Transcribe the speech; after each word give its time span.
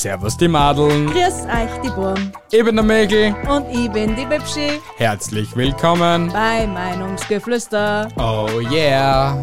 Servus 0.00 0.34
die 0.34 0.48
Madeln, 0.48 1.10
Grüß 1.10 1.44
euch, 1.44 1.80
die 1.84 1.90
Burm. 1.90 2.32
ich 2.50 2.64
bin 2.64 2.74
der 2.74 2.82
Mägel, 2.82 3.34
Und 3.46 3.66
ich 3.70 3.90
bin 3.92 4.16
die 4.16 4.24
Bibschi 4.24 4.80
herzlich 4.96 5.54
willkommen. 5.54 6.32
bei 6.32 6.66
Meinungsgeflüster. 6.66 8.08
Oh 8.16 8.48
yeah. 8.72 9.36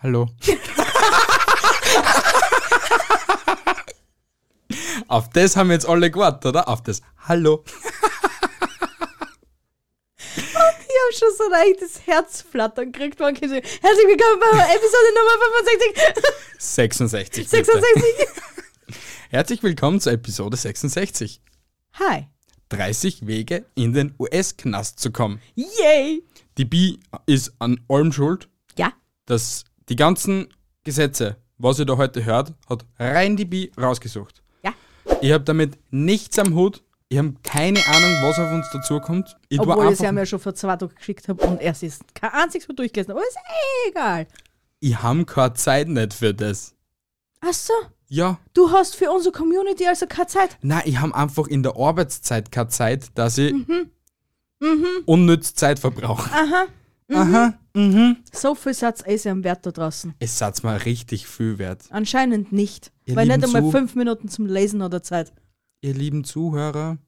Hallo. 0.00 0.28
Auf 5.08 5.28
das 5.30 5.56
haben 5.56 5.72
jetzt 5.72 5.88
alle 5.88 6.08
gewartet, 6.12 6.46
oder? 6.46 6.68
Auf 6.68 6.84
das 6.84 7.02
Hallo. 7.26 7.64
Habe 11.02 11.16
schon 11.18 11.28
so 11.36 11.44
ein 11.44 11.50
leichtes 11.50 12.06
Herzflattern 12.06 12.92
gekriegt. 12.92 13.18
Man 13.20 13.34
kann 13.34 13.48
sagen, 13.48 13.62
Herzlich 13.62 14.06
willkommen 14.06 14.40
bei 14.40 14.74
Episode 14.74 15.08
Nummer 15.14 15.36
65. 16.18 16.24
66. 16.58 17.50
bitte. 17.50 17.64
66. 17.64 18.04
Herzlich 19.30 19.62
willkommen 19.62 20.00
zur 20.00 20.12
Episode 20.12 20.56
66. 20.56 21.40
Hi. 21.94 22.26
30 22.70 23.26
Wege 23.26 23.64
in 23.74 23.92
den 23.92 24.14
US-Knast 24.18 25.00
zu 25.00 25.10
kommen. 25.10 25.40
Yay. 25.54 26.22
Die 26.58 26.64
Bi 26.64 27.00
ist 27.26 27.52
an 27.58 27.80
allem 27.88 28.12
schuld, 28.12 28.48
Ja. 28.76 28.92
dass 29.26 29.64
die 29.88 29.96
ganzen 29.96 30.52
Gesetze, 30.84 31.36
was 31.58 31.78
ihr 31.78 31.86
da 31.86 31.96
heute 31.96 32.24
hört, 32.24 32.52
hat 32.68 32.84
rein 32.98 33.36
die 33.36 33.44
Bi 33.46 33.72
rausgesucht. 33.80 34.42
Ja. 34.62 34.74
Ich 35.20 35.32
habe 35.32 35.44
damit 35.44 35.78
nichts 35.90 36.38
am 36.38 36.54
Hut. 36.54 36.82
Ich 37.12 37.18
habe 37.18 37.34
keine 37.42 37.80
Ahnung, 37.88 38.18
was 38.22 38.38
auf 38.38 38.52
uns 38.52 38.70
dazukommt. 38.72 39.36
Ich 39.48 39.58
Obwohl 39.58 39.86
ich 39.86 39.92
es 39.94 39.98
ja 39.98 40.26
schon 40.26 40.38
vor 40.38 40.54
zwei 40.54 40.76
Tagen 40.76 40.94
geschickt 40.94 41.28
habe 41.28 41.44
und 41.44 41.60
er 41.60 41.72
ist 41.72 42.02
kein 42.14 42.30
einziges 42.30 42.68
Mal 42.68 42.74
durchgegessen. 42.76 43.10
Aber 43.10 43.20
ist 43.20 43.36
eh 43.36 43.90
egal. 43.90 44.26
ich 44.78 45.02
habe 45.02 45.24
keine 45.24 45.54
Zeit 45.54 45.88
nicht 45.88 46.14
für 46.14 46.32
das. 46.32 46.72
Ach 47.40 47.52
so. 47.52 47.72
Ja, 48.06 48.38
Du 48.54 48.70
hast 48.70 48.94
für 48.96 49.10
unsere 49.10 49.32
Community 49.32 49.86
also 49.88 50.06
keine 50.06 50.28
Zeit. 50.28 50.56
nein, 50.62 50.82
ich 50.84 50.98
habe 51.00 51.14
einfach 51.14 51.46
in 51.48 51.62
der 51.64 51.76
Arbeitszeit 51.76 52.52
keine 52.52 52.68
Zeit, 52.68 53.06
dass 53.16 53.38
ich 53.38 53.52
Mhm. 53.54 53.90
unnütz 55.06 55.54
Zeit 55.54 55.78
verbrauche. 55.80 56.30
Aha. 56.32 56.66
Aha, 57.12 57.54
mhm. 57.74 58.18
So 58.32 58.54
viel 58.54 58.72
Satz 58.74 59.00
ist 59.00 59.24
ja 59.24 59.32
am 59.32 59.42
Wert 59.42 59.66
da 59.66 59.72
draußen. 59.72 60.14
Es 60.20 60.38
satz 60.38 60.62
mal 60.62 60.76
richtig 60.76 61.26
viel 61.26 61.58
wert. 61.58 61.82
Anscheinend 61.90 62.52
nicht. 62.52 62.92
Ihr 63.04 63.16
Weil 63.16 63.26
nicht 63.26 63.42
einmal 63.42 63.62
Zu- 63.62 63.70
fünf 63.72 63.96
Minuten 63.96 64.28
zum 64.28 64.46
Lesen 64.46 64.80
oder 64.82 65.02
Zeit. 65.02 65.32
Ihr 65.82 65.94
lieben 65.94 66.24
Zuhörer, 66.24 66.98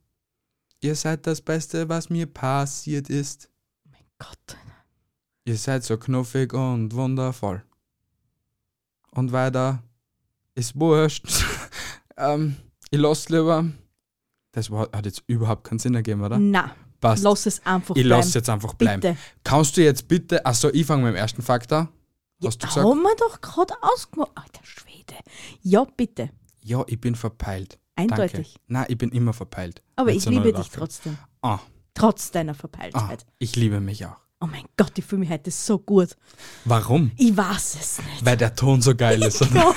ihr 0.81 0.95
seid 0.95 1.27
das 1.27 1.42
Beste, 1.42 1.89
was 1.89 2.09
mir 2.09 2.27
passiert 2.27 3.11
ist. 3.11 3.51
Gott. 4.19 4.56
Ihr 5.45 5.56
seid 5.56 5.84
so 5.84 5.98
knuffig 5.98 6.55
und 6.55 6.95
wundervoll. 6.95 7.62
Und 9.11 9.33
weiter 9.33 9.83
ist 10.55 10.79
wurscht. 10.79 11.27
ähm, 12.17 12.56
ich 12.91 12.98
lasse 12.98 13.37
lieber. 13.37 13.67
Das 14.53 14.70
hat 14.70 15.07
jetzt 15.07 15.23
überhaupt 15.27 15.64
keinen 15.64 15.79
Sinn 15.79 15.95
ergeben, 15.95 16.23
oder? 16.23 16.39
Na, 16.39 16.75
Passt. 17.01 17.25
lass 17.25 17.47
es 17.47 17.67
einfach 17.67 17.97
ich 17.97 18.05
bleiben. 18.05 18.20
lasse 18.20 18.39
jetzt 18.39 18.48
einfach 18.48 18.75
bleiben. 18.75 19.01
Bitte. 19.01 19.17
Kannst 19.42 19.77
du 19.77 19.83
jetzt 19.83 20.07
bitte. 20.09 20.45
Achso, 20.47 20.69
ich 20.70 20.86
fange 20.86 21.05
mit 21.05 21.14
dem 21.14 21.17
ersten 21.17 21.42
Fakt 21.42 21.73
an. 21.73 21.89
Hast 22.45 22.62
du 22.62 22.67
gesagt? 22.67 22.86
Haben 22.86 23.03
wir 23.03 23.17
doch 23.17 23.41
gerade 23.41 23.75
ausgemacht. 23.83 24.31
Alter 24.34 24.64
Schwede. 24.64 25.14
Ja, 25.62 25.84
bitte. 25.84 26.31
Ja, 26.62 26.84
ich 26.86 27.01
bin 27.01 27.14
verpeilt. 27.14 27.79
Eindeutig. 28.11 28.55
Danke. 28.55 28.61
Nein, 28.69 28.86
ich 28.89 28.98
bin 28.98 29.11
immer 29.11 29.33
verpeilt. 29.33 29.83
Aber 29.97 30.11
ich 30.12 30.25
liebe 30.27 30.53
dich 30.53 30.70
trotzdem. 30.70 31.19
Ah, 31.42 31.58
Trotz 31.95 32.31
deiner 32.31 32.55
Verpeiltheit. 32.55 33.27
ich 33.39 33.55
liebe 33.56 33.81
mich 33.81 34.06
auch. 34.06 34.17
Oh 34.41 34.47
mein 34.47 34.64
Gott, 34.77 34.92
ich 34.98 35.05
fühle 35.05 35.20
mich 35.20 35.31
heute 35.31 35.50
so 35.50 35.79
gut. 35.79 36.17
Warum? 36.64 37.13
Ich 37.17 37.36
weiß 37.36 37.77
es 37.80 37.98
nicht. 37.98 38.24
Weil 38.24 38.36
der 38.36 38.55
Ton 38.55 38.80
so 38.83 38.95
geil 38.95 39.23
ist. 39.23 39.45
Ja. 39.55 39.74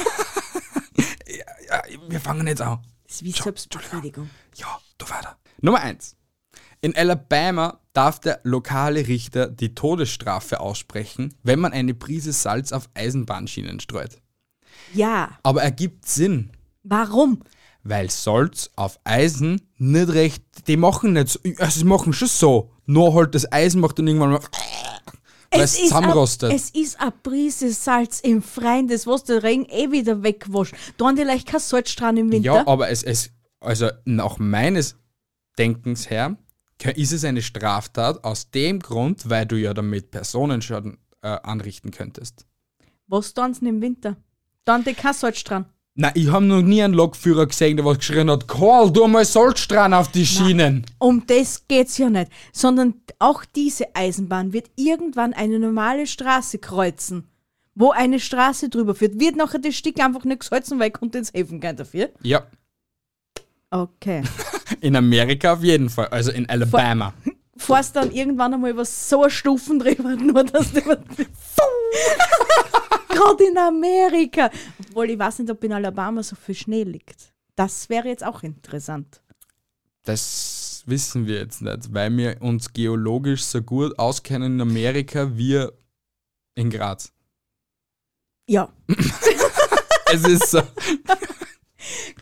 ja, 1.67 1.81
wir 2.07 2.19
fangen 2.19 2.47
jetzt 2.47 2.61
an. 2.61 2.79
Das 3.05 3.15
ist 3.17 3.23
wie 3.23 3.31
Selbstbefriedigung. 3.31 4.29
Ja, 4.55 4.79
du 4.97 5.09
weiter. 5.09 5.37
Nummer 5.61 5.79
eins. 5.81 6.15
In 6.81 6.95
Alabama 6.95 7.79
darf 7.93 8.19
der 8.19 8.39
lokale 8.43 9.07
Richter 9.07 9.47
die 9.47 9.73
Todesstrafe 9.75 10.59
aussprechen, 10.59 11.33
wenn 11.43 11.59
man 11.59 11.73
eine 11.73 11.93
Prise 11.93 12.31
Salz 12.33 12.71
auf 12.71 12.89
Eisenbahnschienen 12.93 13.79
streut. 13.79 14.21
Ja. 14.93 15.37
Aber 15.43 15.63
ergibt 15.63 16.05
Sinn, 16.07 16.51
Warum? 16.83 17.41
Weil 17.85 18.09
Salz 18.09 18.69
auf 18.75 18.99
Eisen 19.05 19.61
nicht 19.77 20.09
recht, 20.09 20.43
die 20.67 20.75
machen 20.75 21.13
nicht 21.13 21.29
so, 21.29 21.39
also 21.59 21.79
sie 21.79 21.85
machen 21.85 22.11
schon 22.13 22.27
so, 22.27 22.71
nur 22.85 23.13
halt 23.13 23.33
das 23.35 23.49
Eisen 23.51 23.79
macht 23.79 23.97
dann 23.99 24.07
irgendwann 24.07 24.31
mal, 24.31 24.39
weil 25.51 25.61
es 25.61 25.75
ist 25.75 25.83
zusammenrostet. 25.83 26.51
a- 26.51 26.55
Es 26.55 26.69
ist 26.71 26.99
eine 26.99 27.11
Prise 27.11 27.71
Salz 27.71 28.19
im 28.21 28.41
Freien, 28.41 28.87
das 28.87 29.05
was 29.07 29.23
der 29.23 29.43
Regen 29.43 29.65
eh 29.69 29.91
wieder 29.91 30.23
wegwascht. 30.23 30.73
Da 30.97 31.05
haben 31.05 31.15
die 31.15 31.23
leicht 31.23 31.47
kein 31.47 31.59
Salz 31.61 31.95
dran 31.95 32.17
im 32.17 32.31
Winter. 32.31 32.45
Ja, 32.55 32.67
aber 32.67 32.89
es, 32.89 33.03
es, 33.03 33.29
also 33.61 33.89
nach 34.03 34.37
meines 34.39 34.95
Denkens 35.57 36.09
her, 36.09 36.37
ist 36.95 37.13
es 37.13 37.23
eine 37.23 37.41
Straftat 37.41 38.23
aus 38.25 38.51
dem 38.51 38.79
Grund, 38.79 39.29
weil 39.29 39.45
du 39.45 39.55
ja 39.55 39.73
damit 39.73 40.11
Personenschaden 40.11 40.97
äh, 41.21 41.27
anrichten 41.43 41.91
könntest. 41.91 42.45
Was 43.07 43.33
tun 43.33 43.53
sie 43.53 43.67
im 43.69 43.81
Winter? 43.81 44.17
Da 44.65 44.73
haben 44.73 44.83
die 44.83 44.93
kein 44.93 45.13
Salz 45.13 45.43
dran. 45.43 45.65
Na, 45.97 46.11
ich 46.13 46.29
habe 46.29 46.45
noch 46.45 46.61
nie 46.61 46.83
einen 46.83 46.93
Lokführer 46.93 47.45
gesehen, 47.47 47.77
der 47.77 47.85
was 47.85 47.99
geschrien 47.99 48.29
hat, 48.29 48.47
Karl, 48.49 48.91
tu 48.91 49.07
mal 49.07 49.23
Salz 49.23 49.65
dran 49.67 49.93
auf 49.93 50.11
die 50.11 50.25
Schienen. 50.25 50.85
Um 50.99 51.25
das 51.25 51.65
geht's 51.69 51.97
ja 51.97 52.09
nicht, 52.09 52.29
sondern 52.51 52.95
auch 53.17 53.45
diese 53.45 53.95
Eisenbahn 53.95 54.51
wird 54.51 54.69
irgendwann 54.75 55.33
eine 55.33 55.57
normale 55.57 56.05
Straße 56.05 56.57
kreuzen, 56.59 57.29
wo 57.75 57.91
eine 57.91 58.19
Straße 58.19 58.67
drüber 58.67 58.93
führt. 58.93 59.21
Wird 59.21 59.37
nachher 59.37 59.59
das 59.59 59.75
Stück 59.75 59.97
einfach 60.01 60.25
nicht 60.25 60.41
gesalzen, 60.41 60.79
weil 60.79 60.87
ich 60.87 60.93
konnte 60.93 61.17
ins 61.17 61.33
helfen 61.33 61.61
kann 61.61 61.77
dafür. 61.77 62.09
Ja, 62.21 62.45
Okay. 63.75 64.23
in 64.81 64.95
Amerika 64.95 65.53
auf 65.53 65.63
jeden 65.63 65.89
Fall, 65.89 66.07
also 66.07 66.31
in 66.31 66.47
Alabama. 66.49 67.13
Fährst 67.57 67.95
dann 67.95 68.11
irgendwann 68.11 68.53
einmal 68.53 68.71
über 68.71 68.85
so 68.85 69.27
Stufen 69.29 69.79
drüber, 69.79 70.15
nur 70.15 70.45
dass 70.45 70.71
du 70.71 70.81
Gerade 73.09 73.43
in 73.45 73.57
Amerika. 73.57 74.49
Obwohl 74.95 75.09
ich 75.09 75.19
weiß 75.19 75.39
nicht, 75.39 75.51
ob 75.51 75.61
in 75.61 75.73
Alabama 75.73 76.23
so 76.23 76.37
viel 76.37 76.55
Schnee 76.55 76.83
liegt. 76.83 77.33
Das 77.57 77.89
wäre 77.89 78.07
jetzt 78.07 78.23
auch 78.23 78.43
interessant. 78.43 79.21
Das 80.03 80.83
wissen 80.85 81.27
wir 81.27 81.39
jetzt 81.39 81.61
nicht, 81.61 81.93
weil 81.93 82.15
wir 82.15 82.41
uns 82.41 82.71
geologisch 82.71 83.43
so 83.43 83.61
gut 83.61 83.99
auskennen 83.99 84.53
in 84.53 84.61
Amerika 84.61 85.35
wie 85.35 85.67
in 86.55 86.69
Graz. 86.69 87.11
Ja. 88.47 88.71
Es 90.13 90.23
ist 90.23 90.51
so. 90.51 90.61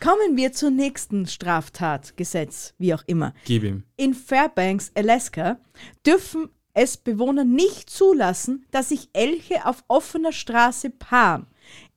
Kommen 0.00 0.36
wir 0.36 0.52
zur 0.52 0.70
nächsten 0.70 1.26
Straftat, 1.26 2.16
Gesetz, 2.16 2.72
wie 2.78 2.94
auch 2.94 3.04
immer. 3.06 3.34
Gib 3.44 3.62
ihm. 3.62 3.84
In 3.96 4.14
Fairbanks, 4.14 4.90
Alaska, 4.94 5.58
dürfen 6.04 6.48
es 6.72 6.96
Bewohner 6.96 7.44
nicht 7.44 7.88
zulassen, 7.90 8.66
dass 8.72 8.88
sich 8.88 9.10
Elche 9.12 9.66
auf 9.66 9.84
offener 9.86 10.32
Straße 10.32 10.90
paaren. 10.90 11.46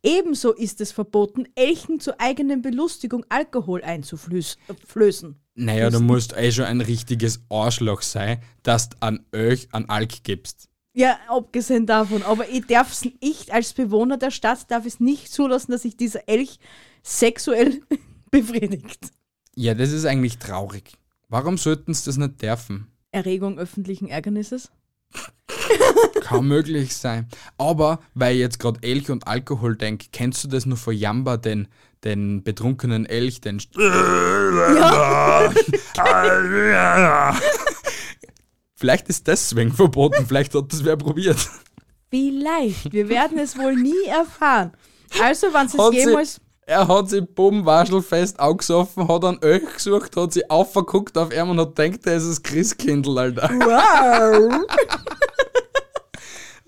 Ebenso 0.03 0.53
ist 0.53 0.79
es 0.81 0.91
verboten, 0.91 1.45
Elchen 1.55 1.99
zur 1.99 2.19
eigenen 2.19 2.61
Belustigung 2.61 3.25
Alkohol 3.29 3.83
einzuflößen. 3.83 5.35
Naja, 5.55 5.89
du 5.89 5.99
musst 5.99 6.37
eh 6.37 6.51
schon 6.51 6.65
ein 6.65 6.81
richtiges 6.81 7.41
Arschloch 7.49 8.03
sein, 8.03 8.39
dass 8.63 8.89
du 8.89 8.97
an 8.99 9.25
Öch 9.33 9.67
an 9.71 9.85
Alk 9.85 10.23
gibst. 10.23 10.69
Ja, 10.93 11.17
abgesehen 11.27 11.85
davon. 11.85 12.23
Aber 12.23 12.49
ich 12.49 12.65
darf 12.65 12.91
es 12.91 13.05
nicht, 13.21 13.51
als 13.51 13.73
Bewohner 13.73 14.17
der 14.17 14.31
Stadt, 14.31 14.69
darf 14.71 14.85
es 14.85 14.99
nicht 14.99 15.31
zulassen, 15.31 15.71
dass 15.71 15.83
sich 15.83 15.97
dieser 15.97 16.27
Elch 16.27 16.59
sexuell 17.03 17.81
befriedigt. 18.31 19.11
Ja, 19.55 19.73
das 19.73 19.91
ist 19.91 20.05
eigentlich 20.05 20.37
traurig. 20.37 20.93
Warum 21.29 21.57
sollten 21.57 21.93
sie 21.93 22.05
das 22.05 22.17
nicht 22.17 22.41
dürfen? 22.41 22.87
Erregung 23.11 23.57
öffentlichen 23.57 24.07
Ärgernisses? 24.07 24.71
Kann 26.21 26.47
möglich 26.47 26.95
sein. 26.95 27.27
Aber, 27.57 27.99
weil 28.13 28.35
ich 28.35 28.41
jetzt 28.41 28.59
gerade 28.59 28.79
Elch 28.81 29.09
und 29.09 29.27
Alkohol 29.27 29.75
denke, 29.75 30.07
kennst 30.11 30.43
du 30.43 30.47
das 30.47 30.65
nur 30.65 30.77
von 30.77 30.93
Jamba, 30.95 31.37
den, 31.37 31.67
den 32.03 32.43
betrunkenen 32.43 33.05
Elch, 33.05 33.41
den... 33.41 33.61
Vielleicht 38.75 39.07
ist 39.09 39.27
deswegen 39.27 39.73
verboten, 39.73 40.25
vielleicht 40.27 40.53
hat 40.53 40.71
das 40.71 40.83
wer 40.83 40.97
probiert. 40.97 41.37
Vielleicht. 42.09 42.91
Wir 42.93 43.09
werden 43.09 43.39
es 43.39 43.57
wohl 43.57 43.75
nie 43.75 44.05
erfahren. 44.07 44.71
Also, 45.21 45.47
wenn 45.53 45.65
es 45.65 45.73
jemals. 45.93 46.41
Er 46.69 46.85
hat 46.85 47.09
sich 47.09 47.23
bumm 47.23 47.65
waschelfest 47.65 48.41
aufgesoffen, 48.41 49.07
hat 49.07 49.23
einen 49.23 49.39
Öch 49.41 49.75
gesucht, 49.75 50.17
hat 50.17 50.33
sich 50.33 50.51
aufgeguckt 50.51 51.17
auf 51.17 51.33
ihn 51.33 51.49
und 51.49 51.61
hat 51.61 51.77
gedacht, 51.77 52.05
er 52.05 52.17
ist 52.17 52.27
das 52.27 52.43
Christkindl, 52.43 53.17
Alter. 53.17 53.49
Wow! 53.49 54.65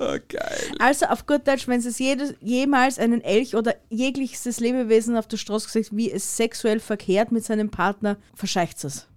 Oh, 0.02 0.16
geil. 0.30 0.72
Also 0.80 1.08
auf 1.08 1.26
gut 1.26 1.46
Deutsch, 1.46 1.68
wenn 1.68 1.82
es 1.82 2.00
jedes, 2.00 2.34
jemals 2.40 2.98
einen 3.00 3.20
Elch 3.20 3.54
oder 3.54 3.76
jegliches 3.90 4.62
Lebewesen 4.62 5.18
auf 5.18 5.28
der 5.28 5.36
Straße 5.36 5.66
gesagt, 5.68 5.90
wie 5.92 6.10
es 6.10 6.38
sexuell 6.38 6.80
verkehrt 6.80 7.34
mit 7.34 7.44
seinem 7.44 7.70
Partner, 7.70 8.16
verscheicht 8.34 8.82
es. 8.86 9.10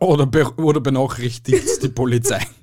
Oder, 0.00 0.24
be 0.24 0.50
oder 0.56 0.80
benachrichtigt 0.80 1.82
die 1.82 1.88
Polizei. 1.88 2.40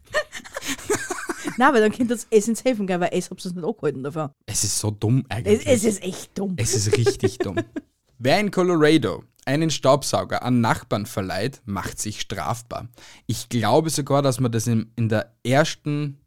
Nein, 1.59 1.73
weil 1.73 1.81
dann 1.81 1.91
könnt 1.91 2.09
ihr 2.09 2.17
es 2.29 2.47
ins 2.47 2.63
helfen, 2.63 2.87
gell, 2.87 3.01
weil 3.01 3.09
es 3.11 3.29
habt 3.29 3.43
ihr 3.45 3.51
nicht 3.51 3.65
angehalten 3.65 4.01
davon. 4.01 4.29
Es 4.45 4.63
ist 4.63 4.79
so 4.79 4.91
dumm 4.91 5.25
Es, 5.27 5.35
eigentlich. 5.35 5.67
es 5.67 5.83
ist 5.83 6.01
echt 6.01 6.37
dumm. 6.37 6.53
Es 6.55 6.73
ist 6.73 6.95
richtig 6.95 7.37
dumm. 7.39 7.57
Wer 8.17 8.39
in 8.39 8.49
Colorado 8.49 9.25
einen 9.45 9.69
Staubsauger 9.69 10.41
an 10.43 10.61
Nachbarn 10.61 11.05
verleiht, 11.05 11.61
macht 11.65 11.99
sich 11.99 12.21
strafbar. 12.21 12.87
Ich 13.27 13.49
glaube 13.49 13.89
sogar, 13.89 14.21
dass 14.21 14.39
wir 14.39 14.47
das 14.47 14.67
in, 14.67 14.93
in 14.95 15.09
der 15.09 15.33
ersten 15.45 16.17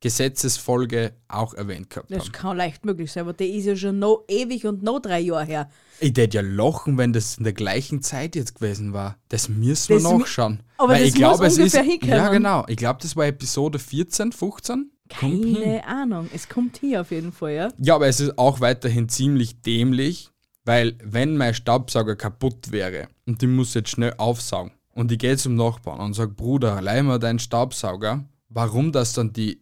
Gesetzesfolge 0.00 1.12
auch 1.28 1.54
erwähnt 1.54 1.90
gehabt 1.90 2.10
Das 2.10 2.24
haben. 2.24 2.32
kann 2.32 2.56
leicht 2.56 2.84
möglich 2.84 3.10
sein, 3.12 3.22
aber 3.22 3.32
der 3.32 3.48
ist 3.48 3.66
ja 3.66 3.76
schon 3.76 3.98
noch 3.98 4.24
ewig 4.28 4.66
und 4.66 4.82
noch 4.82 5.00
drei 5.00 5.20
Jahre 5.20 5.44
her. 5.44 5.70
Ich 6.00 6.16
hätte 6.16 6.38
ja 6.38 6.40
lachen, 6.42 6.96
wenn 6.98 7.12
das 7.12 7.36
in 7.38 7.44
der 7.44 7.52
gleichen 7.52 8.00
Zeit 8.02 8.36
jetzt 8.36 8.54
gewesen 8.54 8.92
war. 8.92 9.16
Das 9.28 9.48
müssen 9.48 9.88
wir 9.90 9.96
Das 10.00 10.12
nachschauen. 10.12 10.62
aber 10.78 10.94
Weil 10.94 11.00
das 11.00 11.08
ich 11.08 11.14
glaube, 11.14 11.46
es 11.46 11.58
ist. 11.58 11.76
hinkommen. 11.76 12.14
Ja, 12.16 12.28
genau. 12.30 12.64
Ich 12.68 12.76
glaube, 12.76 13.00
das 13.02 13.16
war 13.16 13.26
Episode 13.26 13.78
14, 13.78 14.32
15. 14.32 14.90
Kommt 15.18 15.44
hin. 15.44 15.54
Keine 15.54 15.86
Ahnung. 15.86 16.30
Es 16.34 16.48
kommt 16.48 16.78
hier 16.78 17.00
auf 17.00 17.10
jeden 17.10 17.32
Fall, 17.32 17.52
ja. 17.52 17.68
Ja, 17.78 17.96
aber 17.96 18.06
es 18.06 18.20
ist 18.20 18.38
auch 18.38 18.60
weiterhin 18.60 19.08
ziemlich 19.08 19.60
dämlich, 19.60 20.30
weil 20.64 20.96
wenn 21.02 21.36
mein 21.36 21.52
Staubsauger 21.54 22.14
kaputt 22.16 22.70
wäre 22.70 23.08
und 23.26 23.42
ich 23.42 23.48
muss 23.48 23.74
jetzt 23.74 23.90
schnell 23.90 24.14
aufsaugen 24.18 24.72
und 24.94 25.10
ich 25.10 25.18
gehe 25.18 25.36
zum 25.36 25.56
Nachbarn 25.56 26.00
und 26.00 26.14
sage, 26.14 26.30
Bruder, 26.32 26.80
leih 26.80 27.02
mir 27.02 27.18
deinen 27.18 27.40
Staubsauger, 27.40 28.24
warum 28.48 28.92
das 28.92 29.12
dann 29.12 29.32
die... 29.32 29.60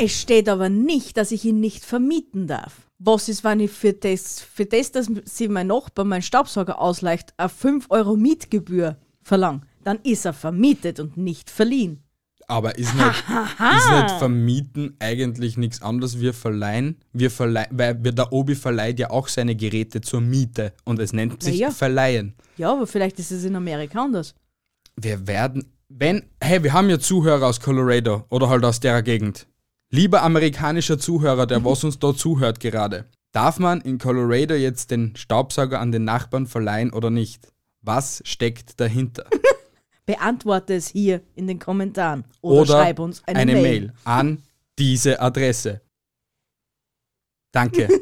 Es 0.00 0.12
steht 0.20 0.48
aber 0.48 0.68
nicht, 0.68 1.16
dass 1.16 1.32
ich 1.32 1.44
ihn 1.44 1.58
nicht 1.58 1.84
vermieten 1.84 2.46
darf. 2.46 2.72
Was 3.00 3.28
ist, 3.28 3.42
wenn 3.42 3.58
ich 3.60 3.70
für 3.72 3.92
das, 3.92 4.40
für 4.40 4.64
das 4.64 4.92
dass 4.92 5.08
sie 5.24 5.48
mein 5.48 5.66
Nachbar 5.66 6.04
meinen 6.04 6.22
Staubsauger 6.22 6.80
ausleicht, 6.80 7.34
eine 7.36 7.48
5 7.48 7.86
Euro 7.90 8.16
Mietgebühr 8.16 8.96
verlangt? 9.22 9.64
Dann 9.82 9.98
ist 10.04 10.24
er 10.24 10.32
vermietet 10.32 11.00
und 11.00 11.16
nicht 11.16 11.50
verliehen. 11.50 12.04
Aber 12.46 12.78
ist 12.78 12.94
nicht, 12.94 13.06
ist 13.06 13.90
nicht 13.90 14.10
vermieten 14.18 14.96
eigentlich 15.00 15.56
nichts 15.58 15.82
anderes 15.82 16.20
wie 16.20 16.32
verleihen? 16.32 16.96
Wir 17.12 17.30
verleihen, 17.30 17.68
weil 17.72 18.02
wir- 18.02 18.12
der 18.12 18.32
Obi 18.32 18.54
verleiht 18.54 18.98
ja 18.98 19.10
auch 19.10 19.28
seine 19.28 19.54
Geräte 19.54 20.00
zur 20.00 20.20
Miete 20.20 20.72
und 20.84 20.98
es 20.98 21.12
nennt 21.12 21.42
sich 21.42 21.58
ja. 21.58 21.70
verleihen. 21.70 22.34
Ja, 22.56 22.72
aber 22.72 22.86
vielleicht 22.86 23.18
ist 23.18 23.32
es 23.32 23.44
in 23.44 23.54
Amerika 23.54 24.02
anders. 24.02 24.34
Wir 24.96 25.26
werden, 25.26 25.72
wenn, 25.88 26.22
hey, 26.40 26.62
wir 26.62 26.72
haben 26.72 26.88
ja 26.88 26.98
Zuhörer 26.98 27.46
aus 27.46 27.60
Colorado 27.60 28.24
oder 28.30 28.48
halt 28.48 28.64
aus 28.64 28.80
der 28.80 29.02
Gegend. 29.02 29.46
Lieber 29.90 30.22
amerikanischer 30.22 30.98
Zuhörer, 30.98 31.46
der 31.46 31.64
was 31.64 31.82
uns 31.82 31.98
da 31.98 32.14
zuhört 32.14 32.60
gerade, 32.60 33.06
darf 33.32 33.58
man 33.58 33.80
in 33.80 33.98
Colorado 33.98 34.54
jetzt 34.54 34.90
den 34.90 35.16
Staubsauger 35.16 35.80
an 35.80 35.92
den 35.92 36.04
Nachbarn 36.04 36.46
verleihen 36.46 36.92
oder 36.92 37.08
nicht? 37.08 37.50
Was 37.80 38.20
steckt 38.26 38.78
dahinter? 38.80 39.24
Beantworte 40.06 40.74
es 40.74 40.88
hier 40.88 41.22
in 41.34 41.46
den 41.46 41.58
Kommentaren 41.58 42.24
oder, 42.42 42.62
Oder 42.62 42.82
schreib 42.82 42.98
uns 42.98 43.22
eine, 43.26 43.52
Mail. 43.52 43.94
an 44.04 44.42
diese 44.78 45.20
Adresse. 45.20 45.80
Danke. 47.52 47.88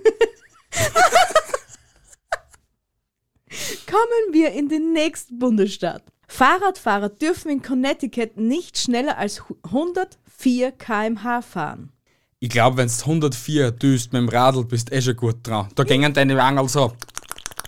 Kommen 3.87 4.33
wir 4.33 4.53
in 4.53 4.69
den 4.69 4.93
nächsten 4.93 5.39
Bundesstaat. 5.39 6.03
Fahrradfahrer 6.27 7.09
dürfen 7.09 7.51
in 7.51 7.63
Connecticut 7.63 8.37
nicht 8.37 8.79
schneller 8.79 9.17
als 9.19 9.43
104 9.65 10.73
km/h 10.73 11.43
fahren. 11.43 11.93
Ich 12.39 12.51
glaube, 12.51 12.77
wenn 12.77 12.89
du 12.89 12.95
104 12.95 13.71
düst 13.71 14.13
mit 14.13 14.21
dem 14.21 14.29
Radl, 14.29 14.65
bist 14.65 14.93
eh 14.93 15.01
schon 15.01 15.17
gut 15.17 15.37
dran. 15.43 15.69
Da 15.75 15.85
gingen 15.85 16.13
deine 16.13 16.43
Angel 16.43 16.69
so. 16.69 16.93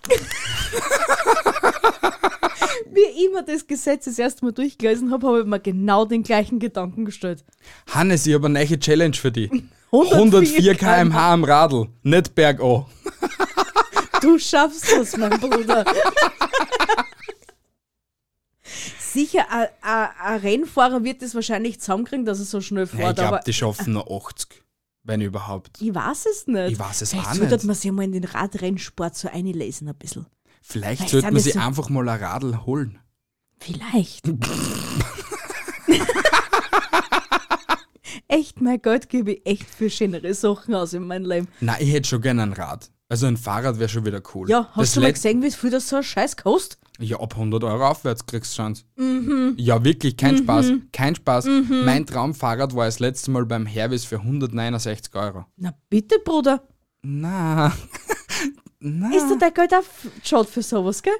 Wie 2.91 3.01
ich 3.01 3.31
mir 3.33 3.43
das 3.45 3.67
Gesetz 3.67 4.05
das 4.05 4.19
erste 4.19 4.45
Mal 4.45 4.53
durchgelesen 4.53 5.11
habe, 5.11 5.27
habe 5.27 5.41
ich 5.41 5.47
mir 5.47 5.61
genau 5.61 6.05
den 6.05 6.23
gleichen 6.23 6.59
Gedanken 6.59 7.05
gestellt. 7.05 7.45
Hannes, 7.91 8.27
ich 8.27 8.35
habe 8.35 8.47
eine 8.47 8.65
neue 8.65 8.79
Challenge 8.79 9.15
für 9.15 9.33
dich. 9.33 9.51
104 9.91 10.17
104 10.19 10.75
km/h 10.75 11.33
am 11.33 11.45
Radl, 11.45 11.87
nicht 12.03 12.35
bergab. 12.35 12.91
Du 14.21 14.39
schaffst 14.39 14.93
das, 14.93 15.17
mein 15.17 15.39
Bruder. 15.41 15.85
Sicher, 19.13 19.47
ein- 19.51 20.41
Rennfahrer 20.41 21.03
wird 21.05 21.23
es 21.23 21.35
wahrscheinlich 21.35 21.81
zusammenkriegen, 21.81 22.25
dass 22.25 22.39
er 22.41 22.45
so 22.45 22.61
schnell 22.61 22.87
Hey, 22.87 22.95
ich 22.95 23.01
fährt, 23.01 23.17
glaube, 23.17 23.41
die 23.47 23.53
schaffen 23.53 23.93
nur 23.95 24.11
80, 24.11 24.63
wenn 25.05 25.21
überhaupt. 25.21 25.81
ich 25.81 25.95
weiß 25.95 26.27
es 26.31 26.47
nicht. 26.47 26.73
Ich 26.73 26.79
weiß 26.79 27.03
es 27.03 27.11
Vielleicht 27.11 27.27
auch 27.29 27.35
sollte 27.35 27.55
nicht. 27.55 27.65
man 27.65 27.75
sich 27.77 27.91
mal 27.93 28.05
in 28.05 28.13
den 28.13 28.25
Radrennsport 28.25 29.17
so 29.17 29.29
einlesen 29.29 29.89
ein 29.89 29.95
bisschen. 29.97 30.27
Vielleicht 30.61 30.99
Vielleicht 30.99 31.11
sollte 31.11 31.33
man 31.33 31.41
sich 31.43 31.55
so- 31.55 31.61
einfach 31.61 31.89
mal 31.89 32.09
ein 32.09 32.23
Radl 32.23 32.65
holen. 32.67 32.99
Vielleicht. 33.61 34.29
echt, 38.29 38.61
mein 38.61 38.81
Geld 38.81 39.09
gebe 39.09 39.33
ich 39.33 39.47
echt 39.47 39.65
für 39.69 39.91
schönere 39.91 40.33
Sachen 40.35 40.75
aus 40.75 40.93
in 40.93 41.07
meinem 41.07 41.25
Leben. 41.29 41.49
Nein, 41.61 41.77
ich 41.81 41.93
hätte 41.93 42.09
schon 42.09 42.21
gerne 42.21 42.43
ein 42.43 42.53
Rad. 42.53 42.91
Also 43.09 43.27
ein 43.27 43.37
Fahrrad 43.39 43.79
wäre 43.79 43.89
schon 43.89 44.05
wieder 44.05 44.21
cool. 44.35 44.49
Ja, 44.51 44.69
hast 44.73 44.79
das 44.79 44.93
du 44.95 45.01
mal 45.01 45.13
gesehen, 45.13 45.43
wie 45.43 45.51
viel 45.51 45.71
das 45.71 45.89
so 45.89 45.97
ein 45.97 46.03
Scheiß 46.03 46.37
kostet? 46.37 46.79
Ja, 47.01 47.21
ab 47.21 47.35
100 47.35 47.63
Euro 47.63 47.87
aufwärts 47.89 48.27
kriegst 48.27 48.53
du 48.53 48.63
Chance. 48.63 48.83
Mhm. 48.97 49.55
Ja, 49.57 49.85
wirklich, 49.85 50.17
kein 50.17 50.37
Spaß. 50.39 50.73
Kein 50.93 51.15
Spaß. 51.15 51.47
Mein 51.85 52.07
Traumfahrrad 52.07 52.75
war 52.75 52.87
das 52.87 52.99
letzte 52.99 53.31
Mal 53.31 53.47
beim 53.47 53.67
Hervis 53.67 54.05
für 54.05 54.17
169 54.17 55.15
Euro. 55.15 55.45
Na 55.57 55.73
bitte, 55.89 56.17
Bruder. 56.25 56.63
Na, 57.03 57.73
na. 58.81 59.15
Ist 59.15 59.29
dir 59.29 59.39
dein 59.39 59.55
Geld 59.55 59.73
auch 59.73 59.85
geschaut 60.21 60.49
für 60.49 60.63
sowas, 60.63 61.03
gell? 61.03 61.13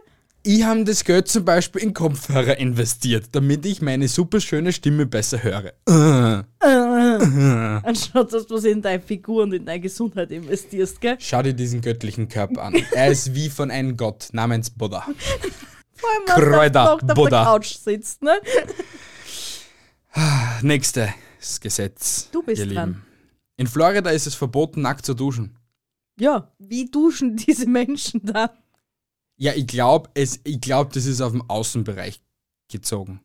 Ich 0.43 0.65
habe 0.65 0.83
das 0.85 1.05
Geld 1.05 1.29
zum 1.29 1.45
Beispiel 1.45 1.83
in 1.83 1.95
Kopfhörer 1.95 2.59
investiert, 2.59 3.27
damit 3.33 3.67
ich 3.67 3.83
meine 3.83 4.09
super 4.09 4.41
schöne 4.41 4.73
Stimme 4.73 5.07
besser 5.07 5.43
höre. 5.43 5.73
Äh. 5.87 6.43
Anstatt 7.85 8.33
dass 8.33 8.47
du 8.47 8.55
was 8.55 8.65
in 8.65 8.83
deine 8.83 9.03
Figur 9.03 9.43
und 9.45 9.53
in 9.53 9.65
deine 9.65 9.81
Gesundheit 9.81 10.31
investierst, 10.31 11.01
gell? 11.01 11.17
Schau 11.19 11.43
dir 11.43 11.55
diesen 11.55 11.81
göttlichen 11.81 12.29
Körper 12.29 12.63
an. 12.63 12.75
Er 12.93 13.09
ist 13.09 13.35
wie 13.35 13.49
von 13.51 13.71
einem 13.71 13.97
Gott 13.97 14.29
namens 14.33 14.71
Buddha. 14.71 15.07
Vor 15.95 16.11
allem, 16.11 16.51
Kräuter, 16.51 16.85
du 16.85 16.91
auf 16.91 17.01
der 17.01 17.15
Buddha. 17.15 17.45
Couch 17.45 17.75
sitzt, 17.75 18.23
ne? 18.23 18.41
Nächstes 20.63 21.61
Gesetz. 21.61 22.29
Du 22.31 22.43
bist 22.43 22.63
dran. 22.63 22.69
Lieben. 22.69 23.03
In 23.57 23.67
Florida 23.67 24.11
ist 24.11 24.27
es 24.27 24.35
verboten, 24.35 24.83
nackt 24.83 25.05
zu 25.05 25.15
duschen. 25.15 25.57
Ja, 26.21 26.53
wie 26.59 26.87
duschen 26.87 27.37
diese 27.37 27.67
Menschen 27.67 28.21
da? 28.25 28.53
Ja, 29.37 29.53
ich 29.55 29.67
glaube, 29.67 30.11
ich 30.15 30.61
glaub, 30.61 30.93
das 30.93 31.07
ist 31.07 31.21
auf 31.21 31.33
dem 31.33 31.49
Außenbereich 31.49 32.21
gezogen. 32.71 33.21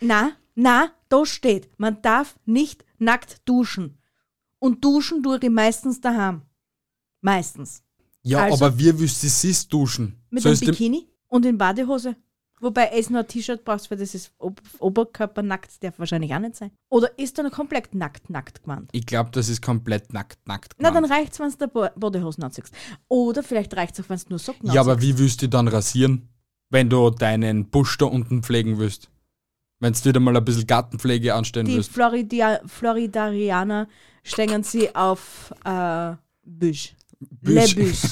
Na, 0.00 0.32
na, 0.54 0.90
da 1.08 1.24
steht, 1.24 1.70
man 1.78 2.02
darf 2.02 2.38
nicht 2.44 2.84
nackt 3.02 3.40
duschen. 3.44 3.98
Und 4.58 4.84
duschen 4.84 5.22
tue 5.22 5.38
ich 5.42 5.50
meistens 5.50 6.00
daheim. 6.00 6.42
Meistens. 7.20 7.82
Ja, 8.22 8.44
Also- 8.44 8.64
aber 8.64 8.78
wie 8.78 8.98
willst 8.98 9.22
du 9.22 9.28
sis 9.28 9.66
duschen? 9.68 10.16
Mit 10.30 10.44
einem 10.44 10.52
es 10.54 10.60
dem- 10.60 10.70
Bikini 10.70 11.08
und 11.28 11.44
in 11.46 11.58
Badehose. 11.58 12.16
Wobei 12.60 12.90
es 12.94 13.10
nur 13.10 13.20
ein 13.20 13.26
T-Shirt 13.26 13.64
brauchst, 13.64 13.90
weil 13.90 13.98
das 13.98 14.14
ist 14.14 14.32
Ob 14.38 14.62
Oberkörper 14.78 15.42
nackt, 15.42 15.82
darf 15.82 15.98
wahrscheinlich 15.98 16.32
auch 16.32 16.38
nicht 16.38 16.54
sein. 16.54 16.70
Oder 16.90 17.18
ist 17.18 17.36
dann 17.36 17.50
komplett 17.50 17.92
nackt, 17.92 18.30
nackt 18.30 18.62
gemeint? 18.62 18.88
Ich 18.92 19.04
glaube, 19.04 19.30
das 19.32 19.48
ist 19.48 19.60
komplett 19.62 20.12
nackt, 20.12 20.38
nackt. 20.46 20.74
Na, 20.78 20.92
dann 20.92 21.02
gemeint. 21.02 21.12
reicht's, 21.22 21.40
wenn 21.40 21.50
du 21.58 21.66
Bo 21.66 21.88
Bodehosen 21.96 22.44
anziehst. 22.44 22.72
Oder 23.08 23.42
vielleicht 23.42 23.74
reicht's 23.76 23.98
auch, 23.98 24.08
wenn 24.08 24.16
du 24.18 24.24
nur 24.28 24.38
Socken 24.38 24.70
ja, 24.70 24.80
aber 24.80 24.92
anziehst. 24.92 25.16
wie 25.16 25.22
willst 25.22 25.42
du 25.42 25.48
dann 25.48 25.66
rasieren, 25.66 26.28
wenn 26.70 26.88
du 26.88 27.10
deinen 27.10 27.68
Busch 27.68 27.98
da 27.98 28.04
unten 28.06 28.44
pflegen 28.44 28.78
willst? 28.78 29.10
Wenn 29.82 29.92
du 29.94 30.04
wieder 30.04 30.20
mal 30.20 30.36
ein 30.36 30.44
bisschen 30.44 30.64
Gartenpflege 30.64 31.34
anstellen 31.34 31.66
Die 31.66 31.74
willst. 31.74 31.90
Floridia 31.90 32.60
Floridarianer 32.66 33.88
stehen 34.22 34.62
sie 34.62 34.94
auf 34.94 35.52
äh, 35.64 36.12
Büsch. 36.44 36.94
Büsch. 37.18 37.74
Le 37.74 37.82
Büsch. 37.84 38.02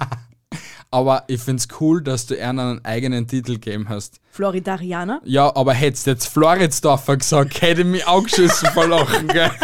Aber 0.90 1.24
ich 1.26 1.42
find's 1.42 1.68
cool, 1.78 2.02
dass 2.02 2.24
du 2.24 2.36
ihnen 2.36 2.58
einen 2.58 2.84
eigenen 2.86 3.28
Titel 3.28 3.54
gegeben 3.54 3.90
hast. 3.90 4.18
Floridarianer. 4.30 5.20
Ja, 5.24 5.54
aber 5.54 5.74
hättest 5.74 6.06
du 6.06 6.12
jetzt 6.12 6.28
Floridsdorfer 6.28 7.18
gesagt, 7.18 7.60
hätte 7.60 7.82
ich 7.82 7.86
mich 7.86 8.06
auch 8.06 8.22
geschissen 8.22 8.70
verlachen, 8.70 9.26
gell? 9.28 9.50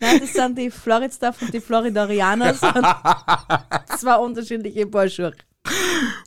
Nein, 0.00 0.20
das 0.20 0.32
sind 0.32 0.56
die 0.56 0.70
Floridsdorf 0.70 1.42
und 1.42 1.52
die 1.52 1.60
Floridarianer. 1.60 2.54
sind 2.54 2.72
zwei 3.98 4.14
unterschiedliche 4.16 4.86
Paar. 4.86 5.08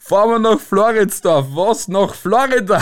Fahren 0.08 0.30
wir 0.30 0.40
nach 0.40 0.60
Floridsdorf. 0.62 1.48
Was? 1.52 1.90
Nach 1.90 2.14
Florida? 2.16 2.80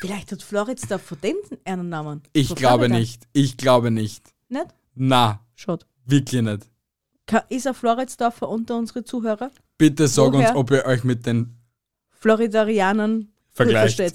Vielleicht 0.00 0.30
hat 0.30 0.42
Floridsdorf 0.42 1.02
von 1.02 1.20
dem 1.22 1.36
einen 1.64 1.88
Namen. 1.88 2.22
Ich 2.32 2.48
Von 2.48 2.56
glaube 2.56 2.84
Florida. 2.84 2.98
nicht. 2.98 3.22
Ich 3.32 3.56
glaube 3.56 3.90
nicht. 3.90 4.32
Nicht? 4.48 4.66
Na, 4.94 5.40
Schaut. 5.56 5.86
wirklich 6.04 6.40
nicht. 6.42 6.68
Ist 7.48 7.66
ein 7.66 7.74
Floridsdorfer 7.74 8.48
unter 8.48 8.76
unsere 8.76 9.02
Zuhörer? 9.02 9.50
Bitte 9.76 10.06
sag 10.06 10.26
uns, 10.26 10.34
Woher? 10.34 10.56
ob 10.56 10.70
ihr 10.70 10.84
euch 10.84 11.02
mit 11.02 11.26
den 11.26 11.58
Floridarianern 12.20 13.32
vergleicht. 13.50 13.98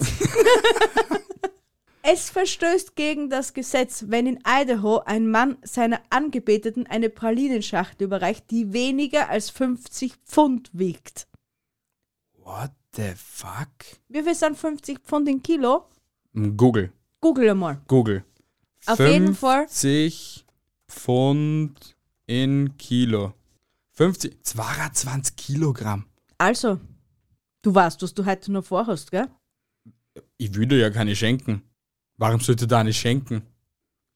es 2.02 2.30
verstößt 2.30 2.96
gegen 2.96 3.30
das 3.30 3.52
Gesetz, 3.52 4.04
wenn 4.08 4.26
in 4.26 4.38
Idaho 4.46 5.00
ein 5.00 5.28
Mann 5.28 5.58
seiner 5.62 6.00
Angebeteten 6.10 6.86
eine 6.86 7.10
Pralinenschachtel 7.10 8.06
überreicht, 8.06 8.50
die 8.50 8.72
weniger 8.72 9.28
als 9.28 9.50
50 9.50 10.14
Pfund 10.26 10.70
wiegt. 10.72 11.28
What 12.38 12.72
the 12.96 13.12
fuck? 13.16 13.68
Wie 14.08 14.22
viel 14.22 14.34
sind 14.34 14.56
50 14.56 15.00
Pfund 15.00 15.28
in 15.28 15.42
Kilo? 15.42 15.84
Hm, 16.32 16.56
Google. 16.56 16.92
Google 17.20 17.50
einmal. 17.50 17.80
Google. 17.86 18.24
Auf 18.86 18.98
jeden 18.98 19.34
Fall. 19.34 19.68
50 19.68 20.46
Pfund 20.88 21.96
in 22.26 22.76
Kilo. 22.78 23.34
50, 23.92 24.42
22 24.42 25.36
Kilogramm. 25.36 26.06
Also, 26.38 26.80
du 27.60 27.74
weißt, 27.74 28.00
was 28.00 28.14
du 28.14 28.24
heute 28.24 28.50
noch 28.50 28.64
vorhast, 28.64 29.10
gell? 29.10 29.28
Ich 30.38 30.54
würde 30.54 30.80
ja 30.80 30.88
keine 30.88 31.14
schenken. 31.14 31.62
Warum 32.20 32.38
sollte 32.38 32.66
da 32.66 32.84
nicht 32.84 33.00
schenken? 33.00 33.42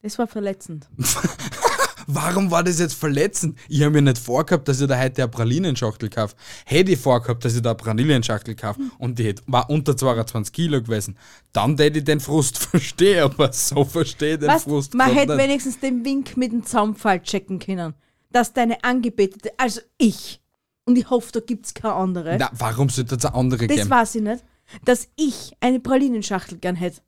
Das 0.02 0.18
war 0.18 0.26
verletzend. 0.26 0.88
Warum 2.06 2.50
war 2.50 2.62
das 2.62 2.78
jetzt 2.80 2.92
verletzend? 2.92 3.58
Ich 3.66 3.80
habe 3.80 3.92
mir 3.92 4.02
nicht 4.02 4.18
vorgehabt, 4.18 4.68
dass 4.68 4.78
ich 4.78 4.86
da 4.86 5.00
heute 5.00 5.22
eine 5.22 5.30
Pralinenschachtel 5.30 6.10
kaufe. 6.10 6.36
Hätte 6.66 6.92
ich 6.92 6.98
vorgehabt, 6.98 7.42
dass 7.46 7.54
ich 7.56 7.62
da 7.62 7.70
eine 7.70 7.76
Pralinenschachtel 7.78 8.54
kaufe 8.56 8.78
und 8.98 9.18
die 9.18 9.24
hätte, 9.24 9.42
war 9.46 9.70
unter 9.70 9.96
22 9.96 10.52
Kilo 10.52 10.82
gewesen, 10.82 11.16
dann 11.54 11.78
hätte 11.78 12.00
ich 12.00 12.04
den 12.04 12.20
Frust 12.20 12.58
verstehen, 12.70 13.22
aber 13.24 13.50
so 13.54 13.84
verstehe 13.86 14.34
ich 14.34 14.40
den 14.40 14.48
Was? 14.48 14.64
Frust 14.64 14.92
Man 14.92 15.10
hätte 15.10 15.34
nicht. 15.36 15.44
wenigstens 15.46 15.80
den 15.80 16.04
Wink 16.04 16.36
mit 16.36 16.52
dem 16.52 16.62
Zaunpfahl 16.62 17.22
checken 17.22 17.58
können. 17.58 17.94
Dass 18.30 18.52
deine 18.52 18.84
Angebetete, 18.84 19.52
also 19.56 19.80
ich, 19.96 20.42
und 20.84 20.98
ich 20.98 21.08
hoffe, 21.08 21.32
da 21.32 21.40
gibt's 21.40 21.72
keine 21.72 21.94
andere, 21.94 22.36
Na, 22.38 22.50
warum 22.52 22.90
sollte 22.90 23.14
es 23.14 23.24
eine 23.24 23.34
andere 23.34 23.66
das 23.66 23.76
geben? 23.78 23.88
weiß 23.88 24.16
ich 24.16 24.22
nicht, 24.22 24.44
dass 24.84 25.08
ich 25.16 25.52
eine 25.60 25.80
Pralinenschachtel 25.80 26.58
gern 26.58 26.76
hätte. 26.76 27.00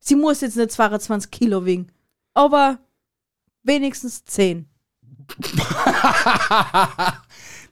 Sie 0.00 0.16
muss 0.16 0.40
jetzt 0.40 0.56
nicht 0.56 0.72
22 0.72 1.30
Kilo 1.30 1.64
wiegen, 1.66 1.92
aber 2.34 2.78
wenigstens 3.62 4.24
10. 4.24 4.66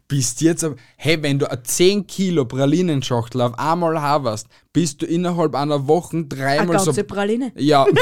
bist 0.08 0.40
jetzt, 0.42 0.62
aber- 0.64 0.76
hey, 0.97 1.23
wenn 1.23 1.38
du 1.38 1.50
eine 1.50 1.62
10 1.62 2.06
Kilo 2.06 2.44
Pralinenschachtel 2.44 3.40
auf 3.40 3.58
einmal 3.58 4.00
hast, 4.00 4.47
bist 4.73 5.02
du 5.02 5.06
innerhalb 5.06 5.54
einer 5.54 5.87
Woche 5.88 6.18
Eine 6.18 6.26
dreimal 6.26 6.78
so. 6.78 6.87
ganze 6.87 7.04
Praline. 7.04 7.52
Ja. 7.56 7.87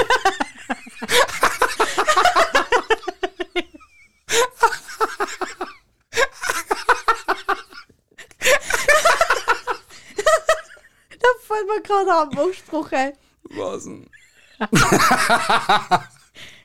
Da 10.17 11.29
fällt 11.41 11.67
mir 11.67 11.83
gerade 11.83 12.31
ein 12.31 12.39
Anspruch 12.39 12.93
ein. 12.93 13.13
Was 13.51 13.85
denn? 13.85 14.09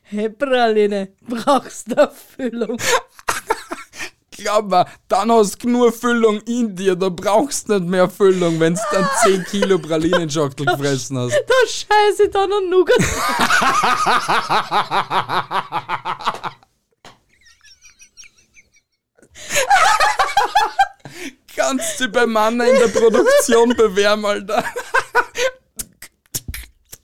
Hey 0.03 0.29
Praline, 0.29 1.13
brauchst 1.21 1.91
du 1.91 2.11
Füllung? 2.35 2.77
Glaub 4.31 4.69
mir, 4.69 4.85
dann 5.07 5.31
hast 5.31 5.55
du 5.55 5.67
genug 5.67 5.93
Füllung 5.93 6.41
in 6.41 6.75
dir, 6.75 6.95
da 6.95 7.09
brauchst 7.09 7.69
du 7.69 7.79
nicht 7.79 7.89
mehr 7.89 8.09
Füllung, 8.09 8.59
wenn 8.59 8.73
du 8.73 8.81
dann 8.91 9.07
10 9.23 9.45
Kilo 9.45 9.77
Pralinenschachtel 9.77 10.65
gefressen 10.75 11.17
hast. 11.17 11.33
Da 11.33 11.53
scheiße 11.67 12.23
ich 12.23 12.31
dann 12.31 12.51
an 12.51 12.69
Nougat. 12.69 12.97
Kannst 21.55 21.99
du 21.99 22.07
bei 22.09 22.25
Mann 22.25 22.59
in 22.61 22.79
der 22.79 22.87
Produktion 22.87 23.75
bewerben, 23.75 24.25
Alter. 24.25 24.63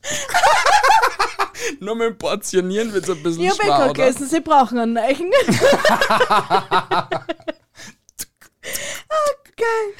Nur 1.79 1.95
mit 1.95 2.07
dem 2.07 2.17
Portionieren 2.17 2.93
wird 2.93 3.03
es 3.03 3.09
ein 3.09 3.23
bisschen 3.23 3.43
Ich 3.43 3.49
eh 3.49 3.55
schwer, 3.55 3.65
gerade 3.65 3.91
oder? 3.91 3.93
gegessen, 3.93 4.27
sie 4.27 4.41
brauchen 4.41 4.79
einen 4.79 4.97
ah, 4.97 5.07
geil. 9.57 9.93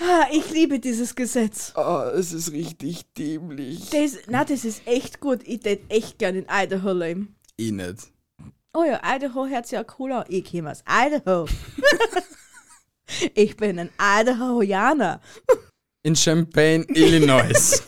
Ah, 0.00 0.26
ich 0.30 0.50
liebe 0.50 0.78
dieses 0.78 1.14
Gesetz. 1.14 1.72
Oh, 1.76 2.02
es 2.14 2.32
ist 2.32 2.52
richtig 2.52 3.06
dämlich. 3.14 3.88
Das, 3.90 4.18
na, 4.28 4.44
das 4.44 4.64
ist 4.64 4.86
echt 4.86 5.20
gut. 5.20 5.40
Ich 5.44 5.60
tät 5.60 5.82
echt 5.88 6.18
gern 6.18 6.36
in 6.36 6.46
Idaho 6.50 6.92
leben. 6.92 7.36
Ich 7.56 7.72
nicht. 7.72 8.08
Oh 8.74 8.84
ja, 8.84 9.00
Idaho 9.04 9.46
hört 9.46 9.66
sich 9.66 9.78
ja 9.78 9.84
cool 9.98 10.12
an. 10.12 10.24
Ich 10.28 10.50
komme 10.50 10.70
aus 10.70 10.82
Idaho. 10.86 11.46
ich 13.34 13.56
bin 13.56 13.78
ein 13.78 13.90
Idahoianer. 13.98 15.20
In 16.02 16.14
Champaign, 16.14 16.84
Illinois, 16.90 17.82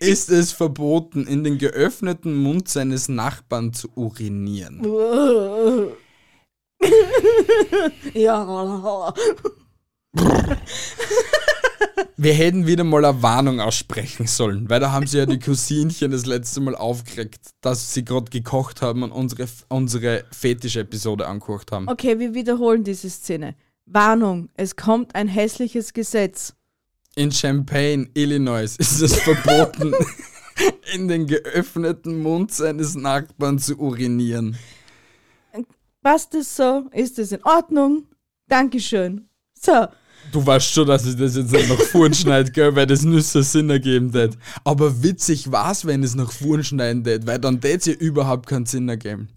ist 0.00 0.30
es 0.30 0.52
verboten, 0.52 1.26
in 1.26 1.44
den 1.44 1.58
geöffneten 1.58 2.36
Mund 2.36 2.68
seines 2.68 3.08
Nachbarn 3.08 3.72
zu 3.72 3.88
urinieren. 3.94 4.82
ja. 8.14 9.14
Wir 12.16 12.34
hätten 12.34 12.66
wieder 12.66 12.82
mal 12.82 13.04
eine 13.04 13.22
Warnung 13.22 13.60
aussprechen 13.60 14.26
sollen, 14.26 14.68
weil 14.68 14.80
da 14.80 14.90
haben 14.90 15.06
sie 15.06 15.18
ja 15.18 15.26
die 15.26 15.38
Cousinchen 15.38 16.10
das 16.10 16.26
letzte 16.26 16.60
Mal 16.60 16.74
aufgeregt, 16.74 17.50
dass 17.60 17.94
sie 17.94 18.04
gerade 18.04 18.30
gekocht 18.30 18.82
haben 18.82 19.04
und 19.04 19.12
unsere, 19.12 19.46
unsere 19.68 20.24
Fetisch-Episode 20.32 21.28
angekocht 21.28 21.70
haben. 21.70 21.88
Okay, 21.88 22.18
wir 22.18 22.34
wiederholen 22.34 22.82
diese 22.82 23.08
Szene. 23.08 23.54
Warnung, 23.86 24.48
es 24.54 24.74
kommt 24.76 25.14
ein 25.14 25.28
hässliches 25.28 25.92
Gesetz. 25.92 26.54
In 27.18 27.32
Champaign, 27.32 28.08
Illinois, 28.14 28.76
ist 28.78 29.02
es 29.02 29.16
verboten, 29.22 29.92
in 30.94 31.08
den 31.08 31.26
geöffneten 31.26 32.22
Mund 32.22 32.52
seines 32.52 32.94
Nachbarn 32.94 33.58
zu 33.58 33.76
urinieren. 33.76 34.56
Passt 36.00 36.32
es 36.36 36.54
so? 36.54 36.84
Ist 36.92 37.18
es 37.18 37.32
in 37.32 37.42
Ordnung? 37.42 38.06
Dankeschön. 38.46 39.28
So, 39.60 39.88
Du 40.30 40.46
weißt 40.46 40.72
schon, 40.72 40.86
dass 40.86 41.06
ich 41.06 41.16
das 41.16 41.34
jetzt 41.34 41.50
nicht 41.50 41.68
nach 41.68 41.80
vorn 41.80 42.14
schneide, 42.14 42.52
gell, 42.52 42.76
weil 42.76 42.86
das 42.86 43.02
nüsse 43.02 43.42
Sinn 43.42 43.68
ergeben 43.68 44.12
tät. 44.12 44.38
Aber 44.62 45.02
witzig 45.02 45.50
war's, 45.50 45.86
wenn 45.86 46.04
es 46.04 46.14
nach 46.14 46.30
vorn 46.30 46.62
schneiden 46.62 47.02
tät, 47.02 47.26
weil 47.26 47.40
dann 47.40 47.60
tät 47.60 47.84
ja 47.86 47.94
überhaupt 47.94 48.46
keinen 48.46 48.66
Sinn 48.66 48.88
ergeben. 48.88 49.28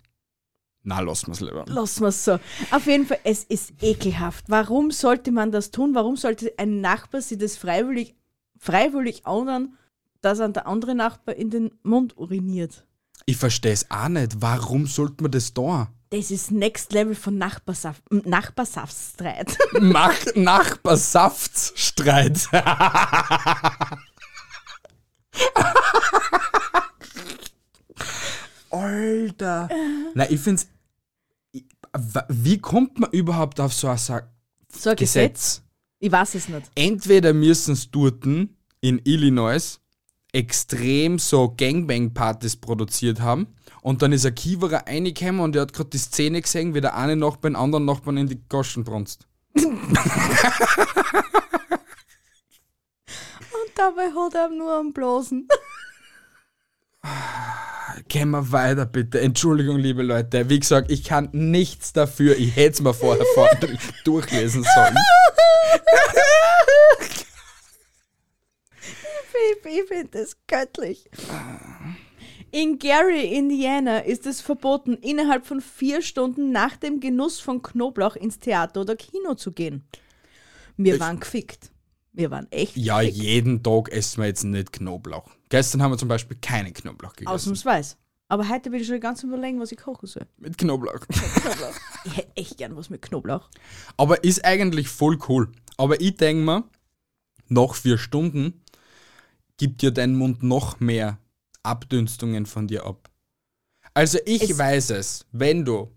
Na, 0.83 0.99
lass 0.99 1.27
mal's 1.27 1.41
lieber. 1.41 1.63
lassen 1.67 2.01
wir 2.01 2.07
es 2.07 2.25
so. 2.25 2.39
Auf 2.71 2.87
jeden 2.87 3.05
Fall, 3.05 3.19
es 3.23 3.43
ist 3.43 3.73
ekelhaft. 3.81 4.45
Warum 4.47 4.89
sollte 4.91 5.31
man 5.31 5.51
das 5.51 5.69
tun? 5.71 5.93
Warum 5.93 6.17
sollte 6.17 6.51
ein 6.57 6.81
Nachbar 6.81 7.21
sich 7.21 7.37
das 7.37 7.55
freiwillig, 7.57 8.15
freiwillig 8.57 9.25
anhören, 9.27 9.77
dass 10.21 10.39
an 10.39 10.53
der 10.53 10.65
andere 10.67 10.95
Nachbar 10.95 11.35
in 11.35 11.49
den 11.51 11.71
Mund 11.83 12.17
uriniert? 12.17 12.85
Ich 13.27 13.37
versteh's 13.37 13.85
auch 13.91 14.07
nicht. 14.09 14.41
Warum 14.41 14.87
sollte 14.87 15.21
man 15.21 15.31
das 15.31 15.53
da? 15.53 15.89
Das 16.09 16.31
ist 16.31 16.49
Next 16.51 16.91
Level 16.93 17.13
von 17.15 17.37
Nachbarsaft, 17.37 18.01
Nachbarsaftstreit. 18.11 19.57
Mach 19.79 20.15
Nachbarsaftsstreit. 20.35 22.47
Alter. 28.71 29.69
Ich 30.29 30.39
find's. 30.39 30.67
ich- 31.51 31.65
wa- 31.93 32.25
Wie 32.29 32.57
kommt 32.59 32.99
man 32.99 33.09
überhaupt 33.11 33.59
auf 33.59 33.73
so 33.73 33.87
ein 33.87 33.97
So 33.97 34.13
ein 34.13 34.23
Gesetz? 34.69 34.97
Gesetz? 34.97 35.61
Ich 35.99 36.11
weiß 36.11 36.35
es 36.35 36.47
nicht. 36.49 36.71
Entweder 36.75 37.33
müssen 37.33 37.73
es 37.73 37.89
dort 37.91 38.25
in 38.25 38.49
Illinois 38.81 39.79
extrem 40.33 41.19
so 41.19 41.53
Gangbang-Partys 41.55 42.55
produziert 42.55 43.19
haben 43.19 43.47
und 43.81 44.01
dann 44.01 44.13
ist 44.13 44.25
ein 44.25 44.33
Kiewerer 44.33 44.85
reingekommen 44.87 45.41
und 45.41 45.55
er 45.55 45.63
hat 45.63 45.73
gerade 45.73 45.89
die 45.89 45.97
Szene 45.97 46.41
gesehen, 46.41 46.73
wie 46.73 46.81
der 46.81 46.95
eine 46.95 47.15
Nachbar 47.17 47.51
den 47.51 47.55
anderen 47.57 47.85
Nachbarn 47.85 48.17
in 48.17 48.27
die 48.27 48.41
Goschen 48.47 48.83
brunst. 48.83 49.27
Und 49.55 49.67
dabei 53.75 54.09
hat 54.11 54.33
er 54.35 54.49
nur 54.49 54.73
am 54.73 54.93
Blasen. 54.93 55.47
Gehen 58.07 58.29
wir 58.31 58.51
weiter, 58.51 58.85
bitte. 58.85 59.21
Entschuldigung, 59.21 59.77
liebe 59.77 60.03
Leute. 60.03 60.49
Wie 60.49 60.59
gesagt, 60.59 60.91
ich 60.91 61.03
kann 61.03 61.29
nichts 61.31 61.93
dafür. 61.93 62.37
Ich 62.37 62.55
hätte 62.55 62.73
es 62.73 62.81
mir 62.81 62.93
vorher 62.93 63.25
vor 63.33 63.49
durchlesen 64.03 64.63
sollen. 64.75 64.95
Ich, 69.33 69.65
ich 69.65 69.83
finde 69.87 70.19
das 70.19 70.37
göttlich. 70.47 71.09
In 72.51 72.79
Gary, 72.79 73.33
Indiana, 73.33 73.99
ist 73.99 74.27
es 74.27 74.41
verboten, 74.41 74.95
innerhalb 74.95 75.45
von 75.45 75.61
vier 75.61 76.01
Stunden 76.01 76.51
nach 76.51 76.75
dem 76.75 76.99
Genuss 76.99 77.39
von 77.39 77.61
Knoblauch 77.61 78.15
ins 78.15 78.39
Theater 78.39 78.81
oder 78.81 78.95
Kino 78.95 79.35
zu 79.35 79.51
gehen. 79.51 79.87
Wir 80.75 80.99
waren 80.99 81.19
gefickt. 81.19 81.71
Wir 82.13 82.29
waren 82.31 82.51
echt 82.51 82.75
Ja, 82.75 82.99
gefickt. 82.99 83.17
jeden 83.17 83.63
Tag 83.63 83.89
essen 83.91 84.21
wir 84.21 84.27
jetzt 84.27 84.43
nicht 84.43 84.73
Knoblauch. 84.73 85.29
Gestern 85.49 85.81
haben 85.81 85.91
wir 85.91 85.97
zum 85.97 86.09
Beispiel 86.09 86.37
keinen 86.41 86.73
Knoblauch 86.73 87.13
gegessen. 87.13 87.33
Ausnahmsweise. 87.33 87.95
Aber 88.27 88.47
heute 88.49 88.71
will 88.71 88.81
ich 88.81 88.87
schon 88.87 88.99
ganz 88.99 89.23
überlegen, 89.23 89.59
was 89.59 89.71
ich 89.71 89.77
kochen 89.77 90.07
soll. 90.07 90.25
Mit 90.37 90.57
Knoblauch. 90.57 90.99
Knoblauch. 90.99 91.73
ich 92.05 92.17
hätte 92.17 92.31
echt 92.35 92.57
gern 92.57 92.75
was 92.75 92.89
mit 92.89 93.01
Knoblauch. 93.01 93.49
Aber 93.97 94.23
ist 94.23 94.43
eigentlich 94.45 94.87
voll 94.89 95.17
cool. 95.29 95.51
Aber 95.77 95.99
ich 96.01 96.15
denke 96.17 96.43
mir, 96.43 96.63
nach 97.49 97.75
vier 97.75 97.97
Stunden 97.97 98.61
gibt 99.57 99.81
dir 99.81 99.91
dein 99.91 100.15
Mund 100.15 100.43
noch 100.43 100.79
mehr 100.79 101.17
Abdünstungen 101.63 102.45
von 102.45 102.67
dir 102.67 102.85
ab. 102.85 103.09
Also 103.93 104.17
ich 104.25 104.43
Es- 104.49 104.57
weiß 104.57 104.89
es, 104.91 105.25
wenn 105.31 105.65
du 105.65 105.91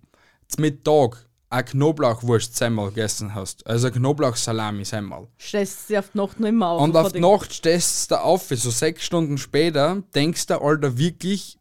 mit 0.58 0.84
Tag 0.84 1.28
ein 1.54 1.64
Knoblauchwurst 1.64 2.56
semmel 2.56 2.88
gegessen 2.88 3.34
hast, 3.34 3.66
also 3.66 3.86
ein 3.86 3.92
Knoblauchsalami 3.94 4.84
semmel, 4.84 5.28
Stellst 5.40 5.88
sie 5.88 5.96
auf 5.98 6.10
die 6.10 6.18
Nacht 6.18 6.40
noch 6.40 6.48
immer 6.48 6.68
auf. 6.68 6.82
und 6.82 6.96
auf 6.96 7.12
die- 7.12 7.20
Nacht 7.20 7.52
stehst 7.54 8.10
du 8.10 8.20
auf, 8.20 8.48
so 8.48 8.70
sechs 8.70 9.04
Stunden 9.04 9.38
später, 9.38 10.02
denkst 10.14 10.46
du, 10.46 10.60
Alter, 10.60 10.98
wirklich, 10.98 11.58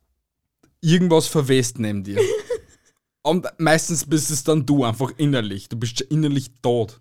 irgendwas 0.81 1.27
verwest 1.27 1.79
neben 1.79 2.03
dir. 2.03 2.19
und 3.21 3.47
meistens 3.57 4.05
bist 4.05 4.31
es 4.31 4.43
dann 4.43 4.65
du, 4.65 4.83
einfach 4.83 5.11
innerlich. 5.17 5.69
Du 5.69 5.77
bist 5.77 6.01
innerlich 6.01 6.51
tot. 6.61 6.99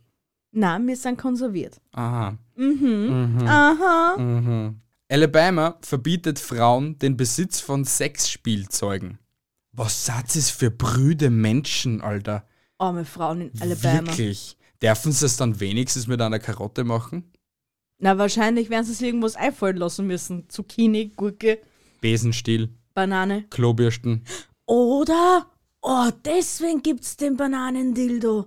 Nein, 0.53 0.87
wir 0.87 0.97
sind 0.97 1.19
konserviert. 1.19 1.81
Aha. 1.93 2.37
Aha. 2.59 4.17
Mhm. 4.19 4.81
Alabama 5.09 5.79
verbietet 5.83 6.39
Frauen 6.39 6.99
den 6.99 7.17
Besitz 7.17 7.61
von 7.61 7.85
Sexspielzeugen. 7.85 9.19
Was 9.73 10.05
seid 10.05 10.35
es 10.37 10.51
für 10.51 10.71
brüde 10.71 11.31
Menschen, 11.31 12.03
Alter? 12.03 12.47
Arme 12.83 13.05
Frauen 13.05 13.41
in 13.43 13.63
Alabama. 13.63 14.09
Wirklich. 14.09 14.57
Dürfen 14.83 15.13
sie 15.13 15.27
es 15.27 15.37
dann 15.37 15.61
wenigstens 15.61 16.09
mit 16.09 16.21
einer 16.21 16.41
Karotte 16.41 16.83
machen? 16.83 17.31
Na, 17.99 18.19
wahrscheinlich 18.19 18.69
werden 18.69 18.85
sie 18.85 18.95
sich 18.95 19.07
irgendwas 19.07 19.37
einfallen 19.37 19.77
lassen 19.77 20.09
müssen. 20.09 20.49
Zucchini, 20.49 21.13
Gurke, 21.15 21.61
Besenstiel, 22.01 22.71
Banane. 22.95 23.45
Klobürsten. 23.51 24.25
Oder, 24.67 25.47
oh, 25.83 26.11
deswegen 26.25 26.83
gibt's 26.83 27.17
den 27.17 27.37
Bananendildo. 27.37 28.47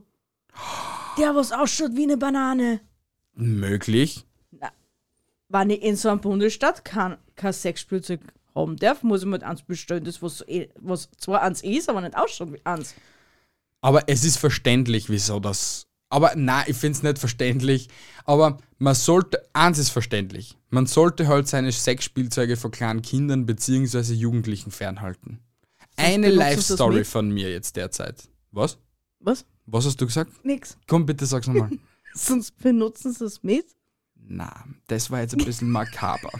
Der, 1.17 1.33
was 1.35 1.53
ausschaut 1.53 1.95
wie 1.95 2.03
eine 2.03 2.17
Banane. 2.17 2.81
Möglich. 3.33 4.25
Wenn 5.47 5.69
ich 5.69 5.81
in 5.83 5.95
so 5.95 6.09
einem 6.09 6.19
Bundesstaat 6.19 6.83
kein, 6.83 7.17
kein 7.35 7.53
Sexspielzeug 7.53 8.19
haben 8.53 8.75
darf, 8.75 9.03
muss 9.03 9.21
ich 9.21 9.27
mit 9.27 9.43
eins 9.43 9.61
bestellen, 9.61 10.03
das 10.03 10.21
was, 10.21 10.41
eh- 10.47 10.69
was 10.79 11.09
zwar 11.17 11.43
eins 11.43 11.63
ist, 11.63 11.87
aber 11.87 12.01
nicht 12.01 12.17
ausschaut 12.17 12.51
wie 12.51 12.65
eins. 12.65 12.95
Aber 13.85 14.09
es 14.09 14.23
ist 14.23 14.37
verständlich, 14.37 15.11
wieso 15.11 15.39
das. 15.39 15.85
Aber 16.09 16.33
nein, 16.35 16.63
ich 16.65 16.75
finde 16.75 16.97
es 16.97 17.03
nicht 17.03 17.19
verständlich. 17.19 17.87
Aber 18.23 18.57
man 18.79 18.95
sollte, 18.95 19.47
eins 19.53 19.77
ist 19.77 19.91
verständlich, 19.91 20.57
man 20.71 20.87
sollte 20.87 21.27
halt 21.27 21.47
seine 21.47 21.71
Sexspielzeuge 21.71 22.57
von 22.57 22.71
kleinen 22.71 23.03
Kindern 23.03 23.45
bzw. 23.45 24.11
Jugendlichen 24.13 24.71
fernhalten. 24.71 25.39
Eine 25.97 26.31
Life-Story 26.31 27.03
von 27.03 27.29
mir 27.29 27.51
jetzt 27.51 27.75
derzeit. 27.75 28.27
Was? 28.49 28.79
Was? 29.19 29.45
Was 29.67 29.85
hast 29.85 30.01
du 30.01 30.07
gesagt? 30.07 30.31
Nix. 30.43 30.79
Komm, 30.87 31.05
bitte 31.05 31.27
sag's 31.27 31.45
nochmal. 31.45 31.69
Sonst 32.15 32.57
benutzen 32.57 33.13
sie 33.13 33.25
es 33.25 33.43
mit. 33.43 33.67
Na, 34.15 34.65
das 34.87 35.11
war 35.11 35.21
jetzt 35.21 35.37
ein 35.37 35.45
bisschen 35.45 35.69
makaber. 35.69 36.31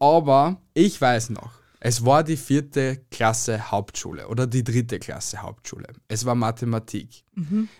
Aber 0.00 0.58
ich 0.72 0.98
weiß 0.98 1.28
noch, 1.30 1.52
es 1.84 2.04
war 2.04 2.22
die 2.22 2.36
vierte 2.36 3.04
Klasse 3.10 3.72
Hauptschule 3.72 4.28
oder 4.28 4.46
die 4.46 4.62
dritte 4.62 5.00
Klasse 5.00 5.42
Hauptschule. 5.42 5.88
Es 6.06 6.24
war 6.24 6.36
Mathematik. 6.36 7.24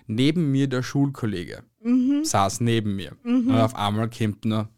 Neben 0.08 0.50
mir 0.50 0.66
der 0.68 0.82
Schulkollege 0.82 1.62
saß 2.24 2.62
neben 2.62 2.96
mir. 2.96 3.16
Und 3.22 3.56
auf 3.56 3.76
einmal 3.76 4.10
kommt 4.10 4.44
nur, 4.44 4.68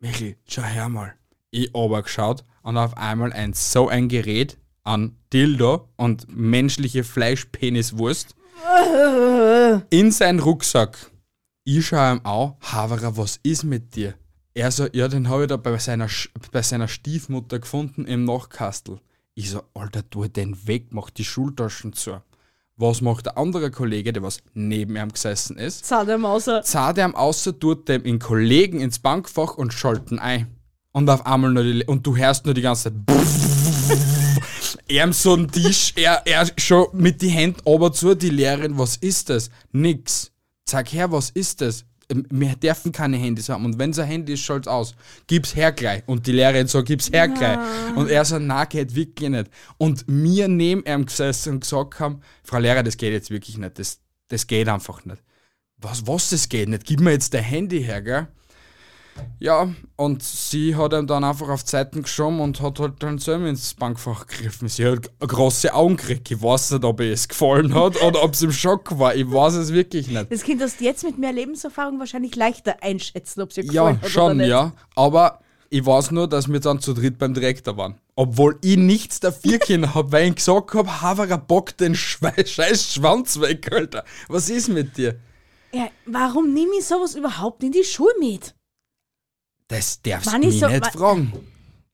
Michi, 0.00 0.36
schau 0.48 0.62
her 0.62 0.88
mal. 0.88 1.14
Ich 1.52 1.72
geschaut 1.72 2.44
und 2.62 2.76
auf 2.76 2.96
einmal 2.96 3.32
ein 3.32 3.52
so 3.52 3.86
ein 3.86 4.08
Gerät 4.08 4.58
an 4.82 5.18
Dildo 5.32 5.88
und 5.96 6.26
menschliche 6.36 7.04
Fleischpeniswurst 7.04 8.34
in 9.90 10.10
seinen 10.10 10.40
Rucksack. 10.40 11.12
Ich 11.62 11.86
schaue 11.86 12.14
ihm 12.16 12.20
an, 12.24 12.54
Haverer, 12.60 13.16
was 13.16 13.38
ist 13.44 13.62
mit 13.62 13.94
dir? 13.94 14.14
Er 14.56 14.70
so, 14.70 14.86
ja, 14.92 15.08
den 15.08 15.28
habe 15.28 15.42
ich 15.42 15.48
da 15.48 15.56
bei 15.56 15.76
seiner, 15.78 16.08
bei 16.52 16.62
seiner 16.62 16.86
Stiefmutter 16.86 17.58
gefunden 17.58 18.06
im 18.06 18.24
Nachkastel. 18.24 19.00
Ich 19.34 19.50
so, 19.50 19.62
Alter, 19.74 20.08
tu 20.08 20.28
den 20.28 20.68
weg, 20.68 20.86
mach 20.90 21.10
die 21.10 21.24
Schultaschen 21.24 21.92
zu. 21.92 22.22
Was 22.76 23.00
macht 23.00 23.26
der 23.26 23.36
andere 23.36 23.72
Kollege, 23.72 24.12
der 24.12 24.22
was 24.22 24.38
neben 24.54 24.96
ihm 24.96 25.12
gesessen 25.12 25.56
ist? 25.56 25.84
Zah 25.84 26.04
der 26.04 26.18
Mauser. 26.18 26.62
Zahlt 26.62 26.98
ihm 26.98 27.16
außer 27.16 27.58
tut 27.58 27.88
dem 27.88 28.04
in 28.04 28.20
Kollegen 28.20 28.80
ins 28.80 29.00
Bankfach 29.00 29.56
und 29.56 29.72
schalten 29.72 30.20
ein. 30.20 30.46
Und 30.92 31.10
auf 31.10 31.26
einmal 31.26 31.52
nur 31.52 31.64
die, 31.64 31.84
und 31.84 32.06
du 32.06 32.16
hörst 32.16 32.44
nur 32.44 32.54
die 32.54 32.62
ganze 32.62 32.84
Zeit. 32.84 32.94
Er 34.86 35.10
so 35.14 35.34
ein 35.34 35.50
Tisch, 35.50 35.94
er, 35.96 36.26
er 36.26 36.46
schon 36.58 36.88
mit 36.92 37.22
die 37.22 37.30
Händen 37.30 37.60
ober 37.64 37.92
zu, 37.92 38.14
die 38.14 38.28
Lehrerin, 38.28 38.76
was 38.78 38.96
ist 38.96 39.30
das? 39.30 39.50
Nix. 39.72 40.30
Sag 40.68 40.92
her, 40.92 41.10
was 41.10 41.30
ist 41.30 41.62
das? 41.62 41.86
Ähm, 42.08 42.26
Wir 42.30 42.56
dürfen 42.56 42.92
keine 42.92 43.16
Handys 43.16 43.48
haben. 43.48 43.64
Und 43.64 43.78
wenn 43.78 43.90
es 43.90 43.98
ein 43.98 44.06
Handy 44.06 44.34
ist, 44.34 44.40
schalt's 44.40 44.68
aus. 44.68 44.94
Gib's 45.26 45.54
her 45.54 45.72
gleich. 45.72 46.02
Und 46.06 46.26
die 46.26 46.32
Lehrerin 46.32 46.66
so, 46.66 46.82
gib's 46.82 47.10
her 47.10 47.28
gleich. 47.28 47.58
Und 47.96 48.08
er 48.10 48.24
so, 48.24 48.38
na, 48.38 48.64
geht 48.64 48.94
wirklich 48.94 49.30
nicht. 49.30 49.50
Und 49.78 50.08
mir 50.08 50.48
neben 50.48 50.82
ihm 50.84 51.06
gesessen 51.06 51.54
und 51.54 51.60
gesagt 51.60 52.00
haben, 52.00 52.20
Frau 52.42 52.58
Lehrer, 52.58 52.82
das 52.82 52.96
geht 52.96 53.12
jetzt 53.12 53.30
wirklich 53.30 53.58
nicht. 53.58 53.78
Das, 53.78 54.00
das 54.28 54.46
geht 54.46 54.68
einfach 54.68 55.04
nicht. 55.04 55.22
Was, 55.78 56.06
was, 56.06 56.30
das 56.30 56.48
geht 56.48 56.68
nicht? 56.68 56.84
Gib 56.84 57.00
mir 57.00 57.12
jetzt 57.12 57.34
dein 57.34 57.44
Handy 57.44 57.82
her, 57.82 58.00
gell? 58.02 58.28
Ja, 59.38 59.68
und 59.96 60.22
sie 60.22 60.74
hat 60.74 60.92
ihm 60.92 61.06
dann 61.06 61.22
einfach 61.24 61.48
auf 61.48 61.62
die 61.62 61.70
Seiten 61.70 62.02
geschoben 62.02 62.40
und 62.40 62.60
hat 62.60 62.78
halt 62.80 62.94
dann 63.02 63.18
selber 63.18 63.46
ins 63.48 63.74
Bankfach 63.74 64.26
gegriffen. 64.26 64.68
Sie 64.68 64.86
hat 64.86 65.10
große 65.20 65.72
Augen 65.74 65.96
gekriegt. 65.96 66.30
Ich 66.30 66.42
weiß 66.42 66.72
nicht, 66.72 66.84
ob 66.84 67.00
ihr 67.00 67.12
es 67.12 67.28
gefallen 67.28 67.74
hat 67.74 68.00
oder 68.02 68.22
ob 68.22 68.32
es 68.32 68.42
im 68.42 68.52
Schock 68.52 68.98
war. 68.98 69.14
Ich 69.14 69.30
weiß 69.30 69.54
es 69.54 69.72
wirklich 69.72 70.08
nicht. 70.08 70.32
Das 70.32 70.42
Kind 70.42 70.62
hast 70.62 70.80
du 70.80 70.84
jetzt 70.84 71.04
mit 71.04 71.18
mehr 71.18 71.32
Lebenserfahrung 71.32 71.98
wahrscheinlich 71.98 72.34
leichter 72.36 72.76
einschätzen, 72.82 73.40
ob 73.42 73.50
es 73.50 73.54
dir 73.56 73.64
Ja, 73.64 73.90
gefallen 73.90 73.96
hat 73.96 74.02
oder 74.02 74.10
schon, 74.10 74.36
nicht. 74.38 74.48
ja. 74.48 74.72
Aber 74.96 75.40
ich 75.70 75.84
weiß 75.84 76.10
nur, 76.12 76.28
dass 76.28 76.48
wir 76.48 76.60
dann 76.60 76.80
zu 76.80 76.94
dritt 76.94 77.18
beim 77.18 77.34
Direktor 77.34 77.76
waren. 77.76 77.96
Obwohl 78.16 78.58
ich 78.62 78.76
nichts 78.76 79.20
dafür 79.20 79.58
können 79.64 79.94
habe, 79.94 80.10
weil 80.12 80.28
ich 80.28 80.36
gesagt 80.36 80.74
habe, 80.74 81.02
Haverer 81.02 81.38
bock 81.38 81.76
den 81.76 81.94
Schwe 81.94 82.32
scheiß 82.46 82.94
Schwanz 82.94 83.40
weg, 83.40 83.70
Alter. 83.72 84.04
Was 84.28 84.48
ist 84.48 84.68
mit 84.68 84.96
dir? 84.96 85.16
Ja, 85.72 85.88
warum 86.06 86.52
nehme 86.54 86.70
ich 86.78 86.84
sowas 86.84 87.14
überhaupt 87.16 87.62
in 87.64 87.72
die 87.72 87.82
Schule 87.84 88.14
mit? 88.20 88.54
Das 89.68 90.00
darfst 90.02 90.32
du 90.32 90.38
mich 90.38 90.60
so- 90.60 90.68
nicht 90.68 90.86
fragen. 90.86 91.32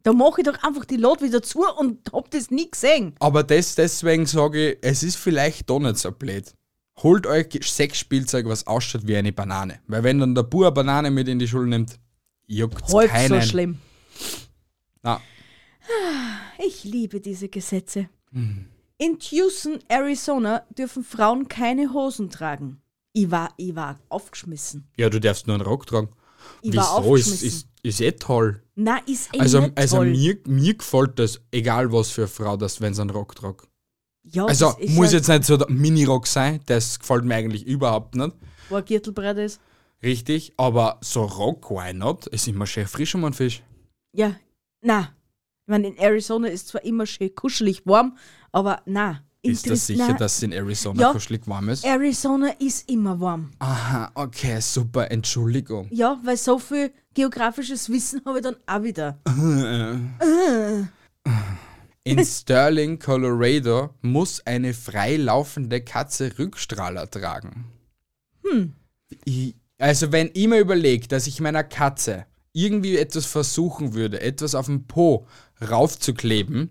Da 0.03 0.13
mache 0.15 0.41
ich 0.41 0.47
doch 0.47 0.63
einfach 0.63 0.87
die 0.87 0.97
Lot 0.97 1.21
wieder 1.21 1.43
zu 1.43 1.63
und 1.79 2.11
hab 2.13 2.31
das 2.31 2.51
nie 2.51 2.71
gesehen. 2.71 3.15
Aber 3.21 3.43
das, 3.43 3.75
deswegen 3.75 4.25
sage 4.25 4.71
ich, 4.73 4.79
es 4.81 5.03
ist 5.03 5.17
vielleicht 5.17 5.69
doch 5.69 5.79
nicht 5.79 5.99
so 5.99 6.11
blöd. 6.11 6.55
Holt 7.03 7.27
euch 7.27 7.49
Sexspielzeug, 7.63 8.47
was 8.47 8.67
ausschaut 8.67 9.07
wie 9.07 9.17
eine 9.17 9.33
Banane. 9.33 9.81
Weil 9.87 10.03
wenn 10.03 10.19
dann 10.19 10.35
der 10.35 10.43
Bub 10.45 10.63
eine 10.63 10.73
Banane 10.73 11.11
mit 11.11 11.29
in 11.29 11.39
die 11.39 11.47
Schule 11.49 11.67
nimmt, 11.69 11.99
juckt's 12.47 12.93
Halb 12.95 13.11
keinen. 13.11 13.41
so 13.43 13.47
schlimm. 13.47 13.79
Na, 15.03 15.21
Ich 16.59 16.85
liebe 16.85 17.21
diese 17.21 17.49
Gesetze. 17.49 18.09
Hm. 18.33 18.67
In 18.99 19.19
Tucson, 19.19 19.79
Arizona, 19.89 20.63
dürfen 20.77 21.05
Frauen 21.05 21.49
keine 21.49 21.93
Hosen 21.93 22.29
tragen. 22.31 22.81
Ich 23.13 23.31
war, 23.31 23.53
ich 23.57 23.75
war 23.75 23.99
aufgeschmissen. 24.09 24.87
ja, 24.97 25.09
du 25.11 25.21
darfst 25.21 25.47
nur 25.47 25.55
einen 25.57 25.65
Rock 25.65 25.87
tragen. 25.87 26.09
Ich 26.63 26.73
Wieso? 26.73 27.17
Ist, 27.17 27.43
ist, 27.43 27.67
ist 27.83 28.01
eh 28.01 28.13
toll. 28.13 28.63
Na, 28.75 28.99
ist 29.07 29.35
eh 29.35 29.41
Also, 29.41 29.61
nicht 29.61 29.79
also 29.79 29.97
toll. 29.99 30.11
mir, 30.11 30.39
mir 30.47 30.75
gefällt 30.75 31.19
das, 31.19 31.41
egal 31.51 31.93
was 31.93 32.11
für 32.11 32.23
eine 32.23 32.29
Frau 32.29 32.57
das, 32.57 32.81
wenn 32.81 32.95
sie 32.95 33.01
einen 33.03 33.11
Rock 33.11 33.35
tragt. 33.35 33.69
ja, 34.25 34.45
Also 34.47 34.75
muss 34.89 35.13
ja, 35.13 35.19
jetzt 35.19 35.29
nicht 35.29 35.45
so 35.45 35.57
der 35.57 35.71
Mini-Rock 35.71 36.27
sein, 36.27 36.61
das 36.67 36.99
gefällt 36.99 37.25
mir 37.25 37.35
eigentlich 37.37 37.67
überhaupt 37.67 38.15
nicht. 38.15 38.33
wo 38.69 38.77
ein 38.77 38.85
Gürtelbrett 38.85 39.39
ist. 39.39 39.61
Richtig, 40.03 40.53
aber 40.57 40.99
so 41.03 41.25
Rock, 41.25 41.71
why 41.71 41.93
not? 41.93 42.27
Ist 42.29 42.49
immer 42.49 42.67
schön 42.67 42.87
frisch 42.87 43.15
um 43.15 43.25
einen 43.25 43.35
Fisch. 43.35 43.63
Ja, 44.13 44.35
na. 44.83 45.15
Ich 45.67 45.71
meine, 45.71 45.89
in 45.89 45.99
Arizona 45.99 46.49
ist 46.49 46.69
zwar 46.69 46.83
immer 46.85 47.07
schön 47.07 47.35
kuschelig 47.35 47.83
warm, 47.87 48.17
aber 48.51 48.83
na. 48.87 49.23
Ist 49.43 49.69
das 49.71 49.87
sicher, 49.87 50.13
dass 50.15 50.37
es 50.37 50.43
in 50.43 50.53
Arizona 50.53 51.01
Ja. 51.01 51.13
kuschelig 51.13 51.47
warm 51.47 51.71
ist? 51.71 51.85
Arizona 51.85 52.49
ist 52.59 52.91
immer 52.91 53.19
warm. 53.21 53.51
Aha, 53.59 54.11
okay, 54.15 54.61
super, 54.61 55.11
Entschuldigung. 55.11 55.89
Ja, 55.91 56.21
weil 56.23 56.37
so 56.37 56.59
viel 56.59 56.93
geografisches 57.15 57.89
Wissen 57.89 58.21
habe 58.27 58.39
ich 58.39 58.45
dann 58.45 58.57
auch 58.67 58.83
wieder. 58.83 59.19
In 62.05 62.25
Sterling, 62.25 62.99
Colorado 62.99 63.91
muss 64.03 64.45
eine 64.47 64.75
freilaufende 64.75 65.83
Katze 65.83 66.39
Rückstrahler 66.39 67.11
tragen. 67.11 67.67
Hm. 68.45 68.73
Ich, 69.25 69.55
also 69.79 70.11
wenn 70.13 70.31
ich 70.35 70.49
mir 70.49 70.59
überlege, 70.61 71.09
dass 71.09 71.27
ich 71.27 71.41
meiner 71.41 71.65
Katze 71.65 72.27
irgendwie 72.53 72.97
etwas 72.97 73.27
versuchen 73.27 73.95
würde, 73.95 74.21
etwas 74.21 74.55
auf 74.55 74.67
dem 74.67 74.87
Po 74.87 75.27
raufzukleben, 75.63 76.71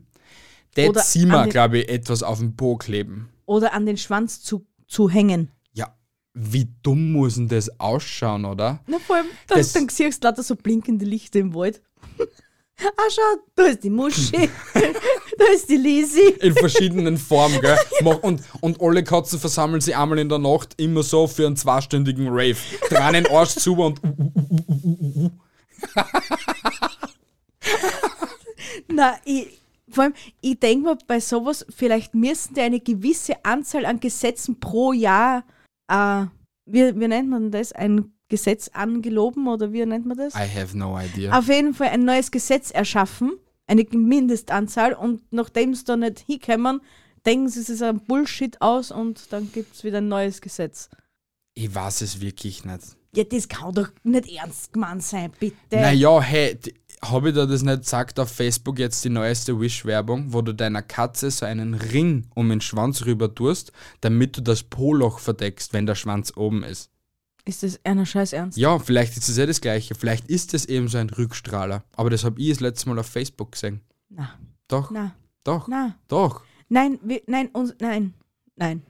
An 0.77 0.93
den- 0.93 1.49
glaube 1.49 1.79
ich, 1.79 1.89
etwas 1.89 2.23
auf 2.23 2.39
dem 2.39 2.55
Po 2.55 2.77
kleben. 2.77 3.29
Oder 3.45 3.73
an 3.73 3.85
den 3.85 3.97
Schwanz 3.97 4.41
zu, 4.41 4.65
zu 4.87 5.09
hängen. 5.09 5.51
Ja, 5.73 5.95
wie 6.33 6.67
dumm 6.83 7.11
muss 7.11 7.35
denn 7.35 7.47
das 7.47 7.79
ausschauen, 7.79 8.45
oder? 8.45 8.79
Na, 8.87 8.97
vor 8.99 9.17
allem, 9.17 9.27
dann, 9.47 9.57
Das- 9.57 9.73
dann 9.73 9.89
siehst 9.89 10.23
du 10.23 10.27
lauter 10.27 10.43
so 10.43 10.55
blinkende 10.55 11.05
Lichter 11.05 11.39
im 11.39 11.53
Wald. 11.55 11.81
ah, 12.19 13.09
schau, 13.09 13.41
da 13.55 13.63
ist 13.65 13.83
die 13.83 13.89
Muschi, 13.89 14.49
da 14.73 15.45
ist 15.53 15.67
die 15.69 15.75
Lisi. 15.77 16.29
In 16.39 16.53
verschiedenen 16.53 17.17
Formen, 17.29 17.59
gell? 17.59 17.77
Und, 18.21 18.41
und 18.61 18.79
alle 18.81 19.03
Katzen 19.03 19.39
versammeln 19.39 19.81
sich 19.81 19.95
einmal 19.97 20.19
in 20.19 20.29
der 20.29 20.39
Nacht 20.39 20.75
immer 20.79 21.03
so 21.03 21.27
für 21.27 21.45
einen 21.47 21.57
zweistündigen 21.57 22.27
Rave. 22.29 22.55
Dran 22.89 23.13
den 23.15 23.27
Arsch 23.27 23.55
zu 23.55 23.73
und 23.75 23.99
Na, 28.87 29.15
ich, 29.25 29.58
Vor 29.91 30.05
allem, 30.05 30.13
ich 30.41 30.59
denke 30.59 30.89
mir 30.89 30.97
bei 31.07 31.19
sowas, 31.19 31.65
vielleicht 31.69 32.15
müssen 32.15 32.53
die 32.53 32.61
eine 32.61 32.79
gewisse 32.79 33.43
Anzahl 33.43 33.85
an 33.85 33.99
Gesetzen 33.99 34.59
pro 34.59 34.93
Jahr, 34.93 35.43
äh, 35.87 36.25
wie, 36.65 36.99
wie 36.99 37.07
nennt 37.07 37.29
man 37.29 37.51
das, 37.51 37.71
ein 37.71 38.13
Gesetz 38.29 38.69
angeloben 38.69 39.47
oder 39.47 39.73
wie 39.73 39.85
nennt 39.85 40.05
man 40.05 40.17
das? 40.17 40.35
I 40.35 40.47
have 40.47 40.77
no 40.77 40.97
idea. 40.99 41.37
Auf 41.37 41.47
jeden 41.47 41.73
Fall 41.73 41.89
ein 41.89 42.05
neues 42.05 42.29
Gesetz 42.31 42.71
erschaffen, 42.71 43.33
eine 43.67 43.85
Mindestanzahl 43.91 44.93
und 44.93 45.21
nachdem 45.31 45.73
sie 45.73 45.83
da 45.85 45.97
nicht 45.97 46.19
hinkommen, 46.19 46.81
denken 47.25 47.49
sie 47.49 47.63
sich 47.63 47.83
ein 47.83 47.99
Bullshit 48.01 48.61
aus 48.61 48.91
und 48.91 49.33
dann 49.33 49.51
gibt 49.51 49.75
es 49.75 49.83
wieder 49.83 49.97
ein 49.97 50.07
neues 50.07 50.41
Gesetz. 50.41 50.89
Ich 51.55 51.73
weiß 51.73 52.01
es 52.01 52.21
wirklich 52.21 52.63
nicht. 52.63 52.95
Ja, 53.15 53.23
das 53.23 53.47
kann 53.47 53.73
doch 53.73 53.89
nicht 54.03 54.31
ernst 54.31 54.71
gemeint 54.71 55.03
sein, 55.03 55.31
bitte. 55.39 55.55
Naja, 55.71 56.21
hey, 56.21 56.57
habe 57.01 57.29
ich 57.29 57.35
da 57.35 57.45
das 57.45 57.61
nicht 57.63 57.81
gesagt 57.81 58.19
auf 58.19 58.29
Facebook 58.29 58.79
jetzt 58.79 59.03
die 59.05 59.09
neueste 59.09 59.59
Wish-Werbung, 59.59 60.33
wo 60.33 60.41
du 60.41 60.53
deiner 60.53 60.81
Katze 60.81 61.31
so 61.31 61.45
einen 61.45 61.73
Ring 61.73 62.27
um 62.35 62.49
den 62.49 62.61
Schwanz 62.61 63.05
rüber 63.05 63.33
tust, 63.33 63.71
damit 64.01 64.37
du 64.37 64.41
das 64.41 64.63
Poloch 64.63 65.19
verdeckst, 65.19 65.73
wenn 65.73 65.85
der 65.85 65.95
Schwanz 65.95 66.33
oben 66.35 66.63
ist. 66.63 66.89
Ist 67.45 67.63
das 67.63 67.79
einer 67.83 68.05
Scheiß 68.05 68.33
ernst? 68.33 68.57
Ja, 68.57 68.77
vielleicht 68.79 69.17
ist 69.17 69.29
es 69.29 69.37
ja 69.37 69.45
das 69.45 69.61
Gleiche. 69.61 69.95
Vielleicht 69.95 70.27
ist 70.27 70.53
es 70.53 70.65
eben 70.65 70.87
so 70.87 70.97
ein 70.97 71.09
Rückstrahler. 71.09 71.83
Aber 71.93 72.09
das 72.09 72.23
habe 72.23 72.39
ich 72.39 72.49
das 72.49 72.59
letzte 72.59 72.89
Mal 72.89 72.99
auf 72.99 73.07
Facebook 73.07 73.53
gesehen. 73.53 73.81
Na, 74.09 74.37
Doch, 74.67 74.91
na, 74.91 75.15
doch, 75.43 75.67
na. 75.67 75.95
doch. 76.07 76.43
Nein, 76.67 76.99
wir, 77.01 77.21
nein, 77.27 77.47
uns, 77.53 77.73
nein, 77.79 78.13
nein. 78.55 78.83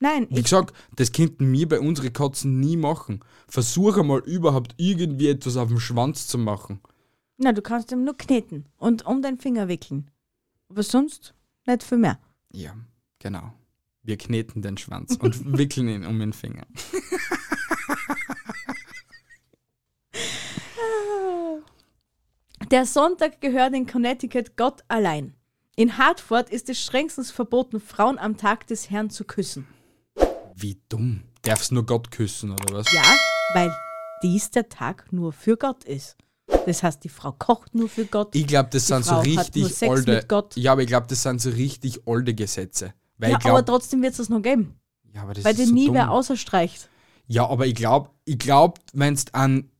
Nein, 0.00 0.26
Wie 0.28 0.40
ich, 0.40 0.44
gesagt, 0.44 0.74
das 0.96 1.12
könnten 1.12 1.50
wir 1.50 1.66
bei 1.66 1.80
unseren 1.80 2.12
Katzen 2.12 2.60
nie 2.60 2.76
machen. 2.76 3.20
Versuche 3.48 4.02
mal 4.02 4.20
überhaupt 4.20 4.74
irgendwie 4.76 5.28
etwas 5.28 5.56
auf 5.56 5.68
dem 5.68 5.80
Schwanz 5.80 6.26
zu 6.26 6.36
machen. 6.36 6.80
Na, 7.36 7.52
du 7.52 7.62
kannst 7.62 7.90
ihm 7.92 8.04
nur 8.04 8.16
kneten 8.16 8.66
und 8.76 9.06
um 9.06 9.22
deinen 9.22 9.38
Finger 9.38 9.68
wickeln. 9.68 10.10
Aber 10.68 10.82
sonst 10.82 11.34
nicht 11.66 11.82
viel 11.82 11.98
mehr. 11.98 12.18
Ja, 12.52 12.74
genau. 13.18 13.52
Wir 14.02 14.18
kneten 14.18 14.62
den 14.62 14.76
Schwanz 14.76 15.16
und 15.16 15.56
wickeln 15.58 15.88
ihn 15.88 16.04
um 16.04 16.18
den 16.18 16.32
Finger. 16.32 16.66
Der 22.70 22.86
Sonntag 22.86 23.40
gehört 23.40 23.74
in 23.74 23.86
Connecticut 23.86 24.56
Gott 24.56 24.82
allein. 24.88 25.34
In 25.76 25.98
Hartford 25.98 26.50
ist 26.50 26.68
es 26.68 26.80
strengstens 26.80 27.30
verboten, 27.30 27.80
Frauen 27.80 28.18
am 28.18 28.36
Tag 28.36 28.66
des 28.66 28.90
Herrn 28.90 29.10
zu 29.10 29.24
küssen. 29.24 29.66
Wie 30.54 30.80
dumm. 30.88 31.22
Darfst 31.42 31.72
nur 31.72 31.84
Gott 31.84 32.10
küssen, 32.10 32.52
oder 32.52 32.74
was? 32.74 32.92
Ja, 32.92 33.02
weil 33.54 33.74
dies 34.22 34.50
der 34.50 34.68
Tag 34.68 35.12
nur 35.12 35.32
für 35.32 35.56
Gott 35.56 35.84
ist. 35.84 36.16
Das 36.66 36.82
heißt, 36.82 37.04
die 37.04 37.08
Frau 37.08 37.32
kocht 37.32 37.74
nur 37.74 37.88
für 37.88 38.04
Gott. 38.06 38.34
Ich 38.34 38.46
glaube, 38.46 38.68
das 38.72 38.86
Die 38.86 38.88
sind 38.92 39.04
so 39.04 39.10
Frau 39.10 39.22
nur 39.22 39.26
richtig 39.26 40.28
Gott. 40.28 40.56
Ja, 40.56 40.72
aber 40.72 40.82
ich 40.82 40.88
glaube, 40.88 41.06
das 41.08 41.22
sind 41.22 41.40
so 41.40 41.50
richtig 41.50 42.06
olde 42.06 42.34
Gesetze. 42.34 42.94
Ja, 43.20 43.38
ich 43.38 43.46
aber 43.46 43.64
trotzdem 43.64 44.02
wird 44.02 44.12
es 44.12 44.18
das 44.18 44.28
noch 44.28 44.42
geben. 44.42 44.74
ja, 45.14 45.22
aber 45.22 45.34
das 45.34 45.44
Weil 45.44 45.54
den 45.54 45.68
so 45.68 45.74
nie 45.74 45.86
dumm. 45.86 45.94
wer 45.94 46.10
außerstreicht. 46.10 46.88
Ja, 47.26 47.48
aber 47.48 47.66
ich 47.66 47.74
glaube, 47.74 48.10
ich 48.24 48.38
glaub, 48.38 48.80
wenn 48.92 49.14
du 49.14 49.22
an 49.32 49.70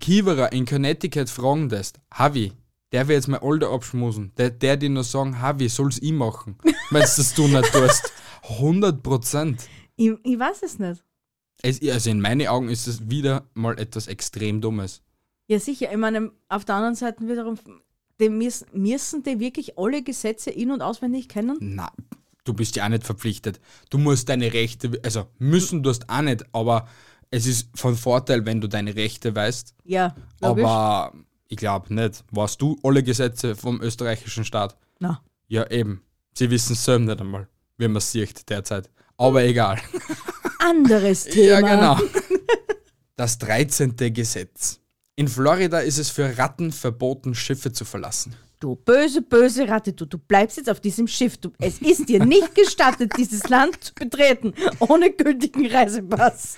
Kiewerer 0.00 0.52
in 0.52 0.66
Connecticut 0.66 1.28
fragen 1.30 1.68
lässt, 1.68 1.98
Havi, 2.12 2.52
der 2.92 3.08
will 3.08 3.16
jetzt 3.16 3.28
mal 3.28 3.40
Alter 3.42 3.70
abschmusen, 3.70 4.32
der, 4.36 4.50
der 4.50 4.76
dir 4.76 4.90
nur 4.90 5.02
sagen, 5.04 5.40
Havi, 5.40 5.68
soll's 5.68 5.98
ich 6.00 6.12
machen, 6.12 6.56
wenn 6.90 7.00
du 7.00 7.06
das 7.16 7.34
du 7.34 7.48
nicht 7.48 7.72
tust. 7.72 8.12
100 8.42 9.02
Prozent. 9.02 9.66
Ich, 9.96 10.12
ich 10.22 10.38
weiß 10.38 10.62
es 10.62 10.78
nicht. 10.78 11.02
Es, 11.62 11.80
also 11.88 12.10
in 12.10 12.20
meinen 12.20 12.46
Augen 12.46 12.68
ist 12.68 12.86
es 12.86 13.08
wieder 13.08 13.48
mal 13.54 13.78
etwas 13.78 14.06
extrem 14.06 14.60
Dummes. 14.60 15.00
Ja, 15.46 15.58
sicher. 15.58 15.90
Ich 15.92 15.98
meine, 15.98 16.30
auf 16.48 16.64
der 16.64 16.76
anderen 16.76 16.94
Seite 16.94 17.26
wiederum, 17.28 17.58
die 18.20 18.28
müssen, 18.28 18.66
müssen 18.72 19.22
die 19.22 19.38
wirklich 19.40 19.78
alle 19.78 20.02
Gesetze 20.02 20.50
in- 20.50 20.70
und 20.70 20.80
auswendig 20.82 21.28
kennen? 21.28 21.56
Na, 21.60 21.90
du 22.44 22.54
bist 22.54 22.76
ja 22.76 22.84
auch 22.84 22.88
nicht 22.88 23.04
verpflichtet. 23.04 23.60
Du 23.90 23.98
musst 23.98 24.28
deine 24.28 24.52
Rechte, 24.52 24.92
also 25.04 25.26
müssen 25.38 25.82
du 25.82 25.92
auch 26.08 26.22
nicht, 26.22 26.44
aber 26.52 26.88
es 27.30 27.46
ist 27.46 27.68
von 27.74 27.96
Vorteil, 27.96 28.46
wenn 28.46 28.60
du 28.60 28.68
deine 28.68 28.94
Rechte 28.94 29.34
weißt. 29.34 29.74
Ja, 29.84 30.14
logisch. 30.40 30.64
Aber 30.64 31.12
ich 31.48 31.56
glaube 31.56 31.92
nicht. 31.92 32.24
Weißt 32.30 32.60
du 32.62 32.78
alle 32.82 33.02
Gesetze 33.02 33.56
vom 33.56 33.80
österreichischen 33.82 34.44
Staat? 34.44 34.76
Na, 35.00 35.20
Ja, 35.48 35.68
eben. 35.70 36.02
Sie 36.32 36.50
wissen 36.50 36.72
es 36.72 36.84
selber 36.84 37.04
nicht 37.04 37.20
einmal, 37.20 37.48
wie 37.76 37.88
man 37.88 38.00
sieht 38.00 38.48
derzeit. 38.48 38.88
Aber 39.16 39.42
egal. 39.44 39.80
anderes 40.58 41.24
Thema. 41.24 41.44
Ja, 41.46 41.60
genau. 41.60 41.98
Das 43.16 43.38
13. 43.38 43.94
Gesetz. 44.12 44.80
In 45.16 45.28
Florida 45.28 45.78
ist 45.78 45.98
es 45.98 46.10
für 46.10 46.36
Ratten 46.38 46.72
verboten, 46.72 47.36
Schiffe 47.36 47.72
zu 47.72 47.84
verlassen. 47.84 48.34
Du 48.58 48.74
böse, 48.74 49.22
böse 49.22 49.68
Ratte, 49.68 49.92
du, 49.92 50.06
du 50.06 50.18
bleibst 50.18 50.56
jetzt 50.56 50.68
auf 50.68 50.80
diesem 50.80 51.06
Schiff. 51.06 51.36
Du, 51.36 51.52
es 51.60 51.78
ist 51.78 52.08
dir 52.08 52.24
nicht 52.24 52.52
gestattet, 52.56 53.12
dieses 53.16 53.48
Land 53.48 53.84
zu 53.84 53.94
betreten, 53.94 54.54
ohne 54.80 55.12
gültigen 55.12 55.66
Reisepass. 55.66 56.56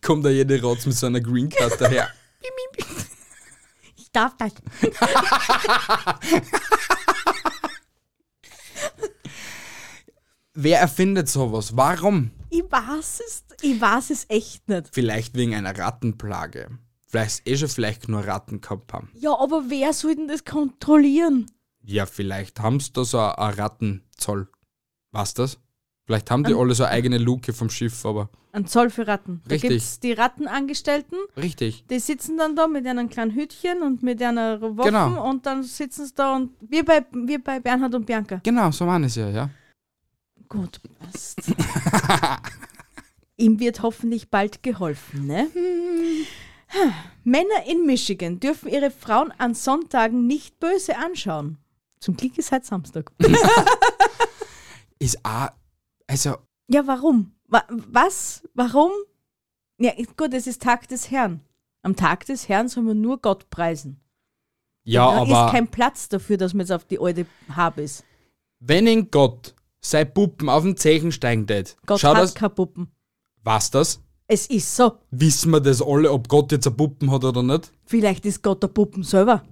Kommt 0.00 0.24
da 0.24 0.30
jede 0.30 0.60
Rotz 0.60 0.84
mit 0.86 0.96
so 0.96 1.06
einer 1.06 1.20
Green 1.20 1.48
Card 1.48 1.80
daher. 1.80 2.08
Ich 3.96 4.10
darf 4.10 4.36
das. 4.36 4.52
Wer 10.54 10.80
erfindet 10.80 11.28
sowas? 11.28 11.76
Warum? 11.76 12.32
Ich 12.50 12.64
weiß 12.68 13.20
es, 13.26 13.44
ich 13.60 13.80
weiß 13.80 14.10
es 14.10 14.26
echt 14.28 14.68
nicht. 14.68 14.88
Vielleicht 14.92 15.36
wegen 15.36 15.54
einer 15.54 15.78
Rattenplage. 15.78 16.68
Vielleicht 17.12 17.46
eh 17.46 17.56
schon 17.58 17.68
vielleicht 17.68 18.08
nur 18.08 18.26
Ratten 18.26 18.62
gehabt 18.62 18.90
haben. 18.94 19.10
Ja, 19.12 19.38
aber 19.38 19.64
wer 19.68 19.92
soll 19.92 20.16
denn 20.16 20.28
das 20.28 20.46
kontrollieren? 20.46 21.44
Ja, 21.82 22.06
vielleicht 22.06 22.58
haben 22.60 22.80
sie 22.80 22.90
da 22.94 23.04
so 23.04 23.18
einen 23.18 23.54
Rattenzoll. 23.54 24.48
Was 25.10 25.34
das? 25.34 25.58
Vielleicht 26.06 26.30
haben 26.30 26.42
die 26.42 26.52
Ähm. 26.52 26.58
alle 26.58 26.74
so 26.74 26.84
eine 26.84 26.92
eigene 26.92 27.18
Luke 27.18 27.52
vom 27.52 27.68
Schiff, 27.68 28.06
aber 28.06 28.30
Ein 28.52 28.66
Zoll 28.66 28.88
für 28.88 29.06
Ratten. 29.06 29.42
Da 29.44 29.50
Richtig. 29.52 29.68
gibt 29.70 29.82
es 29.82 30.00
die 30.00 30.12
Rattenangestellten, 30.12 31.18
richtig. 31.36 31.84
die 31.90 31.98
sitzen 31.98 32.38
dann 32.38 32.56
da 32.56 32.66
mit 32.66 32.86
einem 32.86 33.10
kleinen 33.10 33.32
Hütchen 33.32 33.82
und 33.82 34.02
mit 34.02 34.22
einer 34.22 34.60
Waffe 34.62 34.88
Genau. 34.88 35.28
und 35.28 35.44
dann 35.44 35.62
sitzen 35.64 36.06
sie 36.06 36.14
da 36.14 36.34
und 36.36 36.52
wie 36.60 36.82
bei, 36.82 37.04
wie 37.12 37.36
bei 37.36 37.60
Bernhard 37.60 37.94
und 37.94 38.06
Bianca. 38.06 38.40
Genau, 38.42 38.70
so 38.70 38.86
waren 38.86 39.04
es 39.04 39.16
ja, 39.16 39.28
ja. 39.28 39.50
Gut, 40.48 40.80
passt. 40.98 41.40
Ihm 43.36 43.60
wird 43.60 43.82
hoffentlich 43.82 44.30
bald 44.30 44.62
geholfen, 44.62 45.26
ne? 45.26 45.48
Männer 47.24 47.64
in 47.66 47.86
Michigan 47.86 48.40
dürfen 48.40 48.68
ihre 48.68 48.90
Frauen 48.90 49.32
an 49.38 49.54
Sonntagen 49.54 50.26
nicht 50.26 50.58
böse 50.58 50.96
anschauen. 50.96 51.58
Zum 52.00 52.16
Glück 52.16 52.36
ist 52.38 52.50
heute 52.52 52.66
Samstag. 52.66 53.12
Ist 54.98 55.24
auch, 55.24 55.48
also, 56.06 56.36
Ja, 56.68 56.86
warum? 56.86 57.32
Wa 57.48 57.64
was? 57.68 58.42
Warum? 58.54 58.92
Ja, 59.78 59.92
gut, 60.16 60.32
es 60.32 60.46
ist 60.46 60.62
Tag 60.62 60.86
des 60.88 61.10
Herrn. 61.10 61.40
Am 61.82 61.96
Tag 61.96 62.24
des 62.26 62.48
Herrn 62.48 62.68
soll 62.68 62.84
man 62.84 63.00
nur 63.00 63.18
Gott 63.20 63.50
preisen. 63.50 64.00
ja, 64.84 65.04
da 65.10 65.24
ist 65.24 65.30
aber 65.32 65.50
kein 65.50 65.66
Platz 65.68 66.08
dafür, 66.08 66.36
dass 66.36 66.54
man 66.54 66.60
jetzt 66.60 66.70
auf 66.70 66.84
die 66.84 67.00
alte 67.00 67.26
Habe 67.48 67.82
ist. 67.82 68.04
wenn 68.60 68.86
in 68.86 69.10
Gott 69.10 69.54
sei 69.80 70.04
Puppen 70.04 70.48
auf 70.48 70.62
den 70.62 70.76
Zechen 70.76 71.10
steigen 71.10 71.46
tät, 71.48 71.76
Gott 71.86 72.04
hat 72.04 72.16
das, 72.16 72.34
keine 72.34 72.50
Puppen. 72.50 72.92
was 73.42 73.70
das? 73.72 74.00
Es 74.32 74.46
ist 74.46 74.74
so. 74.74 74.92
Wissen 75.10 75.50
wir 75.52 75.60
das 75.60 75.82
alle, 75.82 76.10
ob 76.10 76.26
Gott 76.26 76.52
jetzt 76.52 76.66
eine 76.66 76.74
Puppen 76.74 77.10
hat 77.10 77.22
oder 77.22 77.42
nicht? 77.42 77.70
Vielleicht 77.84 78.24
ist 78.24 78.42
Gott 78.42 78.62
der 78.62 78.68
Puppen 78.68 79.02
selber. 79.02 79.42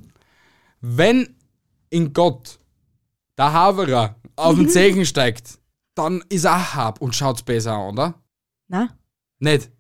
Wenn 0.81 1.37
in 1.91 2.15
Gott 2.15 2.59
der 3.37 3.53
Haverer 3.53 4.17
auf 4.37 4.55
den 4.57 4.71
Zechen 4.71 5.05
steigt, 5.05 5.59
dann 5.95 6.25
ist 6.31 6.45
er 6.47 6.53
Ahab 6.53 7.03
und 7.03 7.15
schaut's 7.15 7.43
besser 7.43 7.75
an, 7.75 7.93
oder? 7.93 8.15
Na? 8.69 8.89
Nicht. 9.39 9.71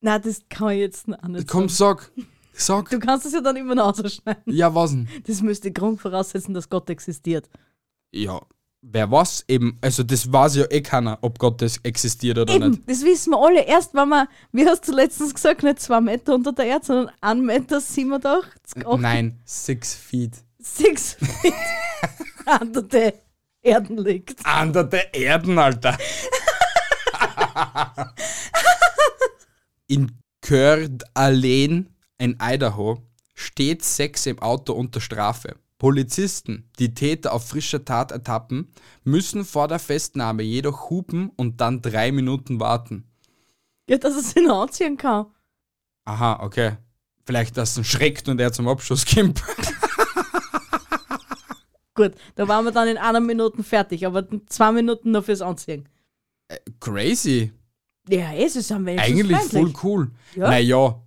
Na, 0.00 0.18
das 0.18 0.40
kann 0.48 0.70
ich 0.70 0.80
jetzt 0.80 1.06
noch 1.06 1.22
nicht 1.28 1.46
Komm, 1.46 1.68
sagen. 1.68 2.00
sag. 2.16 2.26
Sag. 2.56 2.90
Du 2.90 2.98
kannst 2.98 3.26
es 3.26 3.32
ja 3.32 3.40
dann 3.40 3.54
immer 3.56 3.76
noch 3.76 3.96
ausschneiden. 3.96 4.42
Ja, 4.46 4.74
was 4.74 4.90
denn? 4.90 5.08
Das 5.24 5.40
müsste 5.40 5.70
Grund 5.70 6.00
voraussetzen, 6.00 6.52
dass 6.52 6.68
Gott 6.68 6.90
existiert. 6.90 7.48
Ja, 8.12 8.40
wer 8.86 9.10
was 9.10 9.44
eben, 9.48 9.78
also 9.80 10.02
das 10.02 10.30
weiß 10.32 10.56
ja 10.56 10.64
eh 10.70 10.80
keiner, 10.82 11.18
ob 11.22 11.38
Gott 11.38 11.60
das 11.62 11.78
existiert 11.78 12.38
oder 12.38 12.52
Eben, 12.54 12.70
nicht. 12.70 12.82
das 12.88 13.02
wissen 13.02 13.30
wir 13.32 13.38
alle. 13.40 13.62
Erst 13.62 13.94
wenn 13.94 14.08
wir, 14.08 14.28
wie 14.52 14.66
hast 14.66 14.86
du 14.86 14.92
letztens 14.92 15.34
gesagt, 15.34 15.62
nicht 15.62 15.80
zwei 15.80 16.00
Meter 16.00 16.34
unter 16.34 16.52
der 16.52 16.66
Erde, 16.66 16.86
sondern 16.86 17.10
1 17.20 17.40
Meter 17.42 17.80
87, 17.80 18.86
acht- 18.86 19.00
Nein, 19.00 19.40
six 19.44 19.94
feet. 19.94 20.32
six 20.60 21.14
Feet 21.14 21.54
unter 22.60 22.82
der 22.82 23.14
Erden 23.62 23.96
liegt. 23.98 24.40
Under 24.60 24.84
der 24.84 25.14
Erden, 25.14 25.58
Alter. 25.58 25.96
In 29.86 30.12
Coeur 30.46 30.88
d'Alene 30.88 31.86
in 32.18 32.36
Idaho 32.40 33.02
steht 33.34 33.82
Sex 33.82 34.26
im 34.26 34.38
Auto 34.40 34.72
unter 34.74 35.00
Strafe. 35.00 35.56
Polizisten, 35.84 36.70
die 36.78 36.94
Täter 36.94 37.34
auf 37.34 37.46
frischer 37.46 37.84
Tat 37.84 38.10
ertappen, 38.10 38.72
müssen 39.02 39.44
vor 39.44 39.68
der 39.68 39.78
Festnahme 39.78 40.42
jedoch 40.42 40.88
hupen 40.88 41.30
und 41.36 41.60
dann 41.60 41.82
drei 41.82 42.10
Minuten 42.10 42.58
warten. 42.58 43.04
Ja, 43.86 43.98
dass 43.98 44.14
er 44.14 44.22
sich 44.22 44.42
noch 44.42 44.62
anziehen 44.62 44.96
kann. 44.96 45.26
Aha, 46.06 46.42
okay. 46.42 46.78
Vielleicht, 47.26 47.58
dass 47.58 47.72
es 47.72 47.76
ihn 47.76 47.84
schreckt 47.84 48.30
und 48.30 48.40
er 48.40 48.50
zum 48.50 48.66
Abschuss 48.66 49.04
kommt. 49.04 49.42
Gut, 51.94 52.12
da 52.34 52.48
waren 52.48 52.64
wir 52.64 52.72
dann 52.72 52.88
in 52.88 52.96
einer 52.96 53.20
Minute 53.20 53.62
fertig, 53.62 54.06
aber 54.06 54.26
zwei 54.46 54.72
Minuten 54.72 55.10
noch 55.10 55.26
fürs 55.26 55.42
Anziehen. 55.42 55.86
Crazy. 56.80 57.52
Ja, 58.08 58.32
es 58.32 58.56
ist 58.56 58.72
am 58.72 58.86
wenigsten 58.86 59.12
Eigentlich 59.12 59.38
voll 59.38 59.74
cool. 59.82 60.10
Ja? 60.34 60.48
Naja, 60.48 60.98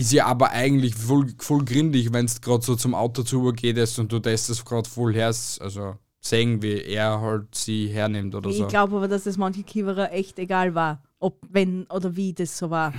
ist 0.00 0.12
ja 0.12 0.26
aber 0.26 0.50
eigentlich 0.50 0.94
voll, 0.94 1.26
voll 1.38 1.64
grindig, 1.64 2.12
wenn 2.12 2.24
es 2.24 2.40
gerade 2.40 2.64
so 2.64 2.74
zum 2.74 2.94
Auto 2.94 3.22
zu 3.22 3.40
übergehst 3.40 3.98
und 3.98 4.10
du 4.10 4.18
das 4.18 4.46
das 4.46 4.64
gerade 4.64 4.88
voll 4.88 5.14
hörst. 5.14 5.60
Also 5.60 5.96
sehen, 6.20 6.62
wie 6.62 6.82
er 6.82 7.20
halt 7.20 7.54
sie 7.54 7.88
hernimmt 7.88 8.34
oder 8.34 8.50
so. 8.50 8.62
Ich 8.64 8.68
glaube 8.68 8.96
aber, 8.96 9.08
dass 9.08 9.24
das 9.24 9.36
manche 9.36 9.62
Kiewerer 9.62 10.12
echt 10.12 10.38
egal 10.38 10.74
war. 10.74 11.02
Ob, 11.18 11.38
wenn 11.50 11.84
oder 11.86 12.16
wie 12.16 12.32
das 12.32 12.56
so 12.56 12.70
war. 12.70 12.94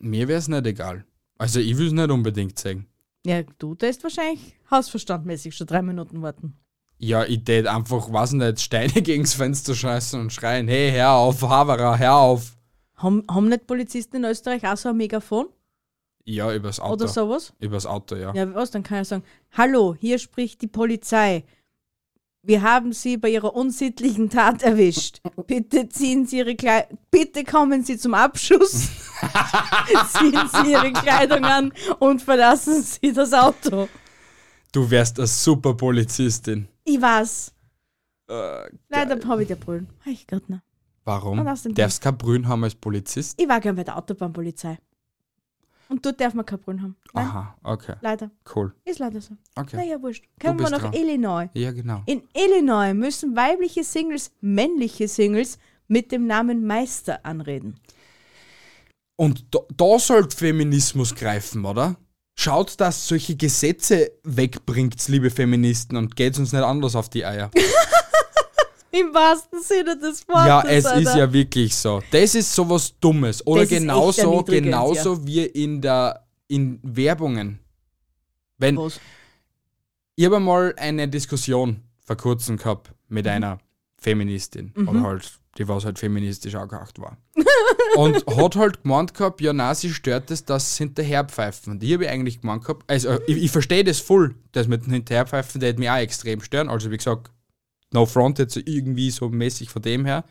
Mir 0.00 0.28
wäre 0.28 0.38
es 0.38 0.48
nicht 0.48 0.66
egal. 0.66 1.04
Also 1.38 1.60
ich 1.60 1.76
will 1.76 1.88
es 1.88 1.92
nicht 1.92 2.10
unbedingt 2.10 2.58
sehen. 2.58 2.86
Ja, 3.26 3.42
du 3.58 3.74
tust 3.74 4.02
wahrscheinlich 4.02 4.54
hausverstandmäßig 4.70 5.54
schon 5.54 5.66
drei 5.66 5.82
Minuten 5.82 6.22
warten. 6.22 6.54
Ja, 6.98 7.24
ich 7.24 7.44
tät 7.44 7.66
einfach, 7.66 8.10
weiß 8.12 8.32
nicht, 8.32 8.60
Steine 8.60 8.92
gegens 9.02 9.34
Fenster 9.34 9.74
scheißen 9.74 10.20
und 10.20 10.32
schreien, 10.32 10.68
hey, 10.68 10.92
hör 10.92 11.12
auf, 11.12 11.42
Haverer, 11.42 11.98
hör 11.98 12.16
auf. 12.16 12.56
Haben, 12.96 13.24
haben 13.30 13.48
nicht 13.48 13.66
Polizisten 13.66 14.16
in 14.16 14.24
Österreich 14.24 14.66
auch 14.66 14.76
so 14.76 14.90
ein 14.90 14.96
Megafon 14.96 15.46
Ja, 16.24 16.52
übers 16.54 16.80
Auto. 16.80 17.04
oder 17.04 17.08
sowas? 17.08 17.52
Übers 17.60 17.86
Auto, 17.86 18.16
ja. 18.16 18.34
Ja, 18.34 18.54
was? 18.54 18.70
Dann 18.70 18.82
kann 18.82 18.98
er 18.98 19.04
sagen: 19.04 19.24
Hallo, 19.52 19.94
hier 19.98 20.18
spricht 20.18 20.62
die 20.62 20.66
Polizei. 20.66 21.44
Wir 22.46 22.60
haben 22.60 22.92
Sie 22.92 23.16
bei 23.16 23.30
Ihrer 23.30 23.54
unsittlichen 23.54 24.28
Tat 24.28 24.62
erwischt. 24.62 25.20
Bitte 25.46 25.88
ziehen 25.88 26.26
Sie 26.26 26.38
Ihre 26.38 26.54
Kleidung. 26.54 26.98
Bitte 27.10 27.42
kommen 27.42 27.82
Sie 27.84 27.96
zum 27.96 28.12
Abschuss. 28.12 28.90
ziehen 30.18 30.50
Sie 30.52 30.72
Ihre 30.72 30.92
Kleidung 30.92 31.44
an 31.44 31.72
und 32.00 32.20
verlassen 32.20 32.82
Sie 32.82 33.12
das 33.14 33.32
Auto. 33.32 33.88
Du 34.72 34.90
wärst 34.90 35.18
eine 35.18 35.26
super 35.26 35.74
Polizistin. 35.74 36.68
Ich 36.84 37.00
weiß. 37.00 37.54
Äh, 38.28 38.68
Leider 38.90 39.26
habe 39.26 39.42
ich 39.42 39.48
der 39.48 39.56
Brüllen. 39.56 39.88
Ich 40.04 40.26
Gott, 40.26 40.48
ne. 40.50 40.62
warum? 41.04 41.38
Dem 41.38 41.74
Darfst 41.74 42.02
kein 42.02 42.18
Brünn 42.18 42.46
haben 42.46 42.64
als 42.64 42.74
Polizist? 42.74 43.40
Ich 43.40 43.48
war 43.48 43.60
gern 43.60 43.76
bei 43.76 43.84
der 43.84 43.96
Autobahnpolizei. 43.96 44.78
Und 45.88 46.04
dort 46.04 46.20
darf 46.20 46.34
man 46.34 46.46
kein 46.46 46.58
Brüllen 46.58 46.82
haben. 46.82 46.96
Nein, 47.12 47.26
Aha, 47.26 47.56
okay, 47.62 47.94
leider. 48.00 48.30
cool. 48.54 48.74
Ist 48.84 48.98
leider 48.98 49.20
so. 49.20 49.36
Okay. 49.54 49.76
Naja, 49.76 50.00
wurscht. 50.00 50.24
Kommen 50.40 50.58
wir 50.58 50.70
nach 50.70 50.80
dran. 50.80 50.92
Illinois. 50.92 51.48
Ja, 51.54 51.72
genau. 51.72 52.02
In 52.06 52.22
Illinois 52.34 52.94
müssen 52.94 53.36
weibliche 53.36 53.84
Singles 53.84 54.32
männliche 54.40 55.08
Singles 55.08 55.58
mit 55.88 56.12
dem 56.12 56.26
Namen 56.26 56.66
Meister 56.66 57.24
anreden. 57.24 57.78
Und 59.16 59.44
da, 59.54 59.60
da 59.76 59.98
sollte 59.98 60.36
Feminismus 60.36 61.14
greifen, 61.14 61.64
oder? 61.64 61.96
Schaut, 62.36 62.80
dass 62.80 63.06
solche 63.06 63.36
Gesetze 63.36 64.10
wegbringt, 64.24 65.06
liebe 65.06 65.30
Feministen, 65.30 65.96
und 65.96 66.16
geht 66.16 66.36
uns 66.38 66.52
nicht 66.52 66.62
anders 66.64 66.96
auf 66.96 67.08
die 67.08 67.24
Eier. 67.24 67.50
Im 68.94 69.12
wahrsten 69.14 69.60
Sinne 69.62 69.98
des 69.98 70.26
Wortes. 70.28 70.46
ja, 70.46 70.62
es 70.66 70.86
Alter. 70.86 71.00
ist 71.10 71.16
ja 71.16 71.32
wirklich 71.32 71.74
so. 71.74 72.00
Das 72.10 72.34
ist 72.34 72.54
sowas 72.54 72.94
Dummes. 73.00 73.46
Oder 73.46 73.62
Das 73.62 73.70
genauso, 73.70 74.42
genauso 74.44 75.26
wie 75.26 75.44
in 75.44 75.80
der 75.80 76.24
in 76.48 76.78
Werbungen. 76.82 77.58
Wenn, 78.58 78.76
Was? 78.76 79.00
ich 80.14 80.24
habe 80.26 80.38
mal 80.40 80.74
eine 80.76 81.08
Diskussion 81.08 81.80
vor 82.04 82.16
kurzem 82.16 82.56
gehabt 82.56 82.88
Mhm. 83.08 83.14
mit 83.14 83.26
einer 83.28 83.58
Feministin. 83.98 84.72
Oder 84.86 85.02
halt, 85.02 85.32
die 85.58 85.66
was 85.66 85.84
halt 85.84 85.98
feministisch 85.98 86.54
angehaucht 86.54 86.98
war. 87.00 87.16
und 87.96 88.24
hat 88.26 88.56
halt 88.56 88.82
gemeint 88.82 89.14
gehabt, 89.14 89.40
ja, 89.40 89.52
na, 89.52 89.74
sie 89.74 89.92
stört 89.92 90.30
es, 90.30 90.44
dass 90.44 90.76
sie 90.76 90.84
hinterherpfeifen. 90.84 91.72
Und 91.72 91.82
ich 91.82 91.94
habe 91.94 92.08
eigentlich 92.08 92.40
gemeint 92.42 92.62
gehabt, 92.64 92.84
also 92.86 93.18
ich, 93.26 93.38
ich 93.38 93.50
verstehe 93.50 93.82
das 93.84 93.98
voll, 94.00 94.34
das 94.52 94.68
mit 94.68 94.84
dem 94.84 94.92
Hinterherpfeifen, 94.92 95.60
der 95.60 95.70
hat 95.70 95.78
mich 95.78 95.88
auch 95.90 95.96
extrem 95.96 96.40
stören. 96.42 96.68
Also 96.68 96.90
wie 96.90 96.96
gesagt, 96.98 97.30
no 97.94 98.04
front 98.04 98.38
jetzt 98.38 98.56
irgendwie 98.56 99.10
so 99.10 99.28
mäßig 99.30 99.70
von 99.70 99.82
dem 99.82 100.04
her. 100.04 100.24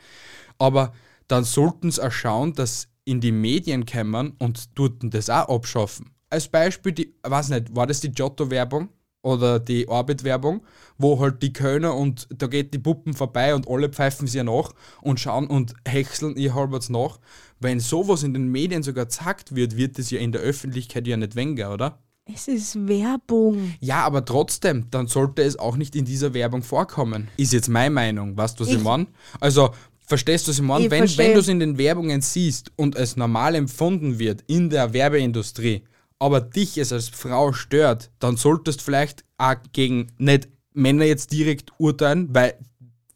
Aber 0.60 0.94
dann 1.28 1.44
sollten 1.44 1.90
sie 1.90 2.04
auch 2.06 2.12
schauen, 2.12 2.54
dass 2.54 2.88
in 3.06 3.20
die 3.22 3.32
Medien 3.32 3.86
kommen 3.86 4.34
und 4.40 4.78
dort 4.78 4.94
das 5.02 5.30
auch 5.30 5.50
abschaffen. 5.50 6.12
Als 6.30 6.48
Beispiel, 6.48 6.92
die, 6.92 7.16
weiß 7.24 7.50
nicht, 7.50 7.76
war 7.76 7.88
das 7.88 8.00
die 8.00 8.12
Giotto-Werbung 8.12 8.90
oder 9.22 9.60
die 9.60 9.88
Orbit-Werbung, 9.88 10.66
wo 10.98 11.20
halt 11.20 11.42
die 11.42 11.54
Kölner 11.54 11.96
und 11.96 12.28
da 12.30 12.48
geht 12.48 12.74
die 12.74 12.80
Puppen 12.80 13.14
vorbei 13.14 13.56
und 13.56 13.68
alle 13.68 13.90
pfeifen 13.90 14.28
sie 14.28 14.44
nach 14.44 14.74
und 15.02 15.20
schauen 15.20 15.48
und 15.48 15.74
häckseln 15.88 16.36
ihr 16.36 16.54
halbwegs 16.54 16.90
nach. 16.90 17.20
Wenn 17.60 17.80
sowas 17.80 18.24
in 18.24 18.34
den 18.34 18.48
Medien 18.48 18.84
sogar 18.84 19.06
gesagt 19.06 19.56
wird, 19.56 19.78
wird 19.78 19.98
es 20.00 20.12
ja 20.12 20.20
in 20.20 20.32
der 20.32 20.42
Öffentlichkeit 20.42 21.08
ja 21.08 21.18
nicht 21.18 21.36
weniger, 21.36 21.74
oder? 21.74 22.00
Es 22.32 22.48
ist 22.48 22.88
Werbung. 22.88 23.74
Ja, 23.82 24.06
aber 24.06 24.24
trotzdem, 24.24 24.90
dann 24.90 25.08
sollte 25.08 25.42
es 25.44 25.60
auch 25.60 25.76
nicht 25.76 25.94
in 25.96 26.06
dieser 26.06 26.34
Werbung 26.34 26.64
vorkommen. 26.64 27.28
Ist 27.36 27.52
jetzt 27.52 27.68
meine 27.68 27.90
Meinung, 27.94 28.38
weißt 28.38 28.58
du, 28.60 28.64
was 28.64 28.70
ich, 28.72 28.78
Ich- 28.78 28.84
meine? 28.84 29.08
Also, 29.42 29.72
verstehst 30.08 30.48
du, 30.48 30.52
was 30.52 30.58
ich 30.58 30.64
meine? 30.64 30.86
Ich 30.86 30.92
Wenn, 30.92 31.00
versteh. 31.00 31.18
wenn 31.24 31.34
du 31.34 31.40
es 31.42 31.48
in 31.50 31.60
den 31.60 31.78
Werbungen 31.78 32.22
siehst 32.22 32.72
und 32.78 32.96
es 32.96 33.18
normal 33.18 33.56
empfunden 33.56 34.20
wird 34.20 34.42
in 34.48 34.70
der 34.70 34.94
Werbeindustrie, 34.94 35.84
aber 36.18 36.40
dich 36.40 36.78
es 36.78 36.94
als 36.94 37.10
Frau 37.10 37.52
stört, 37.52 38.10
dann 38.20 38.38
solltest 38.38 38.80
du 38.80 38.84
vielleicht 38.86 39.26
auch 39.38 39.56
gegen 39.74 40.08
nicht 40.18 40.48
Männer 40.74 41.04
jetzt 41.06 41.34
direkt 41.34 41.74
urteilen, 41.78 42.30
weil 42.34 42.54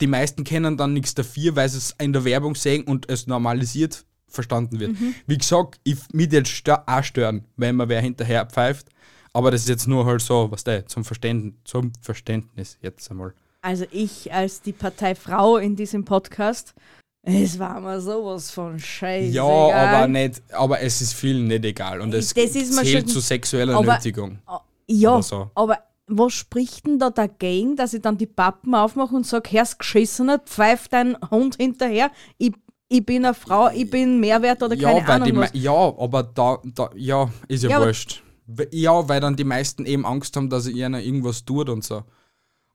die 0.02 0.08
meisten 0.08 0.44
kennen 0.44 0.76
dann 0.76 0.94
nichts 0.94 1.16
dafür, 1.16 1.56
weil 1.56 1.70
sie 1.70 1.78
es 1.78 1.96
in 2.00 2.12
der 2.12 2.26
Werbung 2.26 2.56
sehen 2.56 2.84
und 2.84 3.10
es 3.10 3.26
normalisiert 3.26 4.04
verstanden 4.28 4.80
wird. 4.82 5.00
Mhm. 5.00 5.16
Wie 5.26 5.38
gesagt, 5.38 5.80
ich, 5.86 5.96
mich 6.12 6.32
jetzt 6.34 6.50
stö 6.50 6.76
auch 6.86 7.04
stören, 7.04 7.46
wenn 7.56 7.78
man 7.78 7.88
wer 7.88 8.02
hinterher 8.02 8.46
pfeift, 8.46 8.90
aber 9.38 9.52
das 9.52 9.62
ist 9.62 9.70
jetzt 9.70 9.88
nur 9.88 10.06
halt 10.06 10.22
so, 10.22 10.50
was 10.52 10.64
der 10.64 10.86
zum 10.88 11.04
Verständnis, 11.06 11.54
zum 11.64 11.92
Verständnis 12.02 12.78
jetzt 12.82 13.10
einmal. 13.12 13.34
Also 13.62 13.86
ich 13.92 14.34
als 14.34 14.62
die 14.62 14.72
Partei 14.74 15.14
Frau 15.16 15.58
in 15.58 15.76
diesem 15.76 16.04
Podcast, 16.06 16.74
es 17.22 17.60
war 17.60 17.80
mir 17.82 18.00
sowas 18.02 18.50
von 18.52 18.80
scheiße. 18.80 19.32
Ja, 19.34 19.44
aber 19.44 20.08
nicht, 20.08 20.42
aber 20.54 20.80
es 20.82 21.02
ist 21.02 21.14
vielen 21.14 21.48
nicht 21.48 21.66
egal 21.66 22.02
und 22.02 22.14
es 22.14 22.30
zählt 22.34 23.10
zu 23.10 23.20
sexueller 23.20 23.76
aber- 23.76 23.96
Nötigung. 23.96 24.40
Ja, 24.88 25.22
so. 25.22 25.52
aber 25.54 25.80
was 26.08 26.34
spricht 26.34 26.88
denn 26.88 26.98
da 27.00 27.10
dagegen, 27.10 27.76
dass 27.76 27.94
ich 27.94 28.02
dann 28.02 28.18
die 28.18 28.28
Pappen 28.28 28.74
aufmache 28.74 29.14
und 29.14 29.28
sage, 29.28 29.50
Herr's 29.52 29.78
geschissener, 29.78 30.40
pfeift 30.40 30.94
dein 30.94 31.18
Hund 31.30 31.58
hinterher, 31.58 32.10
ich, 32.38 32.54
ich 32.88 33.06
bin 33.06 33.26
eine 33.26 33.34
Frau, 33.34 33.70
ich 33.70 33.90
bin 33.90 34.20
Mehrwert 34.22 34.64
oder 34.64 34.76
Ja, 34.76 35.02
keine 35.02 35.26
Ahnung 35.26 35.42
was. 35.42 35.50
ja, 35.54 35.74
aber 35.74 36.24
da, 36.24 36.60
da, 36.64 36.90
ja, 36.96 37.30
ist 37.50 37.64
ja, 37.64 37.72
Ja, 37.72 37.80
wurscht. 37.82 38.24
Ja, 38.72 39.08
weil 39.10 39.20
dann 39.20 39.36
die 39.36 39.44
meisten 39.44 39.86
eben 39.86 40.06
Angst 40.06 40.36
haben, 40.38 40.50
dass 40.50 40.68
ihnen 40.68 40.96
irgendwas 41.02 41.44
tut 41.46 41.70
und 41.70 41.84
so. 41.84 42.04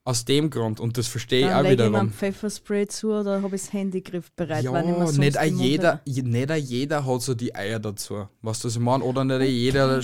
Aus 0.05 0.25
dem 0.25 0.49
Grund. 0.49 0.79
Und 0.81 0.97
das 0.97 1.07
verstehe 1.07 1.41
ich 1.41 1.47
Dann 1.47 1.65
auch 1.65 1.69
wiederum. 1.69 1.95
ein 1.95 2.09
Pfefferspray 2.11 2.87
zu 2.87 3.13
oder 3.13 3.41
habe 3.41 3.55
ich 3.55 3.61
das 3.63 3.71
Handy 3.73 4.01
griffbereit, 4.01 4.63
Ja, 4.65 4.71
nicht, 4.81 5.37
den 5.39 5.53
Mund 5.55 5.61
jeder, 5.65 6.01
je- 6.05 6.21
nicht 6.23 6.51
auch 6.51 6.55
jeder 6.55 7.05
hat 7.05 7.21
so 7.21 7.33
die 7.33 7.55
Eier 7.55 7.79
dazu. 7.79 8.27
Was 8.41 8.65
ich 8.65 8.77
meine? 8.79 9.03
Oder 9.03 9.23
nicht 9.23 9.41
auch 9.41 9.45
jeder 9.45 10.01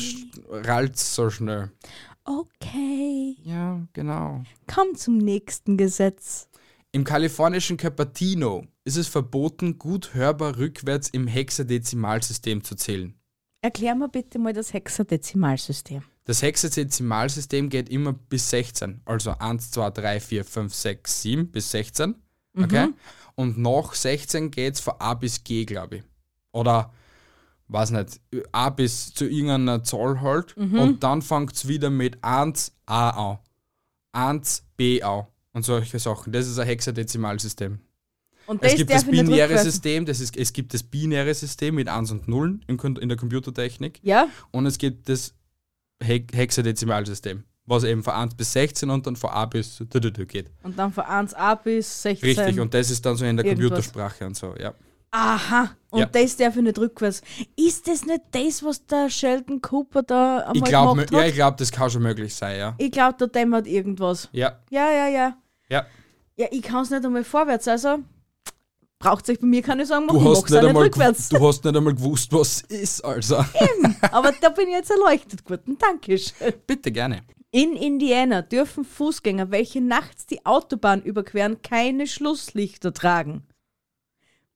rallt 0.51 0.97
so 0.97 1.29
schnell. 1.29 1.69
Okay, 2.23 3.35
Ja, 3.43 3.81
genau. 3.93 4.43
komm 4.73 4.95
zum 4.95 5.17
nächsten 5.17 5.75
Gesetz. 5.77 6.47
Im 6.91 7.03
kalifornischen 7.03 7.75
Cupertino 7.77 8.65
ist 8.85 8.95
es 8.97 9.07
verboten, 9.07 9.77
gut 9.77 10.13
hörbar 10.13 10.57
rückwärts 10.57 11.09
im 11.09 11.27
Hexadezimalsystem 11.27 12.63
zu 12.63 12.75
zählen. 12.75 13.13
Erklär 13.61 13.95
mir 13.95 14.07
bitte 14.07 14.39
mal 14.39 14.53
das 14.53 14.73
Hexadezimalsystem. 14.73 16.03
Das 16.23 16.41
Hexadezimalsystem 16.41 17.69
geht 17.69 17.89
immer 17.89 18.13
bis 18.13 18.49
16. 18.51 19.01
Also 19.05 19.31
1, 19.37 19.71
2, 19.71 19.89
3, 19.89 20.19
4, 20.19 20.45
5, 20.45 20.73
6, 20.73 21.21
7 21.21 21.51
bis 21.51 21.71
16. 21.71 22.15
Okay? 22.57 22.89
Und 23.35 23.57
nach 23.57 23.93
16 23.93 24.51
geht 24.51 24.75
es 24.75 24.79
von 24.79 24.95
A 24.99 25.13
bis 25.13 25.43
G, 25.43 25.65
glaube 25.65 25.97
ich. 25.97 26.03
Oder, 26.51 26.93
weiß 27.67 27.91
nicht, 27.91 28.21
A 28.51 28.69
bis 28.69 29.13
zu 29.13 29.25
irgendeiner 29.25 29.83
Zahl 29.83 30.21
halt. 30.21 30.55
Und 30.57 31.03
dann 31.03 31.21
fängt 31.21 31.53
es 31.53 31.67
wieder 31.67 31.89
mit 31.89 32.23
1 32.23 32.73
A 32.85 33.31
an. 33.31 33.39
1 34.13 34.63
B 34.77 35.01
an. 35.01 35.27
Und 35.51 35.65
solche 35.65 35.99
Sachen. 35.99 36.31
Das 36.31 36.47
ist 36.47 36.59
ein 36.59 36.67
Hexadezimalsystem. 36.67 37.79
Und 38.49 38.63
Es 38.63 38.75
gibt 38.75 38.89
das 38.91 39.05
binäre 39.05 39.57
System, 39.59 40.05
das 40.05 40.19
ist, 40.19 40.35
es 40.35 40.51
gibt 40.51 40.73
das 40.73 40.81
binäre 40.81 41.33
System 41.35 41.75
mit 41.75 41.87
1 41.87 42.11
und 42.11 42.27
0 42.27 42.59
in, 42.67 43.07
der 43.09 43.15
Computertechnik 43.17 43.99
Ja, 44.01 44.27
und 44.51 44.65
es 44.65 44.77
gibt 44.79 45.07
das 45.07 45.35
He 46.01 46.25
Hexadezimalsystem, 46.33 47.43
was 47.65 47.83
eben 47.83 48.01
von 48.03 48.13
1 48.13 48.33
bis 48.35 48.51
16 48.53 48.89
und 48.89 49.05
dann 49.05 49.15
von 49.15 49.29
A 49.29 49.45
bis 49.45 49.83
geht. 50.27 50.49
und 50.63 50.79
dann 50.79 50.91
von 50.91 51.03
1a 51.03 51.55
bis 51.61 52.01
16. 52.01 52.27
Richtig, 52.27 52.59
und 52.59 52.73
das 52.73 52.89
ist 52.89 53.05
dann 53.05 53.15
so 53.17 53.25
in 53.25 53.37
der 53.37 53.45
irgendwas. 53.45 53.69
Computersprache 53.69 54.25
und 54.25 54.35
so, 54.35 54.55
ja. 54.59 54.73
Aha, 55.11 55.71
und 55.91 55.99
Ja. 55.99 56.05
das 56.07 56.35
darf 56.37 56.55
ich 56.55 56.61
nicht 56.63 56.77
rückwärts. 56.79 57.21
Ist 57.55 57.87
das 57.87 58.05
nicht 58.05 58.21
das, 58.31 58.63
was 58.63 58.85
der 58.87 59.09
Sheldon 59.09 59.61
Cooper 59.61 60.03
da 60.03 60.37
einmal 60.39 60.55
Ich 60.57 60.63
glaube, 60.63 60.91
gemacht 60.95 61.11
ja, 61.11 61.19
hat? 61.19 61.27
ich 61.27 61.33
glaub, 61.35 61.57
das 61.57 61.71
kann 61.71 61.89
schon 61.89 62.01
möglich 62.03 62.33
sein, 62.33 62.57
ja. 62.57 62.75
Ich 62.79 62.91
glaube, 62.91 63.15
da 63.19 63.27
dämmert 63.27 63.67
irgendwas. 63.67 64.29
Ja, 64.31 64.59
Ja, 64.71 64.89
ja, 64.91 65.07
ja. 65.07 65.37
ja. 65.69 65.85
Ja, 66.35 66.47
ich 66.51 66.61
kann 66.63 66.83
es 66.83 66.89
nicht 66.89 67.05
einmal 67.05 67.23
vorwärts, 67.23 67.67
also 67.67 67.99
braucht 68.99 69.29
euch 69.29 69.39
bei 69.39 69.47
mir 69.47 69.61
keine 69.61 69.85
Sorgen 69.85 70.05
machen, 70.05 70.19
Du 70.19 70.23
ich 70.25 70.29
hast, 70.29 70.41
mach's 70.41 70.51
nicht 70.51 70.65
einmal, 70.65 70.83
rückwärts. 70.83 71.29
du 71.29 71.47
hast 71.47 71.63
nicht 71.63 71.75
einmal 71.75 71.95
gewusst, 71.95 72.31
was 72.33 72.63
es 72.69 72.81
ist, 72.81 73.05
also. 73.05 73.37
Aber 74.11 74.33
da 74.41 74.49
bin 74.49 74.67
ich 74.67 74.73
jetzt 74.73 74.91
erleuchtet 74.91 75.43
geworden. 75.45 75.77
Dankeschön. 75.79 76.53
Bitte 76.67 76.91
gerne. 76.91 77.21
In 77.51 77.73
Indiana 77.75 78.41
dürfen 78.43 78.83
Fußgänger, 78.83 79.49
welche 79.49 79.81
nachts 79.81 80.27
die 80.27 80.45
Autobahn 80.45 81.01
überqueren, 81.01 81.61
keine 81.63 82.05
Schlusslichter 82.05 82.93
tragen. 82.93 83.47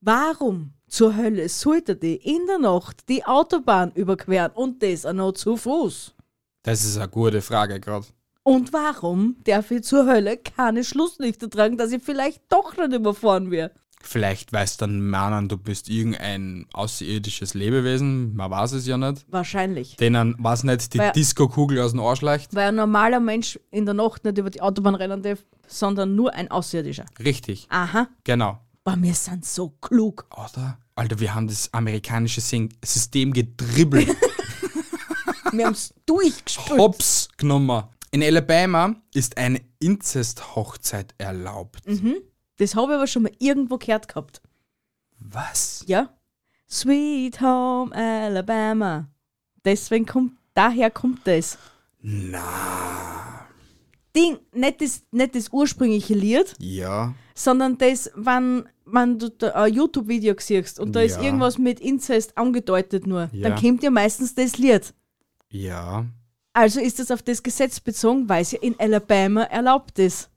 Warum 0.02 0.74
zur 0.88 1.16
Hölle 1.16 1.50
sollte 1.50 1.96
die 1.96 2.18
in 2.18 2.46
der 2.46 2.60
Nacht 2.60 3.10
die 3.10 3.26
Autobahn 3.26 3.92
überqueren 3.94 4.52
und 4.52 4.84
das 4.84 5.06
auch 5.06 5.14
noch 5.14 5.32
zu 5.32 5.58
Fuß? 5.58 6.14
Das 6.62 6.84
ist 6.84 6.98
eine 6.98 7.08
gute 7.10 7.42
Frage 7.42 7.80
gerade. 7.80 8.06
Und 8.44 8.74
warum 8.74 9.38
darf 9.46 9.72
ich 9.72 9.84
zur 9.84 10.06
Hölle 10.06 10.38
keine 10.38 10.84
Schlusslichter 10.84 11.50
tragen, 11.50 11.78
dass 11.78 11.94
ich 11.94 12.04
vielleicht 12.04 12.42
doch 12.50 12.76
nicht 12.78 12.92
überfahren 12.94 13.50
werde? 13.50 13.74
Vielleicht 14.06 14.52
weiß 14.54 14.78
dann 14.78 15.02
meinen, 15.10 15.48
du 15.50 15.58
bist 15.58 15.90
irgendein 15.90 16.66
außerirdisches 16.74 17.54
Lebewesen, 17.54 18.36
man 18.36 18.52
weiß 18.52 18.74
es 18.74 18.86
ja 18.86 18.98
nicht. 18.98 19.26
Wahrscheinlich. 19.30 19.96
Denen, 19.98 20.36
was 20.40 20.64
nicht, 20.64 20.94
die 20.94 21.00
Weil- 21.00 21.12
Disco-Kugel 21.14 21.80
aus 21.80 21.92
dem 21.92 22.02
Arsch 22.02 22.22
leicht. 22.22 22.54
Weil 22.54 22.68
ein 22.70 22.76
normaler 22.76 23.20
Mensch 23.20 23.60
in 23.72 23.86
der 23.86 23.94
Nacht 23.96 24.24
nicht 24.26 24.38
über 24.38 24.50
die 24.50 24.62
Autobahn 24.62 24.96
rennen 24.96 25.22
darf, 25.24 25.40
sondern 25.68 26.16
nur 26.16 26.34
ein 26.34 26.52
Außerirdischer. 26.52 27.06
Richtig, 27.24 27.66
Aha. 27.70 28.08
genau. 28.24 28.60
Aber 28.84 29.02
wir 29.02 29.14
sind 29.14 29.46
so 29.46 29.70
klug. 29.82 30.26
Oder? 30.32 30.78
Alter, 30.96 31.20
wir 31.20 31.34
haben 31.34 31.48
das 31.48 31.74
amerikanische 31.74 32.42
System 32.42 33.32
gedribbelt. 33.34 34.10
Wir 35.56 35.66
haben 35.68 35.74
es 35.74 35.94
durchgespült. 36.08 36.80
Hops 36.80 37.30
genommen. 37.38 37.84
In 38.10 38.24
Alabama 38.24 38.96
ist 39.14 39.38
eine 39.38 39.62
Inzest-Hochzeit 39.80 41.14
erlaubt. 41.20 41.82
Das 42.58 42.76
habe 42.76 42.92
ich 42.94 42.96
aber 42.98 43.08
schon 43.08 43.24
mal 43.24 43.32
irgendwo 43.40 43.78
gehört 43.78 44.08
gehabt. 44.08 44.42
Was? 45.20 45.84
Ja? 45.88 46.10
Sweet 46.70 47.42
Home 47.42 47.94
Alabama. 47.96 49.08
Deswegen 49.66 50.06
kommt, 50.06 50.34
daher 50.54 50.92
kommt 50.92 51.26
das. 51.26 51.58
Na. 52.02 53.48
Ding, 54.16 54.38
nicht 54.52 54.82
das, 54.82 55.04
nicht 55.12 55.34
das 55.36 55.50
ursprüngliche 55.50 56.14
Lied, 56.14 56.54
Ja. 56.60 57.16
sondern 57.34 57.78
das, 57.80 58.12
wenn, 58.16 58.68
wenn 58.86 59.18
du 59.18 59.30
da 59.30 59.52
ein 59.64 59.74
YouTube-Video 59.74 60.36
siehst 60.38 60.80
und 60.80 60.96
da 60.96 61.02
ist 61.02 61.18
Ja. 61.18 61.24
irgendwas 61.24 61.58
mit 61.58 61.80
Inzest 61.80 62.38
angedeutet 62.38 63.08
nur, 63.08 63.30
Ja. 63.32 63.50
dann 63.50 63.60
kommt 63.60 63.82
ja 63.82 63.90
meistens 63.90 64.36
das 64.36 64.58
Lied. 64.58 64.94
Ja. 65.50 66.06
Also 66.52 66.80
ist 66.80 67.00
das 67.00 67.10
auf 67.10 67.24
das 67.24 67.42
Gesetz 67.42 67.80
bezogen, 67.80 68.30
weil 68.30 68.44
es 68.44 68.52
ja 68.52 68.60
in 68.62 68.80
Alabama 68.80 69.44
erlaubt 69.44 69.98
ist. 69.98 70.30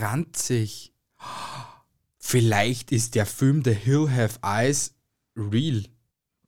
Ranzig. 0.00 0.92
Vielleicht 2.18 2.90
ist 2.92 3.14
der 3.14 3.26
Film 3.26 3.62
The 3.64 3.72
Hill 3.72 4.08
Have 4.10 4.38
Eyes 4.42 4.94
real. 5.36 5.84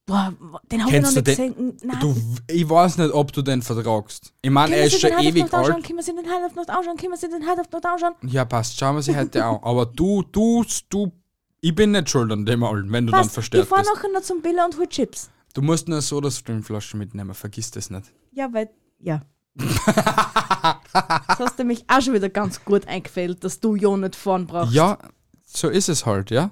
Boah, 0.07 0.33
den 0.71 0.85
habe 0.85 0.97
ich 0.97 1.03
noch 1.03 1.13
nicht 1.13 1.27
den? 1.27 1.55
gesehen. 1.55 1.77
Nein. 1.83 1.99
Du, 2.01 2.17
ich 2.49 2.69
weiß 2.69 2.99
nicht, 2.99 3.13
ob 3.13 3.33
du 3.33 3.43
den 3.43 3.61
vertragst. 3.61 4.33
Ich 4.41 4.51
meine, 4.51 4.77
er 4.77 4.87
ist 4.87 5.01
schon 5.01 5.11
ewig 5.11 5.43
anschauen? 5.43 5.73
alt. 5.73 5.85
Können 5.85 5.99
wir 5.99 6.03
sich 6.05 6.15
den 6.15 6.25
heute 6.33 6.47
auf 6.47 6.55
Nacht 6.55 6.71
anschauen? 6.71 6.97
Können 6.97 7.13
wir 7.13 7.19
sich 7.19 7.29
den 7.29 7.47
heute 7.47 7.61
auf 7.61 7.71
Nacht 7.73 7.87
anschauen? 7.87 8.15
Ja, 8.23 8.45
passt. 8.45 8.79
Schauen 8.79 8.95
wir 8.95 9.03
sie 9.03 9.17
heute 9.17 9.45
an. 9.45 9.59
Aber 9.63 9.85
du, 9.85 10.23
du, 10.23 10.65
du, 10.89 11.13
ich 11.61 11.75
bin 11.75 11.91
nicht 11.91 12.09
schuld 12.09 12.31
an 12.31 12.47
dem 12.47 12.63
allen, 12.63 12.91
wenn 12.93 13.07
du 13.07 13.13
dann 13.13 13.27
Was? 13.27 13.37
Ich 13.37 13.65
fahre 13.65 13.83
nachher 13.83 14.13
noch 14.13 14.23
zum 14.23 14.41
Billa 14.41 14.65
und 14.65 14.79
hol 14.79 14.87
Chips. 14.87 15.29
Du 15.55 15.63
musst 15.63 15.89
nur 15.89 15.97
eine 15.97 16.03
Soda-Stream-Flasche 16.03 16.97
mitnehmen, 16.97 17.35
vergiss 17.35 17.71
das 17.73 17.91
nicht. 17.91 18.13
Ja, 18.33 18.53
weil, 18.53 18.71
ja. 19.01 19.23
Das 19.57 21.39
hast 21.39 21.59
du 21.59 21.65
mich 21.65 21.85
auch 21.89 22.01
schon 22.01 22.15
wieder 22.15 22.29
ganz 22.29 22.65
gut 22.65 22.87
eingefällt, 22.89 23.43
dass 23.45 23.61
du 23.61 23.75
ja 23.77 23.97
nicht 23.97 24.17
fahren 24.17 24.47
brauchst. 24.47 24.73
Ja, 24.73 24.99
so 25.45 25.69
ist 25.69 25.89
es 25.89 26.05
halt, 26.07 26.31
ja. 26.31 26.51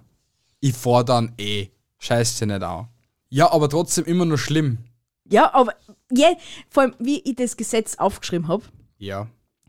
Ich 0.60 0.74
fahr 0.74 1.04
dann 1.04 1.34
eh. 1.38 1.68
Scheiß 1.98 2.38
sie 2.38 2.46
nicht 2.46 2.62
an. 2.62 2.88
Ja, 3.28 3.50
aber 3.52 3.68
trotzdem 3.68 4.04
immer 4.04 4.24
noch 4.24 4.36
schlimm. 4.38 4.78
Ja, 5.24 5.52
aber 5.54 5.74
ja, 6.12 6.28
vor 6.68 6.82
allem, 6.84 6.94
wie 6.98 7.20
ich 7.20 7.36
das 7.36 7.56
Gesetz 7.56 7.96
aufgeschrieben 7.96 8.48
habe, 8.48 8.64
Ja. 8.98 9.26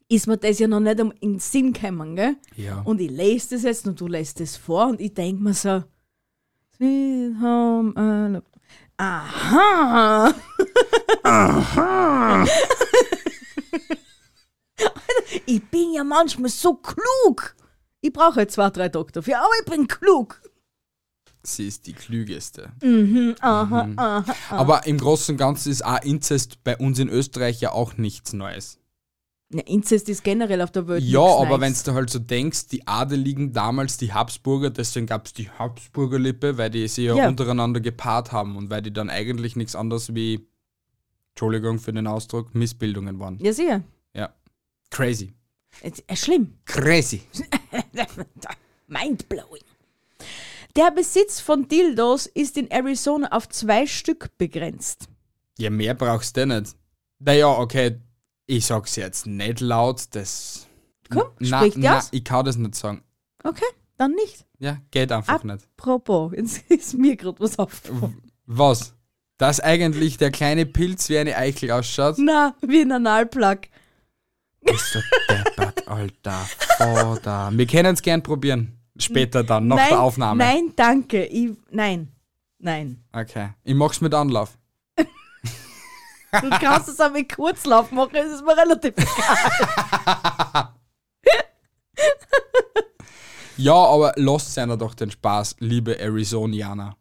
ist 0.10 0.28
mir 0.28 0.38
das 0.38 0.60
ja 0.60 0.68
noch 0.68 0.82
nicht 0.82 1.00
in 1.00 1.12
den 1.22 1.40
Sinn 1.40 1.74
gekommen, 1.74 2.16
gell? 2.16 2.36
Ja. 2.56 2.82
Und 2.82 3.00
ich 3.02 3.10
lese 3.10 3.56
das 3.56 3.64
jetzt 3.64 3.88
und 3.88 4.00
du 4.00 4.08
lässt 4.08 4.40
das 4.40 4.56
vor 4.58 4.88
und 4.88 5.00
ich 5.02 5.14
denke 5.14 5.42
mir 5.42 5.54
so, 5.54 5.84
Sweet 6.76 7.36
Home 7.42 7.94
Alabama. 7.96 8.42
Aha! 8.98 10.34
Aha! 11.24 12.46
ich 15.46 15.64
bin 15.70 15.94
ja 15.94 16.04
manchmal 16.04 16.50
so 16.50 16.76
klug. 16.76 17.56
Ich 18.02 18.14
brauche 18.14 18.42
jetzt 18.42 18.54
zwei, 18.56 18.70
drei 18.70 18.90
Tage 18.90 19.12
dafür, 19.12 19.40
aber 19.40 19.50
ich 19.64 19.72
bin 19.72 19.88
klug. 19.88 20.42
Sie 21.44 21.68
ist 21.68 21.86
die 21.86 21.94
klügeste. 21.94 22.72
Mhm, 22.82 23.36
aha, 23.40 23.90
aha. 23.96 24.26
Aber 24.50 24.86
im 24.88 24.98
Großen 24.98 25.34
und 25.34 25.38
Ganzen 25.38 25.72
ist 25.72 25.86
auch 25.86 26.02
Inzest 26.02 26.64
bei 26.64 26.76
uns 26.78 26.98
in 27.00 27.08
Österreich 27.10 27.62
ja 27.62 27.72
auch 27.72 27.98
nichts 27.98 28.34
Neues. 28.34 28.80
Ja, 29.54 29.62
Inzest 29.68 30.10
ist 30.10 30.24
generell 30.24 30.62
auf 30.64 30.72
der 30.72 30.88
Welt 30.88 31.04
Ja, 31.04 31.22
aber 31.22 31.62
wenn 31.62 31.76
du 31.86 31.94
halt 31.94 32.10
so 32.10 32.18
denkst, 32.18 32.68
die 32.68 32.88
Adeligen 32.88 33.54
damals, 33.54 33.98
die 33.98 34.12
Habsburger, 34.12 34.72
deswegen 34.72 35.06
gab 35.06 35.28
es 35.28 35.34
die 35.34 35.50
Habsburgerlippe, 35.52 36.58
weil 36.58 36.72
die 36.72 36.88
sie 36.88 37.06
ja, 37.06 37.16
Ja. 37.16 37.28
untereinander 37.28 37.80
gepaart 37.80 38.32
haben 38.32 38.56
und 38.58 38.72
weil 38.72 38.82
die 38.82 38.92
dann 38.92 39.12
eigentlich 39.12 39.56
nichts 39.56 39.76
anderes 39.76 40.16
wie, 40.16 40.48
Entschuldigung 41.36 41.80
für 41.80 41.92
den 41.92 42.08
Ausdruck, 42.08 42.56
Missbildungen 42.56 43.20
waren. 43.20 43.38
Ja, 43.42 43.52
sicher. 43.52 43.84
Ja. 44.14 44.34
Crazy. 44.90 45.34
Es 45.82 46.00
ist 46.00 46.24
schlimm. 46.24 46.58
Crazy. 46.64 47.24
Mindblowing. 48.88 49.62
Der 50.78 50.92
Besitz 50.92 51.42
von 51.42 51.68
Dildos 51.68 52.28
ist 52.28 52.56
in 52.56 52.72
Arizona 52.72 53.34
auf 53.34 53.50
zwei 53.50 53.86
Stück 53.86 54.38
begrenzt. 54.38 55.10
Ja, 55.58 55.70
mehr 55.70 55.94
brauchst 55.94 56.38
du 56.38 56.46
nicht. 56.46 56.74
Naja, 57.20 57.50
okay, 57.50 58.00
ich 58.46 58.66
sag's 58.66 58.96
jetzt 58.96 59.28
nicht 59.28 59.60
laut, 59.60 60.06
das. 60.12 60.68
Komm, 61.10 61.24
na, 61.40 61.60
sprich 61.60 61.74
dir 61.74 61.80
na, 61.82 61.98
aus. 61.98 62.08
ich 62.12 62.24
kann 62.24 62.46
das 62.46 62.56
nicht 62.56 62.76
sagen. 62.76 63.04
Okay, 63.44 63.66
dann 63.98 64.12
nicht. 64.12 64.46
Ja, 64.60 64.78
geht 64.90 65.12
einfach 65.12 65.44
nicht. 65.44 65.68
Apropos, 65.78 66.32
jetzt 66.38 66.70
ist 66.72 66.94
mir 66.98 67.18
gerade 67.18 67.42
was 67.42 67.60
aufgefallen. 67.60 68.22
Was? 68.46 68.96
Dass 69.38 69.60
eigentlich 69.60 70.18
der 70.18 70.32
kleine 70.32 70.66
Pilz 70.66 71.10
wie 71.10 71.18
eine 71.18 71.36
Eichel 71.36 71.72
ausschaut? 71.72 72.16
Na, 72.18 72.56
wie 72.62 72.82
ein 72.82 72.92
Analplug. 72.92 73.60
Bist 74.62 74.96
du 74.96 75.00
deppert, 75.30 75.88
Alter. 75.88 76.48
Vater. 76.78 77.50
Wir 77.54 77.68
können 77.68 77.94
es 77.94 78.02
gern 78.02 78.24
probieren. 78.24 78.80
Später 78.98 79.44
dann, 79.44 79.68
nach 79.68 79.76
nein, 79.76 79.90
der 79.90 80.00
Aufnahme. 80.02 80.44
Nein, 80.44 80.74
danke. 80.76 81.26
Ich, 81.26 81.52
nein, 81.70 82.14
nein. 82.60 83.04
Okay. 83.12 83.50
Ich 83.64 83.76
mach's 83.76 84.00
mit 84.00 84.14
Anlauf. 84.14 84.58
Du 84.98 86.50
kannst 86.50 86.90
es 86.90 87.00
auch 87.00 87.12
mit 87.12 87.34
Kurzlauf 87.34 87.92
machen, 87.92 88.16
es 88.16 88.34
ist 88.34 88.46
mir 88.46 88.58
relativ 88.58 88.94
egal. 88.98 90.70
Ja, 93.58 93.74
aber 93.74 94.12
lasst 94.18 94.58
einer 94.60 94.76
doch 94.76 94.94
den 94.94 95.12
Spaß, 95.12 95.56
liebe 95.60 95.98
Arizonianer. 95.98 96.98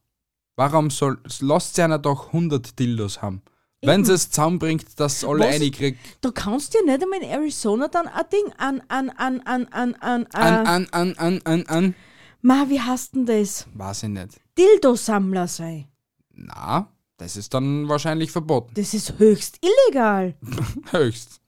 Warum 0.57 0.91
soll. 0.91 1.19
Lasst 1.41 1.79
einer 1.81 1.99
doch 1.99 2.29
100 2.29 2.79
Dildos 2.79 3.23
haben. 3.23 3.43
Wenn 3.83 4.05
sie 4.05 4.15
es 4.15 4.31
zusammenbringt, 4.31 4.99
dass 4.99 5.25
alle 5.25 5.41
Was? 5.41 5.55
eine 5.57 5.71
kriegt. 5.71 5.99
Du 6.23 6.33
kannst 6.33 6.73
dir 6.73 6.83
nicht 6.85 7.03
einmal 7.03 7.21
in 7.23 7.29
Arizona 7.29 7.89
dann 7.89 8.07
ein 8.07 8.25
Ding 8.33 8.53
an, 8.57 8.83
an, 8.89 9.11
an, 9.11 9.41
an, 9.43 9.67
an, 9.67 9.95
an, 9.97 10.27
An, 10.27 10.27
an. 10.33 10.67
an, 10.67 10.87
an, 10.93 11.15
an, 11.19 11.41
an, 11.45 11.67
an. 11.67 11.95
Ma, 12.41 12.65
wie 12.69 12.81
hast 12.81 13.15
denn 13.15 13.27
das? 13.27 13.67
Weiß 13.75 14.05
ich 14.05 14.09
nicht. 14.09 14.41
Dildo-Sammler 14.57 15.49
sein. 15.49 15.89
Na, 16.35 16.89
das 17.19 17.37
ist 17.37 17.53
dann 17.53 17.89
wahrscheinlich 17.89 18.31
verboten. 18.31 18.73
Das 18.75 18.95
ist 18.95 19.19
höchst 19.19 19.59
illegal. 19.63 20.35
Höchst. 20.91 21.41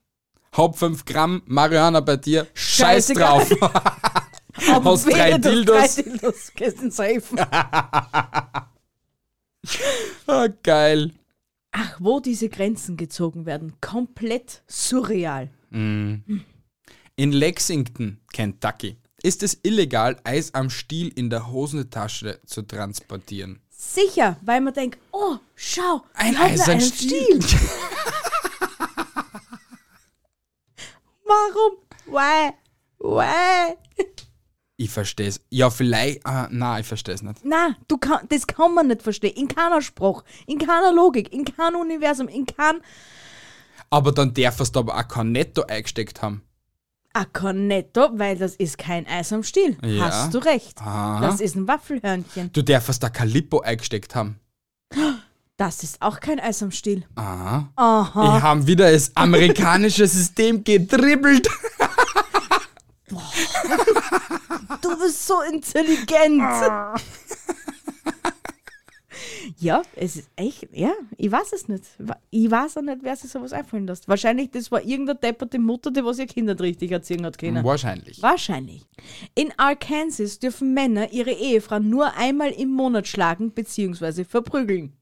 Hab 0.51 0.77
5 0.77 1.05
Gramm 1.05 1.41
Marihuana 1.45 2.01
bei 2.01 2.17
dir. 2.17 2.45
Scheiß 2.53 3.07
Scheißegal. 3.07 3.45
drauf. 3.47 3.71
Aber 4.73 4.91
Hast 4.91 5.05
drei 5.05 5.31
du 5.31 5.35
hast 5.37 5.45
Dildos. 5.45 5.95
Drei 5.95 6.01
Dildos 6.03 6.51
gehst 6.55 6.81
ins 6.81 6.95
Safe. 6.95 7.21
ah, 10.27 10.47
geil. 10.63 11.11
Ach, 11.71 11.97
wo 11.99 12.19
diese 12.19 12.49
Grenzen 12.49 12.97
gezogen 12.97 13.45
werden. 13.45 13.73
Komplett 13.81 14.63
surreal. 14.67 15.49
In 15.71 16.33
Lexington, 17.15 18.19
Kentucky, 18.31 18.97
ist 19.21 19.43
es 19.43 19.59
illegal, 19.63 20.19
Eis 20.23 20.53
am 20.53 20.69
Stiel 20.69 21.09
in 21.09 21.29
der 21.29 21.51
Hosentasche 21.51 22.39
zu 22.45 22.61
transportieren. 22.61 23.59
Sicher, 23.69 24.37
weil 24.41 24.61
man 24.61 24.73
denkt, 24.73 24.97
oh, 25.11 25.37
schau, 25.55 26.03
Ein 26.13 26.35
Eis 26.37 26.67
am 26.67 26.79
Stiel. 26.79 27.41
Stiel. 27.41 27.59
Warum? 31.25 31.77
Why? 32.05 32.53
Why? 32.99 33.75
Ich 34.79 34.91
versteh's. 34.91 35.41
Ja, 35.49 35.71
vielleicht. 35.71 36.23
Ah, 36.23 36.47
nein, 36.51 36.81
ich 36.81 36.87
versteh's 36.87 37.23
nicht. 37.23 37.39
Na, 37.43 37.75
du 37.87 37.97
kann, 37.97 38.19
das 38.29 38.45
kann 38.45 38.75
man 38.75 38.87
nicht 38.87 39.01
verstehen. 39.01 39.35
In 39.35 39.47
keiner 39.47 39.81
Spruch, 39.81 40.23
in 40.45 40.59
keiner 40.59 40.93
Logik, 40.93 41.33
in 41.33 41.45
keinem 41.45 41.81
Universum, 41.81 42.27
in 42.27 42.45
kein 42.45 42.81
Aber 43.89 44.11
dann 44.11 44.35
darfst 44.35 44.75
du 44.75 44.79
aber 44.79 44.95
auch 44.95 45.07
kein 45.07 45.31
Netto 45.31 45.63
eingesteckt 45.63 46.21
haben. 46.21 46.43
A 47.13 47.25
Cornetto, 47.25 48.09
weil 48.13 48.37
das 48.37 48.55
ist 48.55 48.77
kein 48.77 49.07
Eis 49.07 49.33
am 49.33 49.41
Stiel. 49.41 49.75
Ja. 49.83 50.05
Hast 50.05 50.35
du 50.35 50.37
recht. 50.37 50.79
Aha. 50.79 51.21
Das 51.21 51.41
ist 51.41 51.55
ein 51.55 51.67
Waffelhörnchen. 51.67 52.51
Du 52.53 52.61
darfst 52.61 53.01
da 53.01 53.09
Calippo 53.09 53.61
eingesteckt 53.61 54.13
haben. 54.13 54.39
Das 55.57 55.81
ist 55.81 55.99
auch 56.03 56.19
kein 56.19 56.39
Eis 56.39 56.61
am 56.61 56.69
Stiel. 56.69 57.03
Aha. 57.15 57.71
Aha. 57.75 58.21
Wir 58.21 58.41
haben 58.43 58.67
wieder 58.67 58.91
das 58.91 59.15
amerikanische 59.15 60.05
System 60.05 60.63
gedribbelt. 63.07 64.83
Du 64.83 64.97
bist 64.99 65.25
so 65.27 65.41
intelligent. 65.41 66.41
ja, 69.59 69.81
es 69.95 70.17
ist 70.17 70.29
echt, 70.35 70.67
ja, 70.71 70.93
ich 71.17 71.31
weiß 71.31 71.53
es 71.53 71.67
nicht. 71.67 71.83
Ich 72.29 72.49
weiß 72.51 72.77
auch 72.77 72.81
nicht, 72.81 72.99
wer 73.01 73.15
sich 73.15 73.31
sowas 73.31 73.53
einfallen 73.53 73.87
lässt. 73.87 74.07
Wahrscheinlich, 74.07 74.51
das 74.51 74.71
war 74.71 74.81
irgendeine 74.81 75.19
depperte 75.19 75.59
Mutter, 75.59 75.91
die 75.91 76.03
was 76.03 76.19
ihr 76.19 76.27
Kind 76.27 76.47
nicht 76.47 76.61
richtig 76.61 76.91
erziehen 76.91 77.25
hat 77.25 77.37
können. 77.37 77.63
Wahrscheinlich. 77.63 78.21
Wahrscheinlich. 78.21 78.85
In 79.35 79.53
Arkansas 79.57 80.39
dürfen 80.39 80.73
Männer 80.73 81.11
ihre 81.11 81.31
Ehefrau 81.31 81.79
nur 81.79 82.13
einmal 82.15 82.51
im 82.51 82.69
Monat 82.69 83.07
schlagen 83.07 83.51
bzw. 83.51 84.23
verprügeln. 84.25 84.93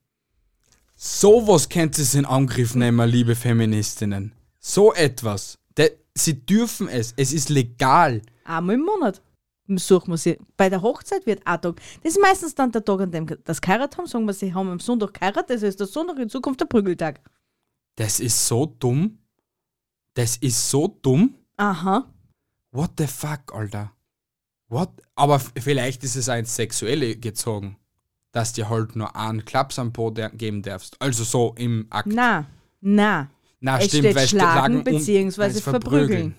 Sowas 0.95 1.67
könnt 1.67 1.97
ihr 1.97 2.19
in 2.19 2.25
Angriff 2.25 2.73
nehmen, 2.73 3.09
liebe 3.09 3.35
Feministinnen. 3.35 4.33
So 4.59 4.93
etwas. 4.93 5.57
De, 5.77 5.91
sie 6.17 6.45
dürfen 6.45 6.87
es. 6.87 7.13
Es 7.17 7.33
ist 7.33 7.49
legal. 7.49 8.21
Einmal 8.45 8.75
im 8.75 8.81
Monat. 8.81 9.21
Suchen 9.67 10.11
wir 10.11 10.17
sie. 10.17 10.37
Bei 10.57 10.69
der 10.69 10.81
Hochzeit 10.81 11.25
wird 11.25 11.45
ein 11.45 11.61
Tag. 11.61 11.81
Das 12.03 12.13
ist 12.13 12.21
meistens 12.21 12.53
dann 12.53 12.71
der 12.71 12.85
Tag, 12.85 13.01
an 13.01 13.11
dem 13.11 13.27
das 13.43 13.61
geheiratet 13.61 13.97
haben. 13.97 14.07
Sagen 14.07 14.25
wir, 14.25 14.33
sie 14.33 14.53
haben 14.53 14.69
am 14.69 14.79
Sonntag 14.79 15.15
geheiratet, 15.15 15.57
das 15.57 15.63
heißt 15.63 15.79
der 15.79 15.87
Sonntag 15.87 16.19
in 16.19 16.29
Zukunft 16.29 16.61
der 16.61 16.65
Prügeltag. 16.65 17.19
Das 17.95 18.19
ist 18.19 18.47
so 18.47 18.65
dumm. 18.65 19.17
Das 20.13 20.37
ist 20.37 20.69
so 20.69 20.87
dumm. 21.01 21.35
Aha. 21.57 22.05
What 22.71 22.91
the 22.97 23.07
fuck, 23.07 23.53
Alter? 23.53 23.91
What? 24.67 24.89
Aber 25.15 25.39
vielleicht 25.39 26.03
ist 26.03 26.15
es 26.15 26.29
eins 26.29 26.55
Sexuelle 26.55 27.15
gezogen. 27.15 27.77
Dass 28.31 28.53
dir 28.53 28.69
halt 28.69 28.95
nur 28.95 29.15
einen 29.15 29.45
Klaps 29.45 29.79
am 29.79 29.93
Po 29.93 30.11
geben 30.11 30.61
darfst. 30.61 31.01
Also 31.01 31.23
so 31.23 31.55
im 31.57 31.87
Akt. 31.89 32.07
Na, 32.07 32.45
na. 32.81 33.29
Na, 33.65 33.79
es 33.79 33.87
steht 33.87 34.15
weil 34.15 34.27
schlagen 34.27 34.83
beziehungsweise 34.83 35.55
als 35.55 35.63
verprügeln. 35.63 36.35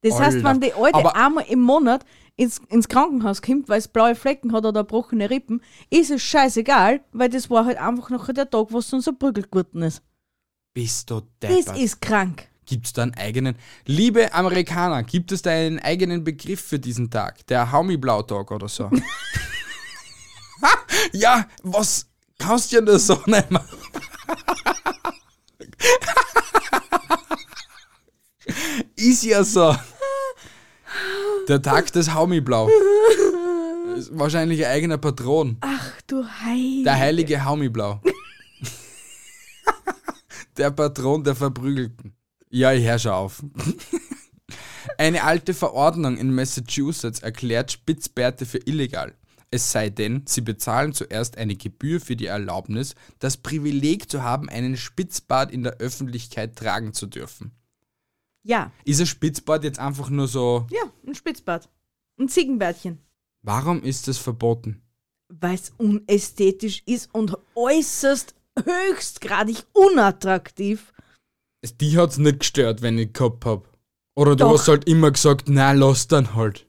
Das 0.00 0.18
heißt, 0.18 0.36
Alter. 0.38 0.48
wenn 0.48 0.60
die 0.62 0.72
Alte 0.72 0.94
Aber- 0.94 1.14
einmal 1.14 1.44
im 1.46 1.60
Monat 1.60 2.06
ins, 2.36 2.58
ins 2.70 2.88
Krankenhaus 2.88 3.42
kommt, 3.42 3.68
weil 3.68 3.78
es 3.80 3.86
blaue 3.86 4.14
Flecken 4.14 4.54
hat 4.54 4.64
oder 4.64 4.80
gebrochene 4.82 5.28
Rippen, 5.28 5.60
ist 5.90 6.10
es 6.10 6.22
scheißegal, 6.22 7.02
weil 7.12 7.28
das 7.28 7.50
war 7.50 7.66
halt 7.66 7.76
einfach 7.76 8.08
nachher 8.08 8.32
der 8.32 8.48
Tag, 8.48 8.68
wo 8.70 8.78
es 8.78 8.90
prügelt 9.18 9.50
geworden 9.50 9.82
ist. 9.82 10.00
Bist 10.72 11.10
du 11.10 11.20
Das 11.38 11.50
deppert. 11.66 11.78
ist 11.78 12.00
krank. 12.00 12.48
Gibt 12.64 12.86
es 12.86 12.94
da 12.94 13.02
einen 13.02 13.12
eigenen? 13.14 13.56
Liebe 13.84 14.32
Amerikaner, 14.32 15.02
gibt 15.02 15.32
es 15.32 15.42
da 15.42 15.50
einen 15.50 15.80
eigenen 15.80 16.24
Begriff 16.24 16.62
für 16.62 16.78
diesen 16.78 17.10
Tag? 17.10 17.46
Der 17.48 17.70
Haumi-Blautag 17.70 18.50
oder 18.52 18.68
so? 18.68 18.90
ja, 21.12 21.46
was 21.62 22.06
kannst 22.38 22.72
du 22.72 22.76
denn 22.76 22.86
da 22.86 22.98
so 22.98 23.20
nehmen? 23.26 23.58
ist 28.96 29.24
ja 29.24 29.44
so. 29.44 29.76
Der 31.48 31.62
Tag 31.62 31.92
des 31.92 32.14
Haumiblau. 32.14 32.68
Ist 33.96 34.16
wahrscheinlich 34.16 34.64
ein 34.64 34.72
eigener 34.72 34.98
Patron. 34.98 35.56
Ach 35.60 35.92
du 36.06 36.24
Heilige. 36.24 36.84
Der 36.84 36.98
heilige 36.98 37.44
Haumiblau. 37.44 38.00
der 40.56 40.70
Patron 40.70 41.24
der 41.24 41.34
Verprügelten. 41.34 42.14
Ja, 42.50 42.72
ich 42.72 42.84
hör 42.84 42.98
schon 42.98 43.12
auf. 43.12 43.42
Eine 44.98 45.24
alte 45.24 45.54
Verordnung 45.54 46.18
in 46.18 46.34
Massachusetts 46.34 47.20
erklärt 47.20 47.72
Spitzbärte 47.72 48.44
für 48.44 48.58
illegal. 48.66 49.14
Es 49.52 49.72
sei 49.72 49.90
denn, 49.90 50.22
sie 50.26 50.42
bezahlen 50.42 50.92
zuerst 50.92 51.36
eine 51.36 51.56
Gebühr 51.56 52.00
für 52.00 52.14
die 52.14 52.26
Erlaubnis, 52.26 52.94
das 53.18 53.36
Privileg 53.36 54.08
zu 54.10 54.22
haben, 54.22 54.48
einen 54.48 54.76
Spitzbart 54.76 55.50
in 55.50 55.64
der 55.64 55.78
Öffentlichkeit 55.78 56.54
tragen 56.56 56.92
zu 56.92 57.06
dürfen. 57.06 57.50
Ja, 58.44 58.70
Ist 58.84 59.00
ein 59.00 59.06
Spitzbart 59.06 59.64
jetzt 59.64 59.78
einfach 59.80 60.08
nur 60.08 60.28
so, 60.28 60.66
ja, 60.70 60.82
ein 61.06 61.14
Spitzbart. 61.14 61.68
Ein 62.18 62.28
Ziegenbärtchen. 62.28 62.98
warum 63.42 63.82
ist 63.82 64.06
das 64.08 64.18
verboten? 64.18 64.82
Weil 65.28 65.54
es 65.54 65.72
unästhetisch 65.78 66.82
ist 66.86 67.12
und 67.14 67.36
äußerst 67.54 68.34
höchstgradig 68.64 69.64
unattraktiv. 69.72 70.92
Es- 71.60 71.76
Die 71.76 71.96
hat's 71.98 72.18
nicht 72.18 72.40
gestört, 72.40 72.82
wenn 72.82 72.98
ich 72.98 73.12
gehabt 73.12 73.44
hab. 73.44 73.68
Oder 74.16 74.32
du 74.36 74.44
Doch. 74.44 74.54
hast 74.58 74.68
halt 74.68 74.86
immer 74.88 75.10
gesagt, 75.10 75.48
na, 75.48 75.72
lass 75.72 76.08
dann 76.08 76.34
halt. 76.34 76.68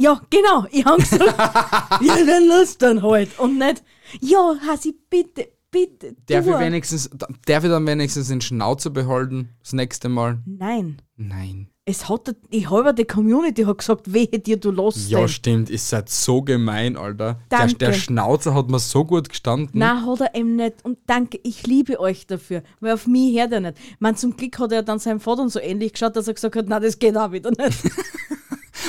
Ja, 0.00 0.18
genau. 0.30 0.64
Ich 0.70 0.84
hab 0.84 0.96
gesagt, 0.96 1.22
ja, 2.02 2.24
dann 2.26 2.46
lass 2.48 2.78
dann 2.78 3.02
halt. 3.02 3.38
Und 3.38 3.58
nicht, 3.58 3.82
ja, 4.20 4.54
Hasi, 4.66 4.94
bitte, 5.10 5.48
bitte. 5.70 6.16
Darf 6.26 6.46
tu. 6.46 6.52
ich, 6.52 6.58
wenigstens, 6.58 7.10
darf 7.44 7.64
ich 7.64 7.70
dann 7.70 7.86
wenigstens 7.86 8.28
den 8.28 8.40
Schnauzer 8.40 8.88
behalten, 8.88 9.50
das 9.62 9.74
nächste 9.74 10.08
Mal? 10.08 10.38
Nein. 10.46 11.02
Nein. 11.16 11.68
Es 11.84 12.08
hat, 12.08 12.34
die 12.52 12.66
halbe 12.68 12.94
die 12.94 13.04
Community 13.04 13.64
hat 13.64 13.78
gesagt, 13.78 14.12
wehe 14.12 14.26
dir, 14.26 14.56
du 14.56 14.70
lässt 14.70 15.10
Ja, 15.10 15.18
den. 15.20 15.28
stimmt, 15.28 15.68
ihr 15.70 15.78
seid 15.78 16.08
so 16.08 16.40
gemein, 16.40 16.96
Alter. 16.96 17.40
Der, 17.50 17.58
Danke. 17.58 17.74
der 17.76 17.92
Schnauzer 17.92 18.54
hat 18.54 18.70
mir 18.70 18.78
so 18.78 19.04
gut 19.04 19.28
gestanden. 19.28 19.70
Nein, 19.74 20.06
hat 20.06 20.20
er 20.20 20.34
eben 20.34 20.56
nicht. 20.56 20.84
Und 20.84 20.98
danke, 21.06 21.38
ich 21.42 21.66
liebe 21.66 22.00
euch 22.00 22.26
dafür. 22.26 22.62
Weil 22.80 22.94
auf 22.94 23.06
mich 23.06 23.38
hört 23.38 23.52
er 23.52 23.60
nicht. 23.60 23.76
Man, 23.98 24.16
zum 24.16 24.36
Glück 24.36 24.58
hat 24.60 24.72
er 24.72 24.82
dann 24.82 24.98
seinem 24.98 25.20
Vater 25.20 25.48
so 25.50 25.58
ähnlich 25.60 25.92
geschaut, 25.92 26.16
dass 26.16 26.28
er 26.28 26.34
gesagt 26.34 26.56
hat, 26.56 26.66
na 26.68 26.80
das 26.80 26.98
geht 26.98 27.16
auch 27.18 27.32
wieder 27.32 27.50
nicht. 27.50 27.78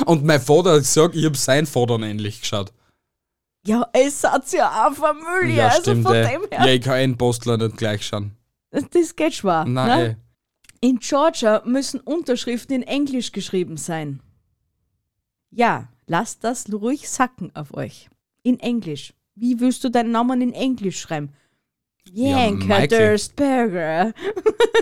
Und 0.06 0.24
mein 0.24 0.42
Vater 0.42 0.74
hat 0.74 0.80
gesagt, 0.80 1.16
ich 1.16 1.26
hab 1.26 1.38
sein 1.38 1.66
Vater 1.66 2.00
ähnlich 2.00 2.42
geschaut. 2.42 2.72
ja, 3.66 3.88
es 3.94 4.24
hat 4.24 4.52
ja 4.52 4.88
auch 4.88 4.94
Familie. 4.94 5.70
also 5.70 5.96
von 6.02 6.14
ey. 6.14 6.28
dem 6.28 6.42
her. 6.50 6.66
Ja, 6.66 6.68
ich 6.68 6.82
kann 6.82 6.94
einen 6.94 7.18
Postler 7.18 7.58
nicht 7.58 7.78
gleich 7.78 8.06
schauen. 8.06 8.32
Das 8.72 9.16
geht 9.16 9.34
schwer. 9.34 9.66
Nein, 9.66 10.00
ne? 10.00 10.18
In 10.80 11.00
Georgia 11.00 11.62
müssen 11.66 12.00
Unterschriften 12.00 12.78
in 12.78 12.84
Englisch 12.84 13.32
geschrieben 13.32 13.78
sein. 13.78 14.22
Ja, 15.52 15.90
lasst 16.08 16.44
das 16.44 16.72
ruhig 16.72 17.08
sacken 17.10 17.56
auf 17.56 17.74
euch. 17.76 18.10
In 18.42 18.60
Englisch. 18.60 19.14
Wie 19.36 19.60
willst 19.60 19.84
du 19.84 19.90
deinen 19.90 20.12
Namen 20.12 20.42
in 20.42 20.54
Englisch 20.54 21.00
schreiben? 21.00 21.34
Janka 22.06 22.66
Michael. 22.66 23.10
Durstberger. 23.10 24.14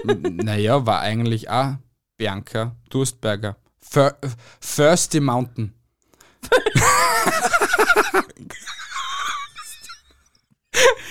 Naja, 0.05 0.85
war 0.85 1.01
eigentlich 1.01 1.49
auch 1.49 1.75
Bianca 2.15 2.75
Durstberger. 2.89 3.57
Fir 3.81 4.17
Thirsty 4.61 5.19
Mountain. 5.19 5.73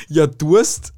ja, 0.09 0.27
Durst, 0.27 0.93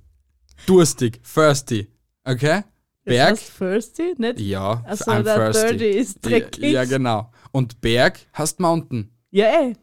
durstig, 0.67 1.21
thirsty. 1.23 1.89
Okay? 2.25 2.63
Berg, 3.05 3.31
Das 3.31 3.41
heißt 3.41 3.59
Thirsty, 3.59 4.15
nicht? 4.19 4.41
ja, 4.41 4.83
Achso, 4.87 5.11
I'm 5.11 5.23
der 5.23 5.37
thirsty. 5.53 5.77
Dirty 5.77 5.91
ist 5.99 6.25
dreckig. 6.25 6.65
Ja, 6.65 6.71
ja, 6.71 6.85
genau. 6.85 7.33
Und 7.51 7.81
Berg 7.81 8.21
hast 8.33 8.61
Mountain. 8.61 9.11
Ja, 9.31 9.47
ey. 9.47 9.77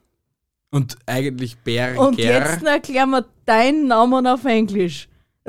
Und 0.70 0.96
eigentlich 1.06 1.58
Berger. 1.58 2.00
Und 2.00 2.18
jetzt 2.18 2.62
erklären 2.62 3.10
wir 3.10 3.26
deinen 3.44 3.88
Namen 3.88 4.26
auf 4.26 4.44
Englisch. 4.44 5.08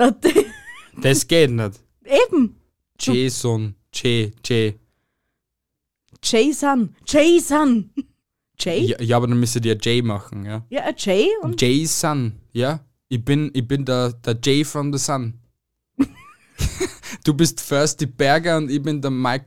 das 1.02 1.28
geht 1.28 1.52
nicht. 1.52 1.80
Eben. 2.06 2.56
Jason, 3.00 3.76
J, 3.94 4.34
J. 4.48 4.76
Jason. 6.24 6.96
Jason. 7.06 7.92
Jay? 8.60 8.86
Ja, 8.88 9.02
ja, 9.02 9.18
aber 9.18 9.28
dann 9.28 9.40
müsstet 9.40 9.66
ihr 9.66 9.76
J 9.76 10.04
machen, 10.04 10.46
ja. 10.46 10.66
Ja, 10.70 10.84
ein 10.84 10.96
Jay 10.98 11.30
und 11.42 11.62
Jason, 11.62 12.34
ja. 12.52 12.82
Ich 13.08 13.24
bin, 13.24 13.50
ich 13.54 13.68
bin 13.68 13.86
der, 13.86 14.14
der 14.14 14.38
Jay 14.44 14.64
from 14.64 14.94
the 14.94 15.00
Sun. 15.00 15.40
du 17.24 17.34
bist 17.34 17.68
Thirsty 17.68 18.06
Berger 18.06 18.58
und 18.58 18.70
ich 18.70 18.82
bin 18.82 19.02
der 19.02 19.12
Mike. 19.12 19.46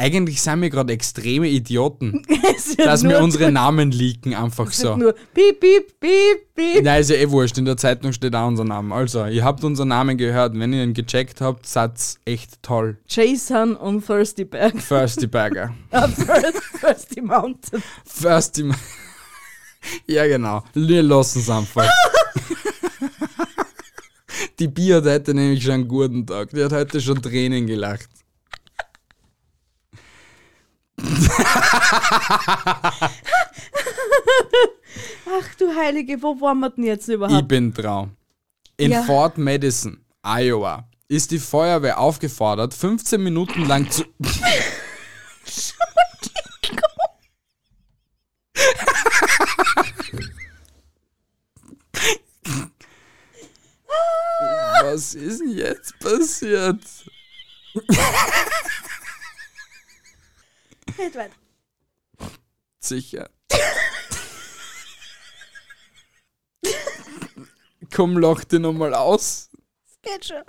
Eigentlich 0.00 0.40
sind 0.40 0.62
wir 0.62 0.70
gerade 0.70 0.92
extreme 0.92 1.48
Idioten, 1.48 2.22
dass 2.78 3.02
wir 3.02 3.20
unsere 3.20 3.50
Namen 3.52 3.90
leaken, 3.90 4.32
einfach 4.34 4.70
so. 4.70 4.96
nur 4.96 5.12
piep, 5.34 5.58
piep, 5.58 5.98
piep, 5.98 6.54
piep. 6.54 6.84
Nein, 6.84 7.00
ist 7.00 7.10
ja 7.10 7.16
eh 7.16 7.28
wurscht, 7.28 7.58
in 7.58 7.64
der 7.64 7.76
Zeitung 7.76 8.12
steht 8.12 8.34
auch 8.36 8.46
unser 8.46 8.62
Name. 8.64 8.94
Also, 8.94 9.26
ihr 9.26 9.42
habt 9.44 9.64
unseren 9.64 9.88
Namen 9.88 10.16
gehört. 10.16 10.56
Wenn 10.56 10.72
ihr 10.72 10.84
ihn 10.84 10.94
gecheckt 10.94 11.40
habt, 11.40 11.66
seid's 11.66 12.18
echt 12.24 12.62
toll. 12.62 12.98
Jason 13.08 13.74
und 13.74 14.06
Thirsty 14.06 14.44
Berg. 14.44 14.74
Thirsty 14.86 15.26
Berger. 15.28 15.74
Thir- 15.90 16.52
Thirsty 16.80 17.20
Mountain. 17.20 17.82
Thirsty. 18.20 18.70
Ja, 20.06 20.26
genau. 20.26 20.62
Wir 20.74 21.02
lassen 21.02 21.40
es 21.40 21.50
einfach. 21.50 21.88
Die 24.58 24.68
Bi 24.68 24.88
hat 24.90 25.04
heute 25.04 25.34
nämlich 25.34 25.62
schon 25.62 25.72
einen 25.72 25.88
guten 25.88 26.26
Tag. 26.26 26.50
Die 26.50 26.62
hat 26.62 26.72
heute 26.72 27.00
schon 27.00 27.20
Tränen 27.22 27.66
gelacht. 27.66 28.08
Ach 35.26 35.54
du 35.58 35.74
Heilige, 35.74 36.20
wo 36.22 36.40
waren 36.40 36.60
wir 36.60 36.70
denn 36.70 36.84
jetzt 36.84 37.08
Ich 37.08 37.14
überhaupt? 37.14 37.48
bin 37.48 37.72
Traum. 37.74 38.16
In 38.76 38.92
Ja. 38.92 39.02
Fort 39.02 39.38
Madison, 39.38 40.04
Iowa, 40.22 40.88
ist 41.08 41.30
die 41.30 41.38
Feuerwehr 41.38 41.98
aufgefordert, 41.98 42.74
15 42.74 43.22
Minuten 43.22 43.66
lang 43.66 43.90
zu. 43.90 44.04
Was 54.82 55.14
ist 55.14 55.40
denn 55.40 55.50
jetzt 55.56 55.98
passiert? 55.98 56.80
Red 60.98 61.14
weiter. 61.14 61.34
Sicher. 62.80 63.30
Komm, 67.94 68.18
lach 68.18 68.44
dir 68.44 68.58
nochmal 68.58 68.94
aus. 68.94 69.50
Geht 70.02 70.26
schon. 70.26 70.42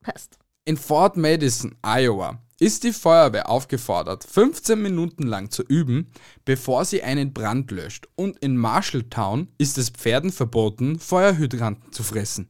Passt. 0.00 0.38
In 0.64 0.76
Fort 0.76 1.16
Madison, 1.16 1.76
Iowa, 1.82 2.40
ist 2.58 2.84
die 2.84 2.92
Feuerwehr 2.92 3.50
aufgefordert, 3.50 4.24
15 4.24 4.80
Minuten 4.80 5.24
lang 5.24 5.50
zu 5.50 5.62
üben, 5.62 6.10
bevor 6.44 6.84
sie 6.84 7.02
einen 7.02 7.32
Brand 7.32 7.70
löscht. 7.70 8.08
Und 8.14 8.38
in 8.38 8.56
Marshalltown 8.56 9.48
ist 9.58 9.78
es 9.78 9.90
Pferden 9.90 10.32
verboten, 10.32 10.98
Feuerhydranten 10.98 11.92
zu 11.92 12.02
fressen. 12.02 12.48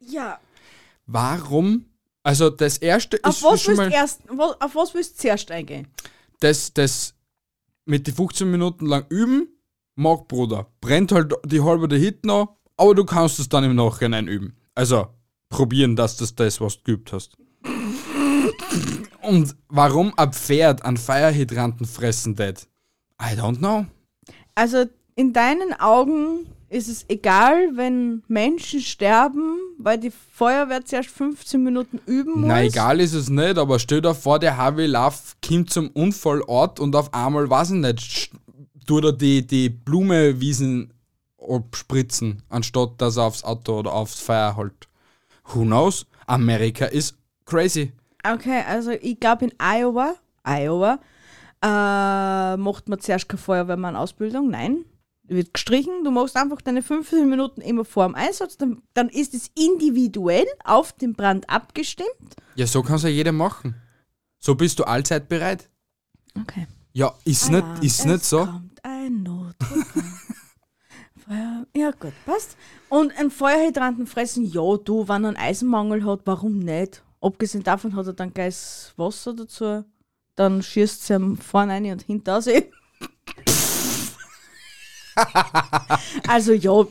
Ja. 0.00 0.40
Warum? 1.06 1.84
Also 2.26 2.50
das 2.50 2.78
erste 2.78 3.20
Auf 3.22 3.36
ist 3.36 3.44
was, 3.44 3.62
schon 3.62 3.76
mal 3.76 3.92
erst, 3.92 4.22
auf 4.28 4.74
was 4.74 4.94
willst 4.94 5.12
du 5.16 5.22
zuerst 5.22 5.48
eingehen? 5.52 5.86
das, 6.40 6.72
das 6.74 7.14
mit 7.84 8.08
die 8.08 8.12
15 8.12 8.50
Minuten 8.50 8.86
lang 8.86 9.06
üben, 9.10 9.48
mag 9.94 10.26
Bruder. 10.26 10.66
Brennt 10.80 11.12
halt 11.12 11.32
die 11.44 11.62
halbe 11.62 11.86
der 11.86 12.00
Hit 12.00 12.24
noch, 12.26 12.56
aber 12.76 12.96
du 12.96 13.04
kannst 13.04 13.38
es 13.38 13.48
dann 13.48 13.62
im 13.62 13.76
Nachhinein 13.76 14.26
üben. 14.26 14.56
Also 14.74 15.06
probieren, 15.50 15.94
dass 15.94 16.16
das 16.16 16.34
das, 16.34 16.60
was 16.60 16.78
du 16.78 16.82
geübt 16.82 17.12
hast. 17.12 17.36
Und 19.22 19.54
warum 19.68 20.12
ein 20.16 20.32
Pferd 20.32 20.84
an 20.84 20.96
Feierhydranten 20.96 21.86
fressen 21.86 22.34
tät? 22.34 22.66
I 23.22 23.38
don't 23.38 23.58
know. 23.58 23.86
Also 24.56 24.86
in 25.14 25.32
deinen 25.32 25.72
Augen 25.78 26.46
ist 26.68 26.88
es 26.88 27.04
egal, 27.08 27.70
wenn 27.74 28.22
Menschen 28.28 28.80
sterben, 28.80 29.58
weil 29.78 29.98
die 29.98 30.10
Feuerwehr 30.10 30.84
zuerst 30.84 31.10
15 31.10 31.62
Minuten 31.62 32.00
üben 32.06 32.40
muss? 32.40 32.48
Na, 32.48 32.62
egal 32.62 33.00
ist 33.00 33.12
es 33.12 33.28
nicht, 33.28 33.58
aber 33.58 33.78
stell 33.78 34.00
dir 34.00 34.14
vor, 34.14 34.38
der 34.38 34.56
Harvey 34.56 34.86
Love 34.86 35.16
kommt 35.46 35.70
zum 35.70 35.88
Unfallort 35.90 36.80
und 36.80 36.96
auf 36.96 37.14
einmal, 37.14 37.48
weiß 37.48 37.70
ich 37.70 37.76
nicht, 37.76 38.30
tut 38.86 39.04
er 39.04 39.12
die, 39.12 39.46
die 39.46 39.68
Blumewiesen 39.68 40.92
abspritzen, 41.38 42.42
anstatt 42.48 42.92
dass 42.98 43.16
er 43.16 43.24
aufs 43.24 43.44
Auto 43.44 43.78
oder 43.78 43.92
aufs 43.92 44.20
Feuer 44.20 44.56
halt. 44.56 44.88
Who 45.44 45.62
knows? 45.62 46.06
Amerika 46.26 46.86
ist 46.86 47.16
crazy. 47.44 47.92
Okay, 48.28 48.62
also 48.68 48.90
ich 48.90 49.20
glaube 49.20 49.44
in 49.46 49.52
Iowa, 49.58 50.14
Iowa, 50.44 50.98
äh, 51.62 52.56
macht 52.56 52.88
man 52.88 52.98
zuerst 52.98 53.28
keine 53.28 53.40
Feuerwehrmann-Ausbildung. 53.40 54.50
Nein, 54.50 54.84
wird 55.28 55.54
gestrichen. 55.54 56.04
Du 56.04 56.10
machst 56.10 56.36
einfach 56.36 56.60
deine 56.60 56.82
15 56.82 57.28
Minuten 57.28 57.60
immer 57.60 57.84
vor 57.84 58.06
dem 58.06 58.14
Einsatz. 58.14 58.56
Dann, 58.56 58.82
dann 58.94 59.08
ist 59.08 59.34
es 59.34 59.50
individuell 59.54 60.46
auf 60.64 60.92
den 60.92 61.14
Brand 61.14 61.48
abgestimmt. 61.48 62.08
Ja, 62.54 62.66
so 62.66 62.82
kann 62.82 62.96
es 62.96 63.02
ja 63.02 63.08
jeder 63.08 63.32
machen. 63.32 63.74
So 64.38 64.54
bist 64.54 64.78
du 64.78 64.84
allzeit 64.84 65.28
bereit. 65.28 65.68
Okay. 66.40 66.66
Ja, 66.92 67.14
ist 67.24 67.48
Alarm, 67.48 67.72
nicht, 67.74 67.84
ist 67.84 68.06
nicht 68.06 68.22
es 68.22 68.30
so. 68.30 68.46
kommt 68.46 68.84
ein 68.84 69.22
Notruf. 69.22 69.94
Feuer, 71.26 71.66
ja 71.74 71.90
gut, 71.90 72.12
passt. 72.24 72.56
Und 72.88 73.12
ein 73.18 73.30
Feuerhydranten 73.30 74.06
fressen, 74.06 74.44
ja 74.46 74.76
du, 74.76 75.08
wenn 75.08 75.24
er 75.24 75.28
einen 75.28 75.36
Eisenmangel 75.36 76.04
hat, 76.06 76.20
warum 76.24 76.60
nicht? 76.60 77.02
Abgesehen 77.20 77.64
davon 77.64 77.96
hat 77.96 78.06
er 78.06 78.12
dann 78.12 78.32
gleich 78.32 78.92
Wasser 78.96 79.34
dazu. 79.34 79.84
Dann 80.36 80.62
schießt 80.62 81.06
sie 81.06 81.14
ihm 81.14 81.36
vorne 81.38 81.72
rein 81.72 81.90
und 81.90 82.02
hinten 82.02 82.30
aus. 82.30 82.46
also 86.28 86.52
ja, 86.52 86.86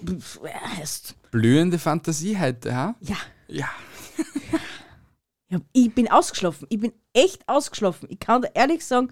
heißt, 0.78 1.16
Blühende 1.32 1.80
Fantasie 1.80 2.38
heute, 2.40 2.76
ha? 2.76 2.96
ja. 3.02 3.18
Ja. 3.48 3.70
ja. 5.50 5.60
Ich 5.72 5.94
bin 5.94 6.10
ausgeschlafen. 6.10 6.66
Ich 6.70 6.80
bin 6.80 6.94
echt 7.14 7.48
ausgeschlafen. 7.48 8.08
Ich 8.10 8.20
kann 8.20 8.42
dir 8.42 8.52
ehrlich 8.56 8.86
sagen, 8.86 9.12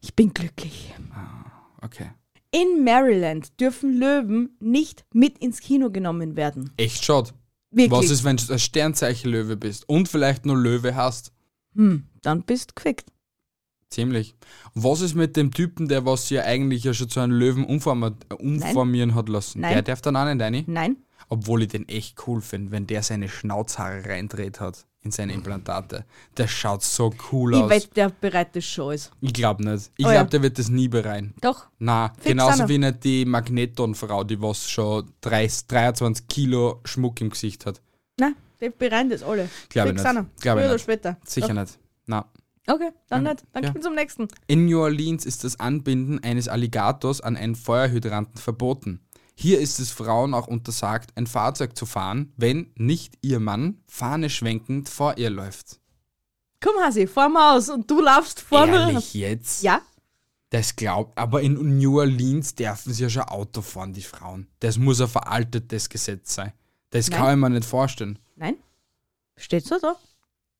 ich 0.00 0.14
bin 0.14 0.32
glücklich. 0.32 0.94
Okay. 1.82 2.10
In 2.50 2.82
Maryland 2.82 3.60
dürfen 3.60 3.98
Löwen 3.98 4.56
nicht 4.58 5.04
mit 5.12 5.38
ins 5.38 5.60
Kino 5.60 5.90
genommen 5.90 6.36
werden. 6.36 6.72
Echt 6.76 7.04
schade. 7.04 7.30
Wirklich. 7.70 7.90
Was 7.90 8.10
ist, 8.10 8.24
wenn 8.24 8.38
du 8.38 8.50
ein 8.52 8.58
Sternzeichen 8.58 9.30
Löwe 9.30 9.56
bist 9.56 9.86
und 9.88 10.08
vielleicht 10.08 10.46
nur 10.46 10.56
Löwe 10.56 10.94
hast? 10.94 11.32
Hm, 11.74 12.06
dann 12.22 12.42
bist 12.44 12.70
du 12.70 12.74
gefickt. 12.74 13.10
Ziemlich. 13.90 14.34
Was 14.74 15.00
ist 15.00 15.14
mit 15.14 15.36
dem 15.36 15.52
Typen, 15.52 15.88
der 15.88 16.04
was 16.04 16.28
ja 16.30 16.42
eigentlich 16.42 16.84
ja 16.84 16.92
schon 16.92 17.08
zu 17.08 17.20
einem 17.20 17.32
Löwen 17.32 17.64
äh, 17.64 18.34
umformieren 18.34 19.14
hat 19.14 19.28
lassen? 19.28 19.60
Nein. 19.60 19.72
Der 19.72 19.82
darf 19.82 20.02
dann 20.02 20.16
auch 20.16 20.24
nicht 20.26 20.40
rein? 20.42 20.64
Nein, 20.66 20.96
Obwohl 21.30 21.62
ich 21.62 21.68
den 21.68 21.88
echt 21.88 22.26
cool 22.26 22.40
finde, 22.42 22.70
wenn 22.72 22.86
der 22.86 23.02
seine 23.02 23.28
Schnauzhaare 23.28 24.04
reindreht 24.04 24.60
hat 24.60 24.84
in 25.02 25.10
seine 25.12 25.32
Implantate. 25.32 26.04
Der 26.36 26.48
schaut 26.48 26.82
so 26.82 27.14
cool 27.32 27.54
ich 27.54 27.60
aus. 27.60 27.70
weiß, 27.70 27.90
der 27.90 28.10
bereit 28.10 28.54
ist 28.56 28.66
schon 28.66 28.90
alles. 28.90 29.10
Ich 29.20 29.32
glaube 29.32 29.64
nicht. 29.64 29.90
Ich 29.96 30.04
Oh 30.04 30.08
glaube, 30.10 30.14
ja. 30.16 30.24
der 30.24 30.42
wird 30.42 30.58
das 30.58 30.68
nie 30.68 30.88
bereuen. 30.88 31.32
Doch, 31.40 31.66
Na, 31.78 32.12
genauso 32.24 32.68
wie 32.68 32.78
nicht 32.78 33.04
die 33.04 33.24
Magneton-Frau, 33.24 34.24
die 34.24 34.40
was 34.42 34.68
schon 34.68 35.10
30, 35.22 35.66
23 35.68 36.26
Kilo 36.28 36.80
Schmuck 36.84 37.20
im 37.20 37.30
Gesicht 37.30 37.64
hat. 37.64 37.80
nein, 38.18 38.34
die 38.60 38.70
bereuen 38.70 39.08
das 39.08 39.22
alle. 39.22 39.48
Glaube 39.70 39.90
ich 39.90 39.94
nicht. 39.94 40.04
Glaube 40.04 40.26
ich 40.26 40.42
Früher 40.42 40.54
oder 40.64 40.72
nicht. 40.72 40.82
später. 40.82 41.16
Sicher 41.24 41.48
Doch. 41.48 41.54
nicht. 41.54 41.78
Na. 42.06 42.26
Okay, 42.68 42.90
dann 43.08 43.24
Ja. 43.24 43.32
nicht. 43.32 43.44
Dann 43.52 43.62
Ja. 43.62 43.68
gehen 43.70 43.74
wir 43.76 43.82
zum 43.82 43.94
nächsten. 43.94 44.28
In 44.46 44.66
New 44.66 44.80
Orleans 44.80 45.24
ist 45.24 45.42
das 45.44 45.58
Anbinden 45.58 46.22
eines 46.22 46.48
Alligators 46.48 47.20
an 47.20 47.36
einen 47.36 47.54
Feuerhydranten 47.56 48.36
verboten. 48.38 49.00
Hier 49.34 49.60
ist 49.60 49.78
es 49.78 49.90
Frauen 49.90 50.34
auch 50.34 50.48
untersagt, 50.48 51.10
ein 51.16 51.26
Fahrzeug 51.26 51.76
zu 51.76 51.86
fahren, 51.86 52.32
wenn 52.36 52.72
nicht 52.74 53.14
ihr 53.22 53.40
Mann 53.40 53.80
Fahne 53.86 54.28
schwenkend 54.30 54.88
vor 54.88 55.16
ihr 55.16 55.30
läuft. 55.30 55.80
Komm, 56.60 56.74
Hasi, 56.82 57.06
fahr 57.06 57.28
mal 57.28 57.56
aus 57.56 57.68
und 57.70 57.88
du 57.90 58.00
laufst 58.02 58.40
vorne. 58.40 58.72
Ehrlich 58.90 59.14
jetzt? 59.14 59.62
Ja, 59.62 59.80
Das 60.50 60.74
glaubt, 60.76 61.16
aber 61.18 61.42
in 61.42 61.78
New 61.78 61.98
Orleans 62.00 62.54
dürfen 62.54 62.92
sie 62.92 63.02
ja 63.02 63.10
schon 63.10 63.22
Auto 63.24 63.60
fahren, 63.62 63.92
die 63.92 64.02
Frauen. 64.02 64.46
Das 64.60 64.76
muss 64.78 64.98
ein 65.00 65.06
veraltetes 65.08 65.88
Gesetz 65.90 66.34
sein. 66.34 66.52
Das 66.90 67.08
Nein. 67.10 67.18
kann 67.20 67.30
ich 67.34 67.36
mir 67.40 67.50
nicht 67.50 67.64
vorstellen. 67.66 68.18
nein. 68.34 68.56
Steht 69.36 69.66
so 69.66 69.78
da. 69.78 69.94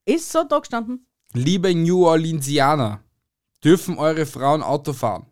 Ist 0.04 0.30
so 0.30 0.44
da 0.44 0.58
gestanden. 0.58 1.04
Liebe 1.34 1.74
New 1.74 2.06
Orleansianer, 2.06 3.04
dürfen 3.62 3.98
eure 3.98 4.24
Frauen 4.24 4.62
Auto 4.62 4.94
fahren? 4.94 5.26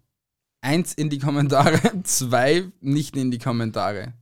Eins 0.61 0.93
in 0.93 1.09
die 1.09 1.19
Kommentare, 1.19 1.81
zwei 2.05 2.71
nicht 2.81 3.17
in 3.17 3.31
die 3.31 3.39
Kommentare. 3.39 4.13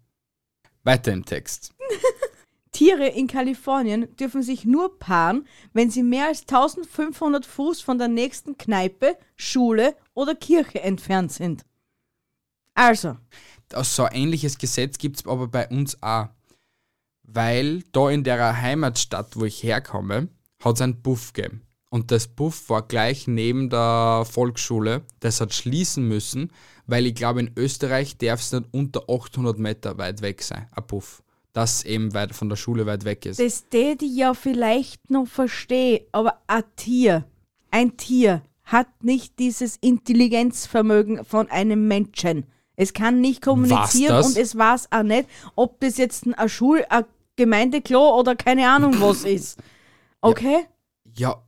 Weiter 0.85 1.12
im 1.12 1.25
Text. 1.25 1.75
Tiere 2.70 3.09
in 3.09 3.27
Kalifornien 3.27 4.14
dürfen 4.16 4.43
sich 4.43 4.64
nur 4.64 4.99
paaren, 4.99 5.49
wenn 5.72 5.91
sie 5.91 6.05
mehr 6.05 6.29
als 6.29 6.43
1500 6.43 7.45
Fuß 7.45 7.81
von 7.81 7.99
der 7.99 8.09
nächsten 8.09 8.57
Kneipe, 8.57 9.16
Schule 9.35 9.97
oder 10.12 10.35
Kirche 10.37 10.81
entfernt 10.81 11.33
sind. 11.33 11.64
Also, 12.75 13.16
Das 13.68 13.97
so 13.97 14.05
ein 14.05 14.14
ähnliches 14.14 14.59
Gesetz 14.59 14.99
gibt 14.99 15.16
es 15.16 15.27
aber 15.27 15.49
bei 15.49 15.68
uns 15.68 16.01
auch. 16.03 16.29
Weil 17.22 17.83
da 17.91 18.11
in 18.11 18.22
der 18.22 18.61
Heimatstadt, 18.61 19.37
wo 19.37 19.45
ich 19.45 19.62
herkomme, 19.62 20.29
hat 20.62 20.77
es 20.77 20.81
einen 20.81 21.03
Buff 21.03 21.33
gegeben. 21.33 21.64
Und 21.95 22.11
das 22.11 22.27
Buff 22.27 22.71
war 22.71 22.83
gleich 22.83 23.29
neben 23.29 23.71
der 23.71 24.27
Volksschule. 24.29 25.03
Das 25.21 25.41
hat 25.41 25.55
schließen 25.55 26.09
müssen, 26.09 26.51
weil 26.89 27.07
ich 27.07 27.15
glaube, 27.15 27.39
in 27.39 27.53
Österreich 27.57 28.19
darf 28.19 28.41
es 28.41 28.51
nicht 28.51 28.65
unter 28.73 29.09
800 29.09 29.61
Meter 29.61 29.97
weit 29.97 30.21
weg 30.21 30.43
sein, 30.43 30.67
ein 30.73 30.85
Puff. 30.89 31.23
Das 31.53 31.85
eben 31.85 32.13
weit 32.13 32.35
von 32.35 32.49
der 32.49 32.57
Schule 32.57 32.85
weit 32.87 33.05
weg 33.05 33.27
ist. 33.27 33.39
das 33.39 33.69
täte 33.69 34.07
ich 34.07 34.17
ja 34.17 34.35
vielleicht 34.35 35.09
noch 35.09 35.29
verstehe, 35.29 36.05
aber 36.11 36.41
ein 36.49 36.65
Tier, 36.75 37.27
ein 37.71 37.97
Tier 37.97 38.43
hat 38.65 38.89
nicht 39.05 39.39
dieses 39.39 39.77
Intelligenzvermögen 39.77 41.25
von 41.25 41.49
einem 41.49 41.87
Menschen. 41.87 42.47
Es 42.75 42.93
kann 42.93 43.21
nicht 43.21 43.41
kommunizieren 43.41 44.17
und 44.17 44.37
es 44.37 44.59
weiß 44.59 44.91
auch 44.91 45.05
nicht, 45.05 45.29
ob 45.55 45.79
das 45.79 45.99
jetzt 45.99 46.27
ein 46.27 46.49
Schul-, 46.49 46.87
ein 46.89 47.05
Gemeindeklo 47.37 48.19
oder 48.19 48.35
keine 48.35 48.69
Ahnung 48.69 49.01
was 49.01 49.23
ist. 49.23 49.61
Okay? 50.21 50.67
Ja, 51.17 51.29
ja, 51.29 51.45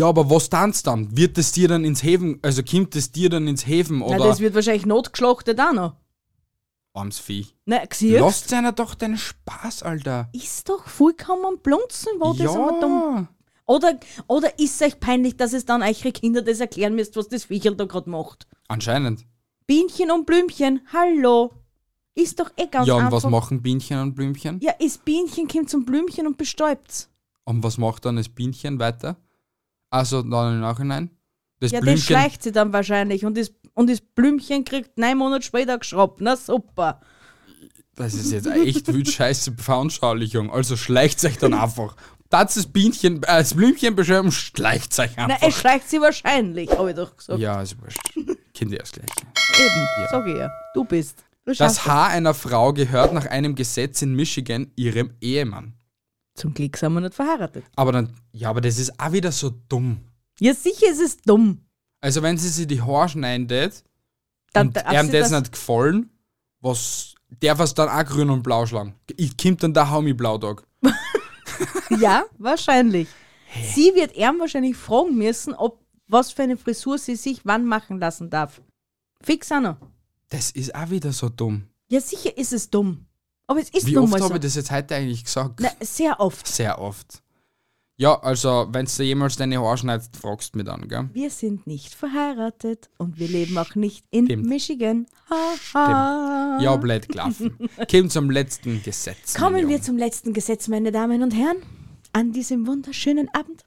aber 0.00 0.28
was 0.30 0.50
tanzt 0.50 0.86
dann? 0.86 1.16
Wird 1.16 1.38
das 1.38 1.52
dir 1.52 1.68
dann 1.68 1.84
ins 1.84 2.02
Häfen, 2.02 2.38
also 2.42 2.62
kommt 2.62 2.94
das 2.94 3.12
dir 3.12 3.30
dann 3.30 3.46
ins 3.46 3.66
Häfen 3.66 4.02
oder 4.02 4.18
das 4.18 4.40
wird 4.40 4.54
wahrscheinlich 4.54 4.86
notgeschlachtet 4.86 5.60
auch 5.60 5.72
noch. 5.72 5.96
armes 6.92 7.18
Vieh? 7.18 7.46
Na, 7.66 7.80
siehst 7.92 8.20
Lasst 8.20 8.52
einer 8.52 8.72
doch 8.72 8.94
deinen 8.94 9.18
Spaß, 9.18 9.82
Alter. 9.82 10.28
Ist 10.32 10.68
doch 10.68 10.86
vollkommen 10.86 11.58
blunzen, 11.62 12.12
wo 12.18 12.32
das 12.32 12.54
immer 12.54 12.80
dumm. 12.80 13.02
ja. 13.16 13.28
Oder, 13.66 13.98
oder 14.26 14.58
ist 14.58 14.80
es 14.80 14.86
euch 14.86 15.00
peinlich, 15.00 15.36
dass 15.36 15.52
es 15.54 15.64
dann 15.64 15.82
eure 15.82 16.12
Kinder 16.12 16.42
das 16.42 16.60
erklären 16.60 16.94
müsst, 16.94 17.16
was 17.16 17.28
das 17.28 17.44
Viecherl 17.44 17.76
da 17.76 17.84
gerade 17.84 18.10
macht? 18.10 18.46
Anscheinend. 18.68 19.24
Bienchen 19.66 20.10
und 20.10 20.26
Blümchen, 20.26 20.82
hallo. 20.92 21.50
Ist 22.14 22.38
doch 22.38 22.50
eh 22.56 22.66
ganz 22.66 22.86
ja, 22.86 22.94
und 22.94 23.06
einfach. 23.06 23.24
was 23.24 23.30
machen 23.30 23.62
Bienchen 23.62 23.98
und 23.98 24.14
Blümchen? 24.14 24.60
Ja, 24.60 24.72
ist 24.72 25.04
Bienchen 25.04 25.48
kommt 25.48 25.70
zum 25.70 25.84
Blümchen 25.84 26.26
und 26.26 26.36
bestäubt's. 26.36 27.10
Und 27.44 27.62
was 27.62 27.78
macht 27.78 28.04
dann 28.04 28.16
das 28.16 28.28
Bienchen 28.28 28.78
weiter? 28.78 29.16
Also 29.94 30.22
dann 30.22 30.54
im 30.54 30.60
Nachhinein? 30.60 31.10
Das 31.60 31.70
Ja, 31.70 31.78
das 31.78 31.84
Blümchen. 31.84 32.04
schleicht 32.04 32.42
sie 32.42 32.50
dann 32.50 32.72
wahrscheinlich 32.72 33.24
und 33.24 33.36
das, 33.38 33.52
und 33.74 33.88
das 33.88 34.00
Blümchen 34.00 34.64
kriegt 34.64 34.98
neun 34.98 35.16
Monate 35.18 35.44
später 35.44 35.78
geschraubt. 35.78 36.20
Na 36.20 36.36
super. 36.36 37.00
Das 37.94 38.14
ist 38.14 38.32
jetzt 38.32 38.48
echt 38.48 38.92
wild 38.92 39.08
scheiße 39.08 39.54
Veranschaulichung. 39.56 40.50
Also 40.50 40.76
schleicht 40.76 41.24
euch 41.24 41.38
dann 41.38 41.54
einfach. 41.54 41.94
Das 42.28 42.56
ist 42.56 42.72
Bienchen, 42.72 43.18
äh, 43.18 43.26
das 43.26 43.54
Blümchen 43.54 43.94
beschreiben, 43.94 44.32
schleicht 44.32 44.98
euch 44.98 45.12
Na, 45.16 45.26
einfach. 45.26 45.46
es 45.46 45.54
schleicht 45.54 45.88
sie 45.88 46.00
wahrscheinlich, 46.00 46.68
habe 46.76 46.90
ich 46.90 46.96
doch 46.96 47.16
gesagt. 47.16 47.38
ja, 47.38 47.62
wurscht. 47.80 48.00
Kinder 48.52 48.78
das 48.78 48.90
Gleiche. 48.90 49.12
Eben, 49.60 49.86
sag 50.10 50.26
ich 50.26 50.36
ja. 50.36 50.50
Du 50.74 50.84
bist. 50.84 51.24
Du 51.44 51.52
Das 51.54 51.86
Haar 51.86 52.08
einer 52.08 52.34
Frau 52.34 52.72
gehört 52.72 53.12
nach 53.12 53.26
einem 53.26 53.54
Gesetz 53.54 54.02
in 54.02 54.14
Michigan 54.14 54.72
ihrem 54.74 55.12
Ehemann. 55.20 55.74
Zum 56.34 56.52
Glück 56.54 56.76
sind 56.76 56.92
wir 56.94 57.00
nicht 57.00 57.14
verheiratet. 57.14 57.64
Aber 57.76 57.92
dann, 57.92 58.12
ja, 58.32 58.50
aber 58.50 58.60
das 58.60 58.78
ist 58.78 58.98
auch 59.00 59.12
wieder 59.12 59.30
so 59.32 59.50
dumm. 59.68 59.98
Ja, 60.40 60.52
sicher 60.54 60.90
ist 60.90 61.00
es 61.00 61.16
dumm. 61.18 61.60
Also 62.00 62.22
wenn 62.22 62.36
sie 62.36 62.48
sich 62.48 62.66
die 62.66 62.82
Haare 62.82 63.08
schneidet 63.08 63.84
Dann 64.52 64.68
und 64.68 64.76
darf 64.76 64.92
ihm 64.92 65.10
das 65.12 65.30
das- 65.30 65.40
nicht 65.40 65.52
gefallen, 65.52 66.10
was 66.60 67.14
darf 67.40 67.60
es 67.60 67.74
dann 67.74 67.88
auch 67.88 68.04
grün 68.04 68.30
und 68.30 68.42
blau 68.42 68.66
schlagen? 68.66 68.94
Ich 69.16 69.36
kommt 69.36 69.62
dann 69.62 69.72
der 69.74 69.90
Haumi 69.90 70.12
Blautag. 70.12 70.64
Ja, 72.00 72.24
wahrscheinlich. 72.38 73.08
Sie 73.74 73.94
wird 73.94 74.16
ihm 74.16 74.40
wahrscheinlich 74.40 74.76
fragen 74.76 75.16
müssen, 75.16 75.54
ob 75.54 75.80
was 76.08 76.32
für 76.32 76.42
eine 76.42 76.56
Frisur 76.56 76.98
sie 76.98 77.14
sich 77.16 77.42
wann 77.44 77.64
machen 77.64 77.98
lassen 78.00 78.28
darf. 78.30 78.60
Fix 79.22 79.52
auch 79.52 79.60
noch. 79.60 79.76
Das 80.30 80.50
ist 80.50 80.74
auch 80.74 80.90
wieder 80.90 81.12
so 81.12 81.28
dumm. 81.28 81.68
Ja, 81.88 82.00
sicher 82.00 82.36
ist 82.36 82.52
es 82.52 82.68
dumm. 82.70 83.06
Aber 83.46 83.60
es 83.60 83.68
ist 83.70 83.86
Wie 83.86 83.92
nun 83.92 84.04
oft 84.04 84.12
mal 84.12 84.20
habe 84.20 84.28
so. 84.30 84.34
ich 84.36 84.40
das 84.40 84.54
jetzt 84.54 84.70
heute 84.70 84.94
eigentlich 84.94 85.24
gesagt? 85.24 85.60
Na, 85.60 85.70
sehr 85.80 86.18
oft. 86.20 86.46
Sehr 86.46 86.78
oft. 86.80 87.22
Ja, 87.96 88.20
also, 88.22 88.66
wenn 88.72 88.86
du 88.86 89.02
jemals 89.04 89.36
deine 89.36 89.60
Haare 89.60 89.78
schneidest, 89.78 90.16
fragst 90.16 90.54
du 90.54 90.58
mich 90.58 90.66
dann, 90.66 90.88
gell? 90.88 91.08
Wir 91.12 91.30
sind 91.30 91.64
nicht 91.68 91.94
verheiratet 91.94 92.90
und 92.98 93.20
wir 93.20 93.28
leben 93.28 93.56
auch 93.56 93.76
nicht 93.76 94.04
in 94.10 94.24
Stimmt. 94.24 94.46
Michigan. 94.46 95.06
Ha, 95.30 95.54
ha. 95.74 96.58
Ja, 96.60 96.74
blöd 96.74 97.08
gelaufen. 97.08 97.56
Kommen 97.90 98.10
zum 98.10 98.30
letzten 98.30 98.82
Gesetz. 98.82 99.34
Kommen 99.34 99.68
wir 99.68 99.80
zum 99.80 99.96
letzten 99.96 100.32
Gesetz, 100.32 100.66
meine 100.66 100.90
Damen 100.90 101.22
und 101.22 101.30
Herren, 101.32 101.58
an 102.12 102.32
diesem 102.32 102.66
wunderschönen 102.66 103.28
Abend. 103.32 103.62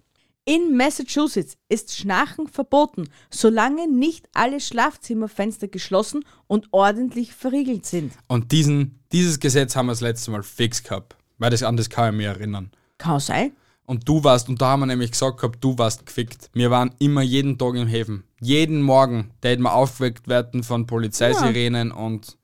In 0.50 0.78
Massachusetts 0.78 1.58
ist 1.68 1.93
Schnarchen 1.93 2.48
verboten, 2.48 3.10
solange 3.30 3.86
nicht 3.91 4.30
alle 4.34 4.62
Schlafzimmerfenster 4.62 5.68
geschlossen 5.68 6.24
und 6.48 6.70
ordentlich 6.72 7.34
verriegelt 7.34 7.86
sind. 7.86 8.14
Und 8.30 8.54
diesen, 8.54 8.98
dieses 9.12 9.41
Gesetz 9.41 9.76
haben 9.76 9.88
wir 9.88 9.91
das 9.91 10.00
letzte 10.00 10.32
Mal 10.32 10.43
fix 10.43 10.82
gehabt. 10.82 11.18
Weil 11.38 11.50
das 11.50 11.64
an 11.64 11.76
das 11.76 11.89
kann 11.89 12.14
ich 12.14 12.18
mich 12.18 12.28
erinnern. 12.28 12.72
Kann 12.98 13.20
sein. 13.20 13.52
Und 13.86 14.08
du 14.08 14.24
warst, 14.24 14.48
und 14.48 14.62
da 14.62 14.68
haben 14.68 14.80
wir 14.80 14.86
nämlich 14.86 15.12
gesagt 15.12 15.41
gehabt, 15.41 15.62
du 15.62 15.78
warst 15.78 16.06
gefickt. 16.06 16.50
Wir 16.54 16.72
waren 16.72 16.95
immer 17.00 17.24
jeden 17.24 17.58
Tag 17.58 17.76
im 17.76 17.88
Häfen. 17.88 18.24
Jeden 18.39 18.82
Morgen, 18.82 19.32
da 19.41 19.50
hätten 19.50 19.64
wir 19.64 19.74
aufgeweckt 19.74 20.30
werden 20.30 20.64
von 20.64 20.86
Polizeisirenen 20.86 21.91
und 21.91 22.38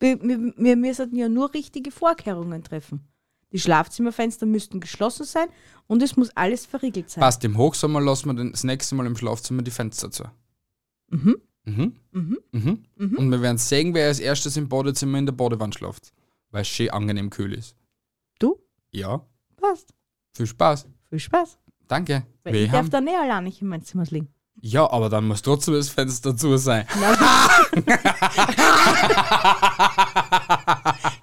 Wir, 0.00 0.18
wir, 0.22 0.54
wir 0.56 0.76
müssen 0.76 1.14
ja 1.14 1.28
nur 1.28 1.52
richtige 1.52 1.90
Vorkehrungen 1.90 2.64
treffen. 2.64 3.06
Die 3.52 3.58
Schlafzimmerfenster 3.60 4.46
müssten 4.46 4.80
geschlossen 4.80 5.24
sein 5.24 5.48
und 5.86 6.02
es 6.02 6.16
muss 6.16 6.30
alles 6.36 6.64
verriegelt 6.66 7.10
sein. 7.10 7.20
passt 7.20 7.44
im 7.44 7.56
Hochsommer 7.58 8.00
lassen 8.00 8.34
wir 8.36 8.44
das 8.50 8.64
nächste 8.64 8.94
Mal 8.94 9.06
im 9.06 9.16
Schlafzimmer 9.16 9.62
die 9.62 9.70
Fenster 9.70 10.10
zu. 10.10 10.24
Mhm. 11.08 11.36
Mhm. 11.64 11.96
Mhm. 12.12 12.38
Mhm. 12.52 12.84
Mhm. 12.96 13.16
Und 13.18 13.30
wir 13.30 13.40
werden 13.42 13.58
sehen, 13.58 13.92
wer 13.94 14.08
als 14.08 14.18
erstes 14.20 14.56
im 14.56 14.68
Badezimmer 14.68 15.18
in 15.18 15.26
der 15.26 15.32
Badewand 15.34 15.74
schläft. 15.74 16.12
Weil 16.50 16.62
es 16.62 16.68
schön 16.68 16.90
angenehm 16.90 17.30
kühl 17.30 17.52
ist. 17.54 17.76
Du? 18.38 18.58
Ja, 18.90 19.24
Passt. 19.60 19.94
viel 20.34 20.46
Spaß. 20.46 20.86
Viel 21.08 21.18
Spaß. 21.20 21.58
Danke. 21.88 22.26
Weil 22.42 22.52
Wir 22.54 22.60
ich 22.64 22.70
darf 22.70 22.78
haben, 22.78 22.90
da 22.90 23.00
näher 23.00 23.20
allein 23.22 23.44
nicht 23.44 23.60
in 23.62 23.68
mein 23.68 23.82
Zimmer 23.84 24.04
liegen. 24.06 24.28
ja, 24.60 24.90
aber 24.90 25.08
dann 25.08 25.28
muss 25.28 25.42
trotzdem 25.42 25.74
das 25.74 25.88
Fenster 25.90 26.36
zu 26.36 26.56
sein. 26.56 26.86
Nein, 27.00 27.16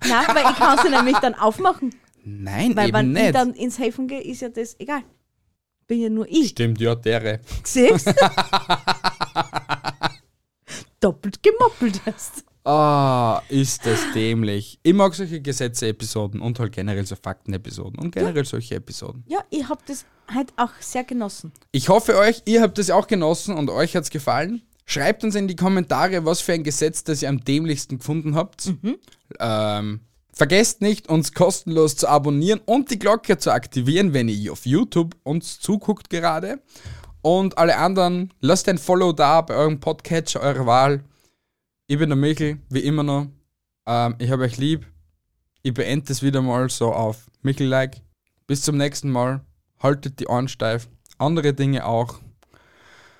Nein 0.07 0.27
weil 0.33 0.51
ich 0.51 0.57
kann 0.57 0.79
sie 0.83 0.89
nämlich 0.89 1.17
dann 1.19 1.35
aufmachen. 1.35 1.93
Nein, 2.29 2.75
Weil 2.75 2.89
eben 2.89 3.15
wenn 3.15 3.25
ich 3.25 3.31
dann 3.31 3.53
ins 3.53 3.79
Häfen 3.79 4.07
gehe, 4.07 4.21
ist 4.21 4.41
ja 4.41 4.49
das 4.49 4.79
egal. 4.79 5.01
Bin 5.87 6.01
ja 6.01 6.09
nur 6.09 6.27
ich. 6.29 6.49
Stimmt, 6.49 6.79
ja, 6.79 6.93
dere. 6.93 7.39
Siehst 7.63 8.07
Doppelt 10.99 11.41
gemoppelt 11.41 12.01
hast. 12.05 12.43
Ah, 12.63 13.41
ist 13.49 13.85
das 13.85 13.99
dämlich. 14.13 14.79
Ich 14.83 14.93
mag 14.93 15.15
solche 15.15 15.41
Gesetze-Episoden 15.41 16.39
und 16.41 16.59
halt 16.59 16.73
generell 16.73 17.05
so 17.05 17.15
Fakten-Episoden 17.15 17.97
und 17.97 18.11
generell 18.11 18.45
solche 18.45 18.75
Episoden. 18.75 19.23
Ja, 19.27 19.39
ich 19.49 19.67
habe 19.67 19.81
das 19.87 20.05
halt 20.27 20.53
auch 20.57 20.73
sehr 20.79 21.03
genossen. 21.03 21.51
Ich 21.71 21.89
hoffe 21.89 22.17
euch, 22.17 22.43
ihr 22.45 22.61
habt 22.61 22.77
es 22.77 22.91
auch 22.91 23.07
genossen 23.07 23.55
und 23.55 23.71
euch 23.71 23.95
hat's 23.95 24.11
gefallen. 24.11 24.61
Schreibt 24.85 25.23
uns 25.23 25.35
in 25.35 25.47
die 25.47 25.55
Kommentare, 25.55 26.25
was 26.25 26.41
für 26.41 26.53
ein 26.53 26.63
Gesetz, 26.63 27.03
das 27.03 27.23
ihr 27.23 27.29
am 27.29 27.43
dämlichsten 27.43 27.97
gefunden 27.99 28.35
habt. 28.35 28.71
Ähm, 29.39 30.01
vergesst 30.39 30.81
nicht, 30.81 31.09
uns 31.09 31.33
kostenlos 31.33 31.97
zu 31.97 32.07
abonnieren 32.07 32.61
und 32.65 32.89
die 32.89 32.97
Glocke 32.97 33.37
zu 33.37 33.51
aktivieren, 33.51 34.13
wenn 34.13 34.29
ihr 34.29 34.53
auf 34.53 34.65
YouTube 34.65 35.17
uns 35.23 35.59
zuguckt 35.59 36.09
gerade. 36.09 36.61
Und 37.21 37.57
alle 37.57 37.75
anderen, 37.75 38.33
lasst 38.39 38.69
ein 38.69 38.77
Follow 38.77 39.11
da 39.11 39.41
bei 39.41 39.53
eurem 39.53 39.81
Podcatcher 39.81 40.39
eurer 40.39 40.65
Wahl. 40.65 41.03
Ich 41.87 41.99
bin 41.99 42.09
der 42.09 42.15
Michel, 42.15 42.59
wie 42.69 42.79
immer 42.79 43.03
noch. 43.03 43.27
Ähm, 43.85 44.15
ich 44.19 44.31
habe 44.31 44.43
euch 44.43 44.55
lieb. 44.55 44.87
Ich 45.61 45.73
beende 45.73 46.09
es 46.09 46.23
wieder 46.23 46.41
mal 46.41 46.69
so 46.69 46.93
auf 46.93 47.29
Michel-like. 47.41 48.01
Bis 48.47 48.61
zum 48.61 48.77
nächsten 48.77 49.11
Mal. 49.11 49.41
Haltet 49.83 50.21
die 50.21 50.27
Ohren 50.27 50.47
steif. 50.47 50.87
Andere 51.17 51.53
Dinge 51.53 51.85
auch. 51.85 52.21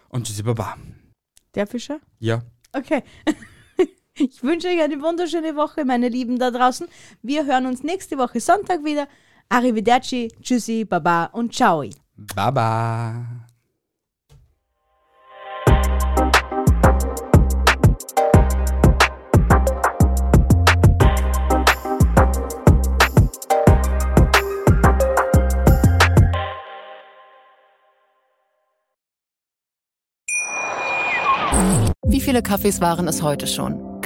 Und 0.07 0.25
tschüssi, 0.25 0.43
baba. 0.43 0.77
Der 1.53 1.67
Fischer? 1.67 1.99
Ja. 2.19 2.43
Okay. 2.71 3.03
Ich 4.19 4.43
wünsche 4.43 4.67
euch 4.67 4.81
eine 4.81 5.01
wunderschöne 5.01 5.55
Woche, 5.55 5.85
meine 5.85 6.09
Lieben 6.09 6.39
da 6.39 6.51
draußen. 6.51 6.87
Wir 7.21 7.45
hören 7.45 7.65
uns 7.65 7.83
nächste 7.83 8.17
Woche 8.17 8.41
Sonntag 8.41 8.83
wieder. 8.83 9.07
Arrivederci, 9.47 10.27
tschüssi, 10.41 10.83
baba 10.83 11.25
und 11.25 11.55
ciao. 11.55 11.85
Baba. 12.35 13.25
Wie 32.05 32.19
viele 32.19 32.43
Kaffees 32.43 32.81
waren 32.81 33.07
es 33.07 33.21
heute 33.21 33.47
schon? 33.47 33.88